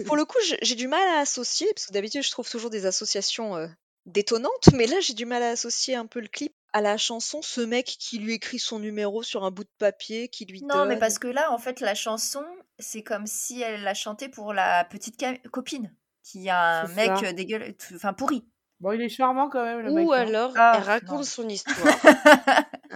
Pour 0.05 0.17
le 0.17 0.25
coup, 0.25 0.39
j'ai 0.61 0.75
du 0.75 0.89
mal 0.89 1.07
à 1.15 1.19
associer, 1.19 1.67
parce 1.73 1.85
que 1.87 1.93
d'habitude, 1.93 2.21
je 2.23 2.31
trouve 2.31 2.49
toujours 2.49 2.69
des 2.69 2.85
associations 2.85 3.55
euh, 3.55 3.67
détonnantes, 4.05 4.69
mais 4.73 4.85
là, 4.85 4.99
j'ai 4.99 5.13
du 5.13 5.25
mal 5.25 5.43
à 5.43 5.49
associer 5.49 5.95
un 5.95 6.05
peu 6.05 6.19
le 6.19 6.27
clip 6.27 6.53
à 6.73 6.81
la 6.81 6.97
chanson, 6.97 7.41
ce 7.41 7.61
mec 7.61 7.85
qui 7.85 8.17
lui 8.17 8.33
écrit 8.33 8.59
son 8.59 8.79
numéro 8.79 9.21
sur 9.23 9.43
un 9.43 9.51
bout 9.51 9.63
de 9.63 9.69
papier, 9.77 10.27
qui 10.27 10.45
lui 10.45 10.63
Non, 10.63 10.85
mais 10.85 10.97
parce 10.97 11.19
que 11.19 11.27
là, 11.27 11.51
en 11.51 11.57
fait, 11.59 11.79
la 11.81 11.93
chanson, 11.95 12.43
c'est 12.79 13.03
comme 13.03 13.27
si 13.27 13.61
elle 13.61 13.83
l'a 13.83 13.93
chantée 13.93 14.27
pour 14.29 14.53
la 14.53 14.83
petite 14.85 15.23
copine 15.51 15.93
qui 16.23 16.49
a 16.49 16.81
un 16.83 16.87
mec 16.87 17.11
ça. 17.17 17.25
euh, 17.27 17.33
dégueulasse, 17.33 17.73
enfin 17.95 18.13
pourri. 18.13 18.43
Bon, 18.79 18.91
il 18.91 19.01
est 19.01 19.09
charmant 19.09 19.49
quand 19.49 19.63
même, 19.63 19.79
le 19.81 19.91
mec. 19.91 20.07
Ou 20.07 20.13
hein. 20.13 20.19
alors, 20.27 20.51
Ah, 20.57 20.73
elle 20.77 20.83
raconte 20.83 21.17
non. 21.19 21.23
son 21.23 21.47
histoire. 21.49 21.75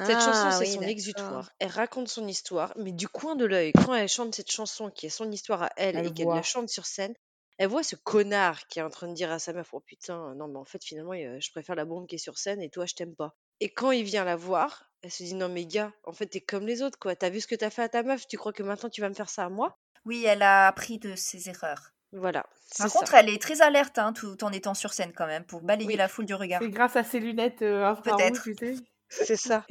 Cette 0.06 0.20
chanson, 0.20 0.32
Ah, 0.46 0.52
c'est 0.52 0.66
oui, 0.66 0.74
son 0.74 0.82
exutoire. 0.82 1.52
Elle 1.60 1.70
raconte 1.70 2.08
son 2.08 2.28
histoire, 2.28 2.74
mais 2.78 2.92
du 2.92 3.08
coin 3.08 3.36
de 3.36 3.46
l'œil, 3.46 3.72
quand 3.74 3.94
elle 3.94 4.10
chante 4.10 4.36
cette 4.36 4.52
chanson 4.52 4.90
qui 4.90 5.06
est 5.06 5.10
son 5.10 5.32
histoire 5.32 5.64
à 5.64 5.70
elle 5.78 5.96
Elle 5.98 6.08
et 6.08 6.14
qu'elle 6.14 6.28
la 6.28 6.42
chante 6.42 6.70
sur 6.70 6.86
scène, 6.86 7.14
elle 7.58 7.70
voit 7.70 7.84
ce 7.84 7.96
connard 7.96 8.68
qui 8.68 8.80
est 8.80 8.84
en 8.84 8.90
train 8.90 9.08
de 9.08 9.14
dire 9.14 9.32
à 9.32 9.40
sa 9.40 9.54
meuf 9.54 9.70
Oh 9.74 9.80
putain, 9.80 10.34
non, 10.36 10.48
mais 10.48 10.58
en 10.60 10.66
fait, 10.66 10.84
finalement, 10.84 11.14
je 11.14 11.52
préfère 11.52 11.76
la 11.76 11.86
bombe 11.86 12.08
qui 12.08 12.16
est 12.16 12.20
sur 12.20 12.38
scène 12.38 12.62
et 12.62 12.70
toi, 12.70 12.86
je 12.86 12.94
t'aime 12.96 13.16
pas. 13.16 13.36
Et 13.60 13.70
quand 13.74 13.92
il 13.92 14.04
vient 14.04 14.24
la 14.24 14.36
voir, 14.36 14.92
elle 15.02 15.12
se 15.12 15.24
dit 15.24 15.34
Non, 15.34 15.50
mais 15.50 15.66
gars, 15.66 15.92
en 16.04 16.14
fait, 16.14 16.28
t'es 16.28 16.42
comme 16.42 16.66
les 16.68 16.82
autres, 16.82 17.00
quoi. 17.00 17.16
T'as 17.16 17.30
vu 17.30 17.42
ce 17.42 17.48
que 17.48 17.56
t'as 17.56 17.70
fait 17.70 17.82
à 17.84 17.90
ta 17.90 18.04
meuf, 18.04 18.28
tu 18.28 18.38
crois 18.38 18.54
que 18.54 18.64
maintenant 18.64 18.90
tu 18.90 19.02
vas 19.02 19.10
me 19.10 19.16
faire 19.16 19.30
ça 19.30 19.46
à 19.46 19.50
moi? 19.50 19.78
Oui, 20.06 20.24
elle 20.26 20.42
a 20.44 20.68
appris 20.68 21.00
de 21.00 21.16
ses 21.16 21.50
erreurs. 21.50 21.92
Voilà. 22.14 22.46
Par 22.78 22.90
contre, 22.90 23.08
ça. 23.12 23.20
elle 23.20 23.30
est 23.30 23.42
très 23.42 23.62
alerte 23.62 23.98
hein, 23.98 24.14
tout 24.14 24.42
en 24.44 24.52
étant 24.54 24.74
sur 24.74 24.94
scène 24.94 25.12
quand 25.14 25.28
même 25.28 25.44
pour 25.46 25.62
balayer 25.62 25.88
Oui. 25.90 25.96
la 25.98 26.08
foule 26.08 26.26
du 26.26 26.34
regard. 26.36 26.62
C'est 26.62 26.70
grâce 26.70 26.96
à 26.96 27.04
ses 27.04 27.20
lunettes 27.20 27.62
euh, 27.64 27.84
infrarouges, 27.86 28.22
Peut-être. 28.22 28.44
tu 28.44 28.56
sais. 28.56 28.76
C'est 29.10 29.36
ça. 29.36 29.66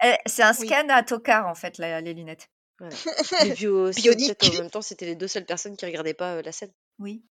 Elle- 0.00 0.18
C'est 0.26 0.42
un 0.42 0.52
Oui. 0.58 0.66
scan 0.66 0.86
à 0.88 1.02
tocard 1.02 1.46
en 1.46 1.54
fait, 1.54 1.76
la- 1.78 2.00
les 2.00 2.14
lunettes. 2.14 2.48
Voilà. 2.78 2.96
Et 3.44 3.52
puis 3.52 3.66
aussi, 3.66 4.08
en 4.10 4.58
même 4.58 4.70
temps, 4.70 4.80
c'était 4.82 5.04
les 5.06 5.14
deux 5.14 5.28
seules 5.28 5.44
personnes 5.44 5.76
qui 5.76 5.84
regardaient 5.84 6.14
pas 6.14 6.36
euh, 6.36 6.42
la 6.42 6.52
scène. 6.52 6.72
Oui. 6.98 7.22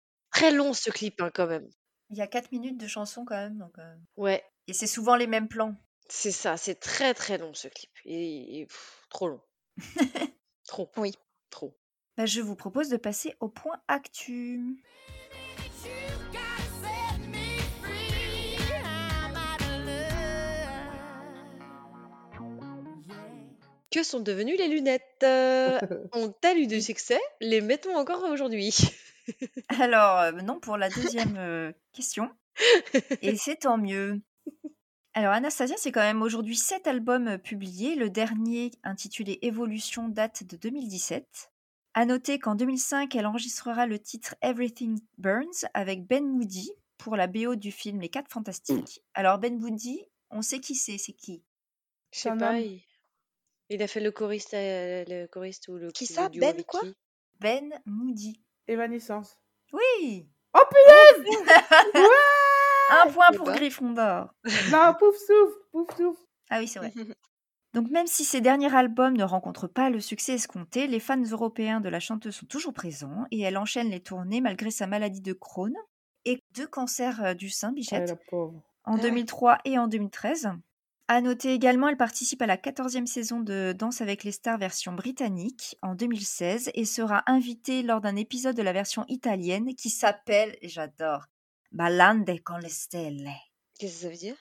Très 0.40 0.52
long 0.52 0.72
ce 0.72 0.88
clip, 0.88 1.20
hein, 1.20 1.30
quand 1.34 1.46
même. 1.46 1.68
Il 2.08 2.16
y 2.16 2.22
a 2.22 2.26
4 2.26 2.50
minutes 2.50 2.78
de 2.78 2.86
chanson 2.86 3.26
quand 3.26 3.36
même. 3.36 3.58
Donc, 3.58 3.78
euh, 3.78 3.94
Ouais, 4.16 4.42
Et 4.68 4.72
c'est 4.72 4.86
souvent 4.86 5.14
les 5.14 5.26
mêmes 5.26 5.48
plans. 5.48 5.76
c'est 6.08 6.30
ça, 6.30 6.56
c'est 6.56 6.76
très 6.76 7.12
très 7.12 7.36
long 7.36 7.52
ce 7.52 7.68
clip. 7.68 7.90
Et, 8.06 8.60
et, 8.60 8.64
pff, 8.64 9.02
trop 9.10 9.28
long. 9.28 9.42
trop. 10.66 10.90
Oui. 10.96 11.12
Trop. 11.50 11.76
Bah, 12.16 12.24
je 12.24 12.40
vous 12.40 12.56
propose 12.56 12.88
de 12.88 12.96
passer 12.96 13.36
au 13.40 13.50
point 13.50 13.82
actu. 13.86 14.82
Que 23.90 24.02
sont 24.02 24.20
devenues 24.20 24.56
les 24.56 24.68
lunettes? 24.68 25.02
Euh, 25.22 25.78
Ont-elles 26.12 26.60
eu 26.60 26.66
du 26.66 26.80
succès? 26.80 27.20
Les 27.42 27.60
mettons 27.60 27.94
encore 27.94 28.22
aujourd'hui. 28.24 28.74
Alors, 29.80 30.18
euh, 30.18 30.32
non, 30.32 30.60
pour 30.60 30.76
la 30.76 30.88
deuxième 30.88 31.36
euh, 31.36 31.72
question. 31.92 32.30
Et 33.22 33.36
c'est 33.36 33.56
tant 33.56 33.78
mieux. 33.78 34.20
Alors, 35.14 35.32
Anastasia, 35.32 35.76
c'est 35.78 35.92
quand 35.92 36.00
même 36.00 36.22
aujourd'hui 36.22 36.56
sept 36.56 36.86
albums 36.86 37.28
euh, 37.28 37.38
publiés. 37.38 37.96
Le 37.96 38.10
dernier, 38.10 38.70
intitulé 38.84 39.38
Évolution, 39.42 40.08
date 40.08 40.44
de 40.44 40.56
2017. 40.56 41.50
À 41.94 42.06
noter 42.06 42.38
qu'en 42.38 42.54
2005, 42.54 43.14
elle 43.16 43.26
enregistrera 43.26 43.86
le 43.86 43.98
titre 43.98 44.36
Everything 44.42 45.00
Burns 45.18 45.66
avec 45.74 46.06
Ben 46.06 46.24
Moody 46.24 46.70
pour 46.98 47.16
la 47.16 47.26
BO 47.26 47.56
du 47.56 47.72
film 47.72 48.00
Les 48.00 48.08
Quatre 48.08 48.30
Fantastiques. 48.30 49.02
Alors, 49.14 49.38
Ben 49.38 49.58
Moody, 49.58 50.04
on 50.30 50.42
sait 50.42 50.60
qui 50.60 50.76
c'est, 50.76 50.98
c'est 50.98 51.12
qui? 51.12 51.42
Je 52.12 52.20
sais 52.20 52.36
pas. 52.36 52.60
Il... 52.60 52.80
il 53.70 53.82
a 53.82 53.88
fait 53.88 54.00
le 54.00 54.12
choriste, 54.12 54.52
le 54.52 55.26
choriste 55.26 55.66
ou 55.68 55.76
le 55.76 55.90
Qui 55.90 56.06
ça, 56.06 56.28
Ben 56.28 56.62
quoi? 56.62 56.82
Ben 57.40 57.72
Moody. 57.86 58.40
Évanescence. 58.70 59.36
Oui 59.72 60.26
Oh 60.54 60.60
punaise 60.70 61.46
Un 62.90 63.10
point 63.10 63.30
pour. 63.36 63.46
Gryffondor. 63.52 64.34
Non, 64.72 64.94
pouf 64.98 65.16
souffle, 65.16 65.56
pouf 65.70 65.96
souffle. 65.96 66.20
Ah 66.50 66.58
oui, 66.58 66.66
c'est 66.68 66.78
vrai. 66.80 66.92
Donc 67.74 67.88
même 67.90 68.08
si 68.08 68.24
ces 68.24 68.40
derniers 68.40 68.74
albums 68.74 69.16
ne 69.16 69.22
rencontrent 69.22 69.68
pas 69.68 69.90
le 69.90 70.00
succès 70.00 70.32
escompté, 70.34 70.88
les 70.88 70.98
fans 70.98 71.22
européens 71.22 71.80
de 71.80 71.88
la 71.88 72.00
chanteuse 72.00 72.34
sont 72.34 72.46
toujours 72.46 72.72
présents 72.72 73.26
et 73.30 73.40
elle 73.42 73.56
enchaîne 73.56 73.90
les 73.90 74.00
tournées 74.00 74.40
malgré 74.40 74.72
sa 74.72 74.88
maladie 74.88 75.20
de 75.20 75.32
Crohn 75.32 75.72
et 76.24 76.42
deux 76.56 76.66
cancers 76.66 77.24
euh, 77.24 77.34
du 77.34 77.48
sein, 77.48 77.68
Ouais, 77.68 77.74
Bichette, 77.74 78.08
la 78.08 78.16
pauvre. 78.28 78.60
en 78.84 78.96
ouais. 78.96 79.02
2003 79.02 79.58
et 79.64 79.78
en 79.78 79.86
2013. 79.86 80.50
À 81.12 81.20
noter 81.20 81.52
également, 81.52 81.88
elle 81.88 81.96
participe 81.96 82.40
à 82.40 82.46
la 82.46 82.56
14e 82.56 83.06
saison 83.06 83.40
de 83.40 83.74
Danse 83.76 84.00
avec 84.00 84.22
les 84.22 84.30
stars 84.30 84.58
version 84.58 84.92
britannique 84.92 85.76
en 85.82 85.96
2016 85.96 86.70
et 86.72 86.84
sera 86.84 87.24
invitée 87.26 87.82
lors 87.82 88.00
d'un 88.00 88.14
épisode 88.14 88.54
de 88.54 88.62
la 88.62 88.72
version 88.72 89.04
italienne 89.08 89.74
qui 89.74 89.90
s'appelle, 89.90 90.56
j'adore, 90.62 91.24
Ballande 91.72 92.30
con 92.44 92.58
le 92.58 92.68
stelle. 92.68 93.28
Qu'est-ce 93.76 93.94
que 93.94 94.00
ça 94.02 94.08
veut 94.08 94.16
dire? 94.18 94.36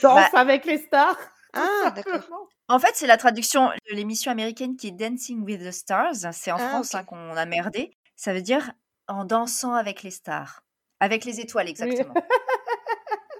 Danse 0.00 0.32
avec 0.34 0.66
les 0.66 0.78
stars. 0.78 1.18
Ah, 1.52 1.90
d'accord. 1.90 2.12
Simplement. 2.14 2.46
En 2.68 2.78
fait, 2.78 2.92
c'est 2.94 3.08
la 3.08 3.16
traduction 3.16 3.66
de 3.90 3.96
l'émission 3.96 4.30
américaine 4.30 4.76
qui 4.76 4.86
est 4.86 4.92
Dancing 4.92 5.42
with 5.42 5.66
the 5.66 5.72
Stars. 5.72 6.32
C'est 6.32 6.52
en 6.52 6.58
Ah, 6.60 6.68
France 6.68 6.94
hein, 6.94 7.02
qu'on 7.02 7.36
a 7.36 7.44
merdé. 7.44 7.90
Ça 8.14 8.32
veut 8.32 8.42
dire 8.42 8.70
en 9.08 9.24
dansant 9.24 9.74
avec 9.74 10.04
les 10.04 10.12
stars. 10.12 10.62
Avec 11.00 11.24
les 11.24 11.40
étoiles, 11.40 11.68
exactement. 11.68 12.14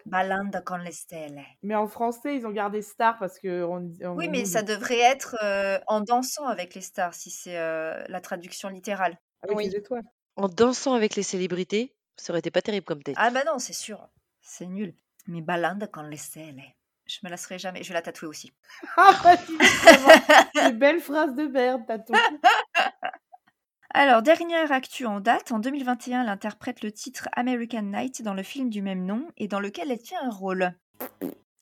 Ballando 0.09 0.59
con 0.65 0.79
le 0.79 0.91
stelle. 0.93 1.43
Mais 1.63 1.75
en 1.75 1.87
français, 1.87 2.37
ils 2.37 2.47
ont 2.47 2.51
gardé 2.51 2.83
star 2.83 3.19
parce 3.19 3.39
que 3.39 3.63
on, 3.65 3.93
on- 4.03 4.17
Oui, 4.17 4.29
mais 4.29 4.45
ça 4.45 4.63
devrait 4.63 4.99
être 5.01 5.37
euh, 5.43 5.79
en 5.87 6.01
dansant 6.01 6.47
avec 6.47 6.75
les 6.75 6.81
stars, 6.81 7.15
si 7.15 7.31
c'est 7.31 7.59
euh, 7.59 8.03
la 8.09 8.21
traduction 8.21 8.69
littérale. 8.69 9.19
avec 9.43 9.57
Oui. 9.57 9.65
les 9.69 9.77
étoiles. 9.77 10.05
En 10.37 10.49
dansant 10.49 10.95
avec 10.95 11.17
les 11.17 11.23
célébrités, 11.23 11.95
ça 12.17 12.33
aurait 12.33 12.39
été 12.41 12.51
pas 12.51 12.63
terrible 12.63 12.85
comme 12.87 13.03
tête. 13.03 13.17
Ah 13.19 13.31
bah 13.31 13.45
non, 13.45 13.59
c'est 13.59 13.73
sûr. 13.73 14.09
C'est 14.41 14.67
nul. 14.67 14.95
Mais 15.27 15.41
Ballando 15.43 15.87
con 15.87 16.03
le 16.03 16.17
stelle. 16.17 16.63
Je 17.07 17.19
me 17.25 17.31
lasserai 17.31 17.59
jamais. 17.59 17.83
Je 17.83 17.89
vais 17.89 17.95
la 17.95 18.03
tatouer 18.03 18.29
aussi. 18.29 18.53
Ah, 18.99 19.19
bah, 19.25 19.35
des 20.69 20.73
belles 20.77 21.01
phrases 21.01 21.35
de 21.35 21.45
merde, 21.47 21.83
t'as 21.87 21.99
tout. 21.99 22.13
Alors, 23.91 24.23
dernière 24.23 24.71
actu 24.71 25.07
en 25.07 25.21
date, 25.21 25.51
en 25.51 25.59
2021, 25.59 26.23
elle 26.23 26.29
interprète 26.29 26.83
le 26.83 26.93
titre 26.93 27.29
American 27.33 27.83
Night 27.83 28.23
dans 28.23 28.35
le 28.35 28.43
film 28.43 28.69
du 28.69 28.83
même 28.83 29.05
nom 29.07 29.27
et 29.37 29.49
dans 29.49 29.61
lequel 29.61 29.91
elle 29.91 30.03
tient 30.03 30.23
un 30.23 30.31
rôle. 30.31 30.73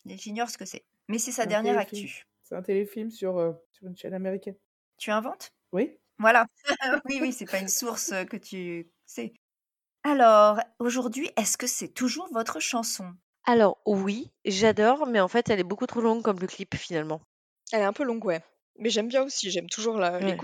J'ignore 0.04 0.50
ce 0.50 0.58
que 0.58 0.64
c'est, 0.64 0.84
mais 1.08 1.18
c'est 1.18 1.32
sa 1.32 1.44
Un 1.44 1.46
dernière 1.46 1.74
téléfilm. 1.86 2.04
actu. 2.06 2.26
C'est 2.42 2.54
un 2.56 2.62
téléfilm 2.62 3.10
sur, 3.10 3.38
euh, 3.38 3.52
sur 3.72 3.86
une 3.86 3.96
chaîne 3.96 4.14
américaine. 4.14 4.56
Tu 4.98 5.10
inventes? 5.10 5.52
Oui. 5.72 5.98
Voilà. 6.18 6.46
oui, 7.04 7.18
oui, 7.20 7.32
c'est 7.32 7.46
pas 7.46 7.58
une 7.58 7.68
source 7.68 8.12
euh, 8.12 8.24
que 8.24 8.36
tu 8.36 8.90
sais. 9.04 9.32
Alors, 10.02 10.60
aujourd'hui, 10.78 11.30
est-ce 11.36 11.56
que 11.56 11.66
c'est 11.66 11.88
toujours 11.88 12.28
votre 12.32 12.60
chanson? 12.60 13.12
Alors 13.44 13.80
oui, 13.86 14.32
j'adore, 14.44 15.06
mais 15.06 15.20
en 15.20 15.28
fait, 15.28 15.48
elle 15.50 15.60
est 15.60 15.64
beaucoup 15.64 15.86
trop 15.86 16.00
longue 16.00 16.22
comme 16.22 16.40
le 16.40 16.46
clip 16.48 16.74
finalement. 16.76 17.20
Elle 17.72 17.80
est 17.82 17.84
un 17.84 17.92
peu 17.92 18.02
longue, 18.04 18.24
ouais. 18.24 18.42
Mais 18.78 18.90
j'aime 18.90 19.08
bien 19.08 19.22
aussi, 19.22 19.50
j'aime 19.50 19.68
toujours 19.68 19.98
la- 19.98 20.18
Ouais. 20.18 20.36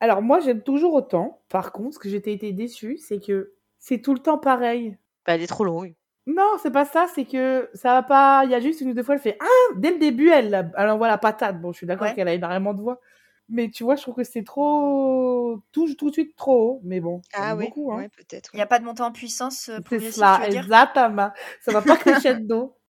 Alors, 0.00 0.22
moi, 0.22 0.40
j'aime 0.40 0.62
toujours 0.62 0.94
autant. 0.94 1.42
Par 1.48 1.72
contre, 1.72 1.94
ce 1.94 1.98
que 1.98 2.08
j'étais 2.08 2.32
été 2.32 2.52
déçue, 2.52 2.96
c'est 2.98 3.20
que 3.20 3.52
c'est 3.78 4.00
tout 4.00 4.14
le 4.14 4.20
temps 4.20 4.38
pareil. 4.38 4.96
Bah, 5.26 5.34
elle 5.34 5.42
est 5.42 5.46
trop 5.46 5.64
longue. 5.64 5.94
Non, 6.26 6.56
c'est 6.62 6.70
pas 6.70 6.84
ça, 6.84 7.06
c'est 7.14 7.24
que 7.24 7.68
ça 7.74 7.92
va 7.94 8.02
pas. 8.02 8.42
Il 8.44 8.50
y 8.50 8.54
a 8.54 8.60
juste 8.60 8.80
une 8.80 8.90
ou 8.90 8.94
deux 8.94 9.02
fois, 9.02 9.14
elle 9.16 9.20
fait 9.20 9.36
Ah 9.40 9.74
Dès 9.76 9.90
le 9.92 9.98
début, 9.98 10.28
elle, 10.30 10.70
elle 10.76 10.88
envoie 10.90 11.08
la 11.08 11.18
patate. 11.18 11.60
Bon, 11.60 11.72
je 11.72 11.78
suis 11.78 11.86
d'accord 11.86 12.08
Ouais. 12.08 12.14
qu'elle 12.14 12.28
a 12.28 12.34
énormément 12.34 12.74
de 12.74 12.80
voix. 12.80 13.00
Mais 13.48 13.68
tu 13.68 13.82
vois, 13.82 13.96
je 13.96 14.02
trouve 14.02 14.14
que 14.14 14.22
c'est 14.24 14.44
trop. 14.44 15.60
Tout, 15.72 15.92
tout 15.96 16.08
de 16.10 16.12
suite 16.12 16.36
trop 16.36 16.74
haut. 16.76 16.80
Mais 16.84 17.00
bon, 17.00 17.20
Ah 17.32 17.56
oui, 17.56 17.64
beaucoup. 17.66 17.92
Hein. 17.92 17.96
ouais, 17.98 18.08
peut-être. 18.10 18.50
Il 18.52 18.56
n'y 18.56 18.62
a 18.62 18.66
pas 18.66 18.78
de 18.78 18.84
montée 18.84 19.02
en 19.02 19.10
puissance 19.12 19.68
euh, 19.70 19.76
c'est 19.78 19.82
progressif, 19.84 20.14
ça, 20.20 20.40
exactement. 20.46 21.30
Ça 21.60 21.72
va 21.72 21.82
pas 21.82 21.96
crescendo. 21.96 22.76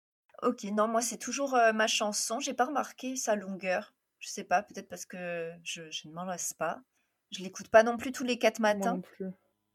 Ok, 0.43 0.65
non, 0.65 0.87
moi, 0.87 1.01
c'est 1.01 1.17
toujours 1.17 1.55
euh, 1.55 1.73
ma 1.73 1.87
chanson. 1.87 2.39
J'ai 2.39 2.53
pas 2.53 2.65
remarqué 2.65 3.15
sa 3.15 3.35
longueur. 3.35 3.95
Je 4.19 4.29
sais 4.29 4.43
pas, 4.43 4.61
peut-être 4.61 4.87
parce 4.87 5.05
que 5.05 5.49
je, 5.63 5.89
je 5.89 6.07
ne 6.07 6.13
m'en 6.13 6.25
lasse 6.25 6.53
pas. 6.53 6.79
Je 7.31 7.43
l'écoute 7.43 7.67
pas 7.69 7.83
non 7.83 7.97
plus 7.97 8.11
tous 8.11 8.23
les 8.23 8.39
quatre 8.39 8.59
Moi 8.59 8.59
matins. 8.59 8.95
non 8.95 9.01
plus. 9.01 9.25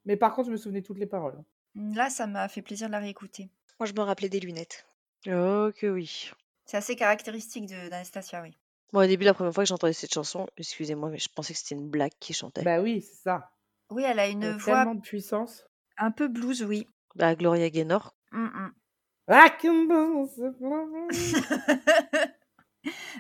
Mais 0.05 0.17
par 0.17 0.35
contre, 0.35 0.49
je 0.49 0.53
me 0.53 0.57
souvenais 0.57 0.83
toutes 0.83 0.99
les 0.99 1.07
paroles. 1.07 1.43
Là, 1.75 2.11
ça 2.11 2.27
m'a 2.27 2.49
fait 2.49 2.63
plaisir 2.63 2.89
de 2.89 2.93
la 2.93 2.99
réécouter. 2.99 3.51
Moi, 3.79 3.87
je 3.87 3.93
me 3.93 4.01
rappelais 4.01 4.29
des 4.29 4.41
lunettes. 4.41 4.87
Oh 5.27 5.71
que 5.75 5.87
oui. 5.87 6.31
C'est 6.65 6.77
assez 6.77 6.97
caractéristique 6.97 7.67
de- 7.67 7.89
d'Anastasia, 7.89 8.43
oui. 8.43 8.57
Moi, 8.93 9.05
au 9.05 9.07
début, 9.07 9.25
la 9.25 9.35
première 9.35 9.55
fois 9.55 9.65
que 9.65 9.69
j'entendais 9.69 9.93
cette 9.93 10.13
chanson, 10.13 10.49
excusez-moi, 10.57 11.11
mais 11.11 11.19
je 11.19 11.29
pensais 11.29 11.53
que 11.55 11.59
c'était 11.59 11.75
une 11.75 11.89
blague 11.89 12.13
qui 12.21 12.35
chantait. 12.35 12.63
Bah 12.63 12.81
oui, 12.81 13.01
c'est 13.03 13.23
ça. 13.23 13.51
Oui, 13.91 14.03
elle 14.05 14.19
a 14.19 14.27
Elle 14.27 14.33
une 14.33 14.45
a 14.45 14.57
voix 14.57 14.75
tellement 14.77 14.95
de 14.95 15.01
puissance. 15.01 15.67
un 15.99 16.11
peu 16.11 16.29
blues, 16.29 16.63
oui. 16.63 16.87
Bah, 17.15 17.35
Gloria 17.35 17.71
Gaynor. 17.71 18.15
Mm, 18.33 18.45
mm. 18.45 18.75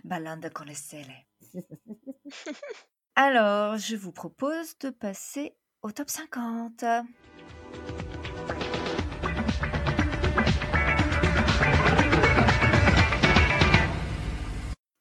Ballande 0.04 0.50
con 0.52 0.64
le. 0.64 0.74
Alors, 3.16 3.76
je 3.76 3.96
vous 3.96 4.12
propose 4.12 4.78
de 4.78 4.90
passer 4.90 5.54
au 5.82 5.92
top 5.92 6.08
50. 6.08 6.84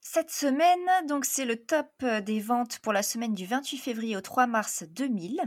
Cette 0.01 0.31
semaine, 0.31 1.07
donc 1.07 1.25
c'est 1.25 1.45
le 1.45 1.55
top 1.55 1.87
euh, 2.03 2.19
des 2.21 2.39
ventes 2.39 2.79
pour 2.79 2.91
la 2.91 3.01
semaine 3.03 3.33
du 3.33 3.45
28 3.45 3.77
février 3.77 4.17
au 4.17 4.21
3 4.21 4.45
mars 4.47 4.83
2000. 4.89 5.39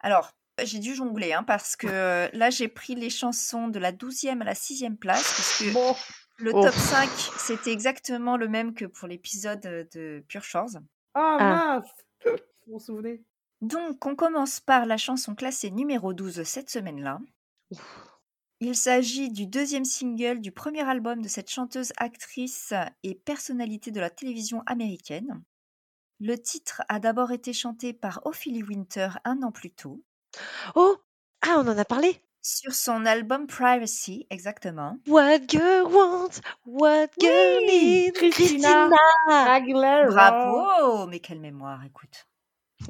Alors, 0.00 0.32
j'ai 0.62 0.78
dû 0.78 0.94
jongler 0.94 1.32
hein, 1.34 1.42
parce 1.42 1.76
que 1.76 1.86
euh, 1.86 2.28
là 2.32 2.48
j'ai 2.48 2.68
pris 2.68 2.94
les 2.94 3.10
chansons 3.10 3.68
de 3.68 3.78
la 3.78 3.92
12e 3.92 4.40
à 4.40 4.44
la 4.44 4.54
6e 4.54 4.96
place 4.96 5.34
puisque 5.34 5.74
Bon. 5.74 5.94
le 6.38 6.52
Oh. 6.54 6.62
top 6.64 6.72
5 6.74 7.10
c'était 7.38 7.72
exactement 7.72 8.36
le 8.38 8.48
même 8.48 8.72
que 8.74 8.86
pour 8.86 9.06
l'épisode 9.06 9.66
euh, 9.66 9.84
de 9.94 10.24
Pure 10.28 10.44
Shores. 10.44 10.78
Ah, 11.14 11.36
Ah. 11.40 11.74
mince 11.80 11.90
Vous 12.66 12.74
vous 12.74 12.80
souvenez? 12.80 13.22
Donc, 13.60 14.04
on 14.04 14.16
commence 14.16 14.60
par 14.60 14.86
la 14.86 14.96
chanson 14.96 15.34
classée 15.34 15.70
numéro 15.70 16.12
12 16.12 16.42
cette 16.42 16.70
semaine-là. 16.70 17.20
Il 18.60 18.74
s'agit 18.74 19.30
du 19.30 19.46
deuxième 19.46 19.84
single 19.84 20.40
du 20.40 20.52
premier 20.52 20.82
album 20.82 21.22
de 21.22 21.28
cette 21.28 21.50
chanteuse, 21.50 21.92
actrice 21.96 22.72
et 23.02 23.14
personnalité 23.14 23.90
de 23.90 24.00
la 24.00 24.10
télévision 24.10 24.62
américaine. 24.66 25.42
Le 26.20 26.36
titre 26.36 26.82
a 26.88 26.98
d'abord 26.98 27.32
été 27.32 27.52
chanté 27.52 27.92
par 27.92 28.20
Ophélie 28.24 28.62
Winter 28.62 29.10
un 29.24 29.42
an 29.42 29.52
plus 29.52 29.70
tôt, 29.70 30.02
Oh! 30.74 30.96
Ah, 31.42 31.56
on 31.58 31.68
en 31.68 31.78
a 31.78 31.84
parlé 31.84 32.20
sur 32.46 32.72
son 32.74 33.04
album 33.06 33.48
Privacy, 33.48 34.24
exactement. 34.30 34.98
What 35.08 35.48
girl 35.48 35.92
wants, 35.92 36.40
what 36.64 37.08
girl 37.18 37.58
Oui, 37.66 37.66
needs, 38.12 38.30
Christina. 38.30 38.88
Aguilera. 39.28 40.06
Bravo 40.06 41.06
Mais 41.08 41.18
quelle 41.18 41.40
mémoire, 41.40 41.84
écoute. 41.84 42.26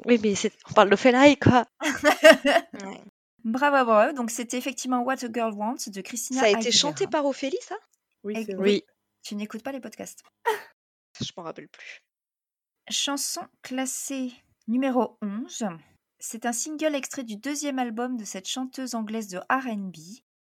Oui, 0.05 0.19
mais 0.21 0.33
on 0.69 0.73
parle 0.73 0.91
de 0.91 0.95
Fela, 0.95 1.35
quoi. 1.37 1.65
Ouais. 2.85 3.01
Bravo, 3.43 3.85
bravo. 3.85 4.13
Donc, 4.13 4.29
c'était 4.29 4.57
effectivement 4.57 5.01
What 5.01 5.23
a 5.23 5.31
Girl 5.33 5.53
Wants 5.53 5.87
de 5.87 6.01
Christina 6.01 6.41
Ça 6.41 6.45
a 6.47 6.49
été 6.49 6.57
Aguilera. 6.59 6.77
chanté 6.77 7.07
par 7.07 7.25
Ophélie, 7.25 7.57
ça? 7.61 7.75
Oui. 8.23 8.45
Oui. 8.57 8.83
Tu 9.23 9.35
n'écoutes 9.35 9.63
pas 9.63 9.71
les 9.71 9.79
podcasts. 9.79 10.21
Je 11.19 11.31
m'en 11.35 11.43
rappelle 11.43 11.67
plus. 11.69 12.01
Chanson 12.89 13.41
classée 13.63 14.33
numéro 14.67 15.17
11. 15.21 15.67
C'est 16.19 16.45
un 16.45 16.53
single 16.53 16.95
extrait 16.95 17.23
du 17.23 17.37
deuxième 17.37 17.79
album 17.79 18.17
de 18.17 18.25
cette 18.25 18.47
chanteuse 18.47 18.95
anglaise 18.95 19.27
de 19.27 19.37
RB 19.49 19.95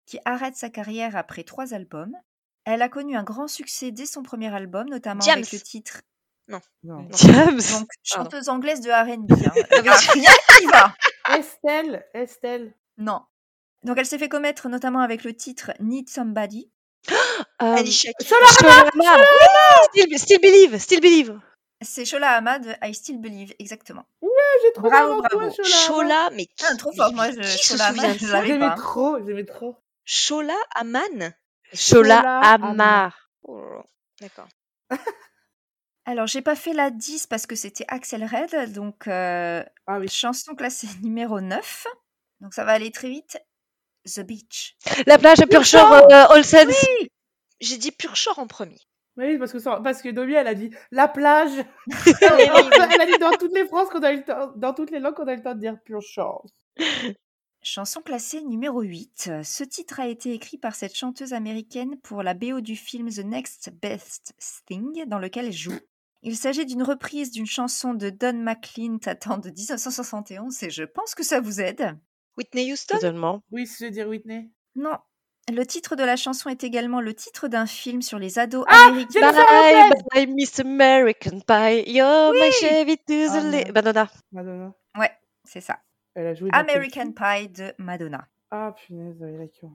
qui 0.05 0.19
arrête 0.25 0.55
sa 0.55 0.69
carrière 0.69 1.15
après 1.15 1.43
trois 1.43 1.73
albums. 1.73 2.15
Elle 2.65 2.81
a 2.81 2.89
connu 2.89 3.15
un 3.15 3.23
grand 3.23 3.47
succès 3.47 3.91
dès 3.91 4.05
son 4.05 4.23
premier 4.23 4.53
album, 4.53 4.89
notamment 4.89 5.21
avec 5.21 5.45
James. 5.45 5.45
le 5.53 5.59
titre 5.59 6.01
Non. 6.47 6.59
James 6.83 7.55
donc, 7.55 7.61
Pardon. 7.61 7.85
chanteuse 8.03 8.49
anglaise 8.49 8.81
de 8.81 8.89
RB. 8.89 9.31
hein. 9.31 9.51
Il 9.79 9.85
y 9.85 9.89
a 9.89 9.95
rien 9.95 10.31
qui 10.57 10.65
va. 10.65 10.95
Estelle, 11.35 12.05
Estelle. 12.13 12.73
Non. 12.97 13.21
Donc 13.83 13.97
elle 13.97 14.05
s'est 14.05 14.19
fait 14.19 14.29
connaître 14.29 14.67
notamment 14.69 14.99
avec 14.99 15.23
le 15.23 15.35
titre 15.35 15.71
Need 15.79 16.09
Somebody. 16.09 16.71
Euh, 17.63 17.75
Alicia 17.75 18.11
Keys. 18.13 18.27
Still 20.17 20.39
Believe 20.41 20.77
Still 20.79 20.99
Believe 20.99 21.39
C'est 21.81 22.05
Shola 22.05 22.31
Ahmad, 22.37 22.77
I 22.83 22.93
Still 22.93 23.19
Believe, 23.19 23.53
exactement. 23.59 24.05
J'ai 24.63 24.73
trop 24.73 24.89
Bravo, 24.89 25.21
toi, 25.21 25.29
bravo. 25.33 25.51
Shola. 25.51 25.67
Shola, 25.67 26.29
mais 26.33 26.45
qui, 26.45 26.63
Ah, 26.69 26.75
trop 26.75 26.91
fort, 26.93 27.11
moi, 27.13 27.31
je, 27.31 27.39
qui 27.39 27.63
Shola 27.63 27.91
de 27.91 27.95
je 28.19 28.31
l'avais 28.31 28.47
J'aimais 28.47 28.67
pas. 28.69 28.75
trop, 28.75 29.17
j'aimais 29.25 29.45
trop. 29.45 29.75
Shola 30.05 30.53
Aman 30.75 31.33
Shola 31.73 32.17
Shola 32.17 32.39
Amar. 32.41 33.29
Oh 33.43 33.81
D'accord. 34.19 34.47
Alors, 36.05 36.27
j'ai 36.27 36.41
pas 36.41 36.55
fait 36.55 36.73
la 36.73 36.89
10 36.91 37.27
parce 37.27 37.45
que 37.47 37.55
c'était 37.55 37.85
Axel 37.87 38.23
Red, 38.25 38.73
donc 38.73 39.07
euh, 39.07 39.63
Ah 39.87 39.99
oui. 39.99 40.07
chanson 40.09 40.53
classée 40.55 40.87
numéro 41.01 41.39
9. 41.41 41.87
Donc, 42.41 42.53
ça 42.53 42.65
va 42.65 42.73
aller 42.73 42.91
très 42.91 43.09
vite. 43.09 43.39
The 44.05 44.21
Beach. 44.21 44.75
La 45.05 45.17
plage 45.19 45.39
à 45.41 45.47
Pure 45.47 45.63
Shore, 45.63 45.91
euh, 45.93 46.25
All 46.29 46.43
Sense. 46.43 46.85
J'ai 47.59 47.77
dit 47.77 47.91
Pure 47.91 48.15
Shore 48.15 48.39
en 48.39 48.47
premier. 48.47 48.79
Oui, 49.17 49.37
parce 49.37 49.51
que, 49.51 49.81
parce 49.81 50.01
que 50.01 50.09
Domi, 50.09 50.33
elle 50.33 50.47
a 50.47 50.53
dit 50.53 50.71
la 50.91 51.07
plage. 51.07 51.51
elle 52.21 53.01
a 53.01 53.05
dit 53.05 53.17
dans 53.19 53.31
toutes 53.31 53.53
les 53.53 53.67
phrases 53.67 53.89
qu'on 53.89 54.03
a 54.03 54.13
eu 54.13 54.17
le 54.17 54.23
temps, 54.23 54.51
dans 54.55 54.73
toutes 54.73 54.91
les 54.91 54.99
langues 54.99 55.15
qu'on 55.15 55.27
a 55.27 55.33
eu 55.33 55.37
le 55.37 55.43
temps 55.43 55.55
de 55.55 55.59
dire 55.59 55.77
pure 55.83 56.01
chance. 56.01 56.51
Chanson 57.63 58.01
classée 58.01 58.41
numéro 58.41 58.81
8. 58.81 59.31
Ce 59.43 59.63
titre 59.63 59.99
a 59.99 60.07
été 60.07 60.33
écrit 60.33 60.57
par 60.57 60.73
cette 60.73 60.95
chanteuse 60.95 61.33
américaine 61.33 61.99
pour 62.01 62.23
la 62.23 62.33
BO 62.33 62.61
du 62.61 62.75
film 62.75 63.09
The 63.09 63.23
Next 63.23 63.69
Best 63.81 64.33
Thing, 64.65 65.05
dans 65.05 65.19
lequel 65.19 65.45
elle 65.45 65.53
joue. 65.53 65.77
Il 66.23 66.37
s'agit 66.37 66.65
d'une 66.65 66.83
reprise 66.83 67.31
d'une 67.31 67.45
chanson 67.45 67.93
de 67.93 68.09
Don 68.09 68.33
McLean 68.33 68.97
datant 69.01 69.37
de 69.37 69.49
1971 69.49 70.63
et 70.63 70.69
je 70.69 70.83
pense 70.83 71.15
que 71.15 71.23
ça 71.23 71.39
vous 71.39 71.61
aide. 71.61 71.97
Whitney 72.37 72.71
Houston? 72.71 72.95
Totalement. 72.95 73.43
Oui, 73.51 73.67
je 73.67 73.85
veux 73.85 73.91
dire 73.91 74.07
Whitney. 74.07 74.49
Non. 74.75 74.97
Le 75.51 75.65
titre 75.65 75.97
de 75.97 76.03
la 76.03 76.15
chanson 76.15 76.49
est 76.49 76.63
également 76.63 77.01
le 77.01 77.13
titre 77.13 77.49
d'un 77.49 77.65
film 77.65 78.01
sur 78.01 78.17
les 78.19 78.39
ados 78.39 78.63
Ah, 78.69 78.85
américains. 78.87 79.31
Bye, 79.33 79.91
bye, 80.13 80.27
Miss 80.27 80.59
American 80.61 81.39
Pie. 81.45 81.83
You're 81.91 82.31
my 82.33 82.51
Chevy 82.53 82.97
to 82.97 83.03
the 83.05 83.65
Ah. 83.67 83.71
Madonna. 83.73 84.09
Madonna. 84.31 84.73
Ouais, 84.97 85.11
c'est 85.43 85.59
ça. 85.59 85.79
Elle 86.15 86.27
a 86.27 86.33
joué 86.35 86.49
American 86.53 87.11
Pie 87.11 87.49
de 87.49 87.73
Madonna. 87.79 88.25
Ah, 88.49 88.73
punaise, 88.85 89.17
oui, 89.19 89.37
d'accord. 89.37 89.71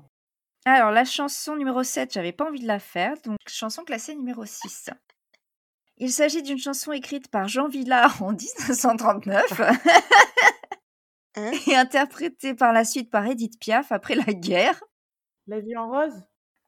Alors, 0.65 0.91
la 0.93 1.05
chanson 1.05 1.57
numéro 1.57 1.83
7, 1.83 2.13
j'avais 2.15 2.33
pas 2.33 2.47
envie 2.47 2.61
de 2.61 2.67
la 2.67 2.79
faire, 2.79 3.13
donc 3.25 3.37
chanson 3.47 3.85
classée 3.85 4.15
numéro 4.15 4.45
6. 4.47 4.89
Il 5.99 6.11
s'agit 6.11 6.43
d'une 6.43 6.59
chanson 6.59 6.93
écrite 6.93 7.29
par 7.29 7.49
Jean 7.49 7.69
Villard 7.69 8.23
en 8.23 8.33
1939 8.33 9.61
Hein 11.39 11.51
et 11.67 11.77
interprétée 11.77 12.55
par 12.55 12.73
la 12.73 12.85
suite 12.87 13.11
par 13.11 13.27
Edith 13.27 13.59
Piaf 13.61 13.93
après 13.93 14.15
la 14.15 14.33
guerre. 14.33 14.83
La 15.47 15.61
vie 15.61 15.77
en 15.77 15.89
rose? 15.89 16.13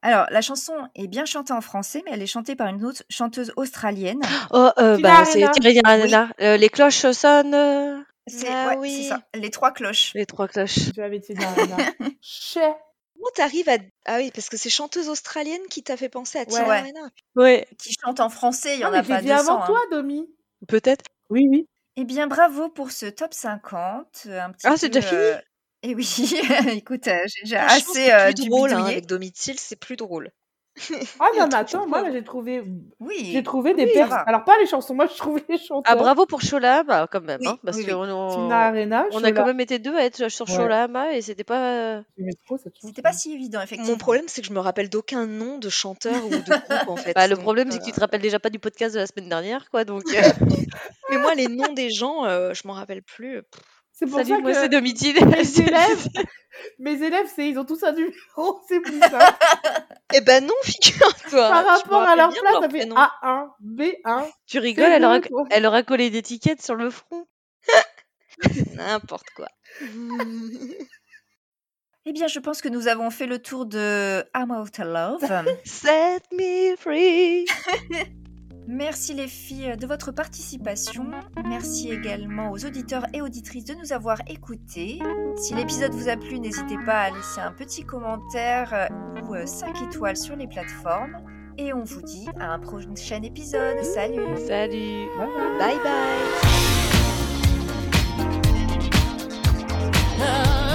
Alors, 0.01 0.27
la 0.29 0.41
chanson 0.41 0.73
est 0.95 1.07
bien 1.07 1.25
chantée 1.25 1.51
en 1.51 1.59
français, 1.59 2.01
mais 2.05 2.11
elle 2.13 2.21
est 2.21 2.27
chantée 2.27 2.55
par 2.55 2.67
une 2.67 2.85
autre 2.85 3.03
chanteuse 3.09 3.51
australienne. 3.57 4.21
Oh, 4.51 4.69
euh, 4.79 4.95
Tina 4.95 5.09
bah, 5.19 5.25
c'est 5.25 5.43
Arena. 5.43 5.51
Thierry 5.51 5.79
Arena. 5.83 6.29
Euh, 6.39 6.55
les 6.57 6.69
cloches 6.69 7.11
sonnent. 7.11 7.53
euh, 7.53 7.99
C'est 8.27 8.47
Ah 8.47 8.69
ouais, 8.69 8.77
oui. 8.77 9.03
c'est 9.03 9.09
ça, 9.09 9.21
les 9.35 9.49
trois 9.49 9.71
cloches. 9.73 10.13
Les 10.15 10.25
trois 10.25 10.47
cloches. 10.47 10.93
Tu 10.93 11.01
avais 11.01 11.19
dit. 11.19 11.33
Comment 12.55 13.31
t'arrives 13.35 13.67
à... 13.67 13.77
Ah 14.05 14.17
oui, 14.19 14.31
parce 14.33 14.47
que 14.47 14.55
c'est 14.55 14.69
chanteuse 14.69 15.09
australienne 15.09 15.61
qui 15.69 15.83
t'a 15.83 15.97
fait 15.97 16.07
penser 16.07 16.39
à 16.39 16.45
Tina 16.45 16.63
Ouais. 16.63 16.77
Arena. 16.77 17.01
Ouais, 17.35 17.67
Qui 17.77 17.93
chante 18.01 18.21
en 18.21 18.29
français, 18.29 18.75
il 18.75 18.79
y 18.79 18.83
Ah, 18.83 18.87
en 18.87 18.91
mais 18.91 18.99
a 18.99 19.03
je 19.03 19.09
pas 19.09 19.21
dit 19.21 19.27
200. 19.27 19.39
avant 19.39 19.61
hein. 19.61 19.65
toi, 19.67 19.79
Domi. 19.91 20.25
peut-être. 20.69 21.03
Oui, 21.29 21.45
oui. 21.51 21.67
Eh 21.97 22.05
bien, 22.05 22.27
bravo 22.27 22.69
pour 22.69 22.91
ce 22.91 23.07
top 23.07 23.33
50. 23.33 24.27
Un 24.27 24.51
petit 24.53 24.65
Ah, 24.67 24.77
c'est 24.77 24.87
déjà 24.87 25.05
fini? 25.05 25.19
euh, 25.19 25.35
Eh 25.83 25.95
oui, 25.95 26.05
écoute, 26.73 27.07
euh, 27.07 27.19
j'ai 27.27 27.43
déjà 27.43 27.67
Franchement, 27.67 27.91
assez 27.91 27.93
c'est 28.05 28.13
euh, 28.13 28.31
plus 28.33 28.49
drôle 28.49 28.73
hein, 28.73 28.83
avec 28.85 29.05
Domitil, 29.05 29.57
c'est 29.59 29.77
plus 29.77 29.95
drôle. 29.95 30.31
Ah 31.19 31.27
non, 31.37 31.47
mais 31.51 31.63
Trop 31.65 31.81
attends, 31.81 31.87
moi, 31.87 32.09
j'ai 32.11 32.23
trouvé, 32.23 32.63
Oui. 32.99 33.29
j'ai 33.33 33.43
trouvé 33.43 33.73
des 33.73 33.83
Oui, 33.83 33.89
ça 33.93 33.99
perles. 33.99 34.09
va. 34.09 34.17
Alors, 34.21 34.43
pas 34.43 34.57
les 34.59 34.65
chansons, 34.67 34.93
moi, 34.93 35.07
je 35.07 35.17
trouve 35.17 35.39
les 35.49 35.57
chansons. 35.57 35.81
Ah, 35.85 35.95
bravo 35.95 36.25
pour 36.25 36.41
Sholama, 36.41 37.07
quand 37.07 37.21
même. 37.21 37.39
Oui, 37.41 37.47
hein, 37.47 37.57
parce 37.63 37.77
oui, 37.77 37.83
oui. 37.85 37.91
qu'on 37.93 38.09
on, 38.09 38.29
Tina 38.43 38.59
Arena, 38.67 39.05
on 39.11 39.23
a 39.23 39.31
quand 39.31 39.45
même 39.45 39.59
été 39.59 39.79
deux 39.79 39.95
à 39.95 40.03
être 40.03 40.29
sur 40.29 40.47
Ouais. 40.49 41.17
Et 41.17 41.21
c'était 41.21 41.43
pas. 41.43 41.97
euh. 41.97 42.01
C'était 42.81 43.01
pas 43.01 43.13
si 43.13 43.33
évident, 43.33 43.61
effectivement. 43.61 43.91
Mon 43.93 43.97
problème, 43.97 44.25
c'est 44.27 44.41
que 44.41 44.47
je 44.47 44.53
me 44.53 44.59
rappelle 44.59 44.89
d'aucun 44.89 45.25
nom 45.27 45.57
de 45.57 45.69
chanteur 45.69 46.25
ou 46.25 46.29
de 46.29 46.37
groupe, 46.37 46.87
en 46.87 46.95
fait. 46.97 47.13
Bah, 47.13 47.27
le 47.27 47.35
Donc, 47.35 47.43
problème, 47.43 47.71
c'est 47.71 47.79
que 47.79 47.83
euh, 47.83 47.87
tu 47.87 47.91
te 47.93 47.99
rappelles 47.99 48.21
déjà 48.21 48.39
pas 48.39 48.49
du 48.49 48.59
podcast 48.59 48.93
de 48.95 48.99
la 48.99 49.07
semaine 49.07 49.29
dernière, 49.29 49.69
quoi. 49.69 49.83
Donc, 49.85 50.03
euh, 50.13 50.21
Mais 51.09 51.17
moi, 51.17 51.35
les 51.35 51.47
noms 51.47 51.73
des 51.73 51.89
gens, 51.89 52.25
euh, 52.25 52.53
je 52.53 52.67
m'en 52.67 52.73
rappelle 52.73 53.01
plus. 53.01 53.41
C'est 53.99 54.05
pour 54.05 54.19
salut, 54.19 54.29
ça 54.29 54.39
moi 54.39 54.51
que 54.53 54.57
c'est 54.57 54.69
Domitille. 54.69 55.13
mes 55.13 55.59
élèves, 55.59 56.07
mes 56.79 57.03
élèves, 57.03 57.27
c'est, 57.35 57.49
ils 57.49 57.59
ont 57.59 57.65
tous 57.65 57.83
un 57.83 57.91
numéro, 57.91 58.61
c'est 58.69 58.79
plus 58.79 58.97
ça. 58.97 59.37
Eh 60.13 60.21
ben 60.21 60.45
non, 60.45 60.53
figure-toi. 60.63 61.49
Par 61.49 61.65
rapport 61.65 62.03
à 62.03 62.15
leur 62.15 62.29
place, 62.29 62.41
leur 62.43 62.63
ça 62.63 62.69
fait 62.69 62.77
prénom. 62.77 62.95
A1, 62.95 63.49
B1. 63.61 64.31
tu 64.47 64.59
rigoles, 64.59 64.85
elle 64.85 65.03
aura, 65.03 65.19
elle 65.51 65.65
aura 65.65 65.83
collé 65.83 66.09
des 66.09 66.19
étiquettes 66.19 66.61
sur 66.61 66.75
le 66.75 66.89
front. 66.89 67.27
N'importe 68.73 69.29
quoi. 69.35 69.49
Eh 72.05 72.13
bien, 72.13 72.27
je 72.27 72.39
pense 72.39 72.61
que 72.61 72.69
nous 72.69 72.87
avons 72.87 73.09
fait 73.09 73.27
le 73.27 73.39
tour 73.39 73.65
de 73.65 74.23
I'm 74.33 74.51
Out 74.51 74.79
of 74.79 74.85
Love. 74.85 75.45
Set 75.65 76.23
me 76.31 76.77
free. 76.77 77.45
Merci 78.67 79.13
les 79.13 79.27
filles 79.27 79.75
de 79.77 79.87
votre 79.87 80.11
participation. 80.11 81.05
Merci 81.47 81.91
également 81.91 82.51
aux 82.51 82.65
auditeurs 82.65 83.05
et 83.13 83.21
auditrices 83.21 83.65
de 83.65 83.73
nous 83.73 83.93
avoir 83.93 84.19
écoutés. 84.27 84.99
Si 85.37 85.55
l'épisode 85.55 85.93
vous 85.93 86.09
a 86.09 86.17
plu, 86.17 86.39
n'hésitez 86.39 86.77
pas 86.85 87.01
à 87.01 87.09
laisser 87.09 87.41
un 87.41 87.51
petit 87.51 87.83
commentaire 87.83 88.73
euh, 88.73 89.21
ou 89.21 89.35
5 89.45 89.81
étoiles 89.81 90.17
sur 90.17 90.35
les 90.35 90.47
plateformes. 90.47 91.17
Et 91.57 91.73
on 91.73 91.83
vous 91.83 92.01
dit 92.01 92.27
à 92.39 92.53
un 92.53 92.59
prochain 92.59 93.21
épisode. 93.23 93.83
Salut 93.83 94.21
Salut. 94.47 95.07
Bye 95.59 95.77
bye. 95.83 96.69
Now, 100.19 100.68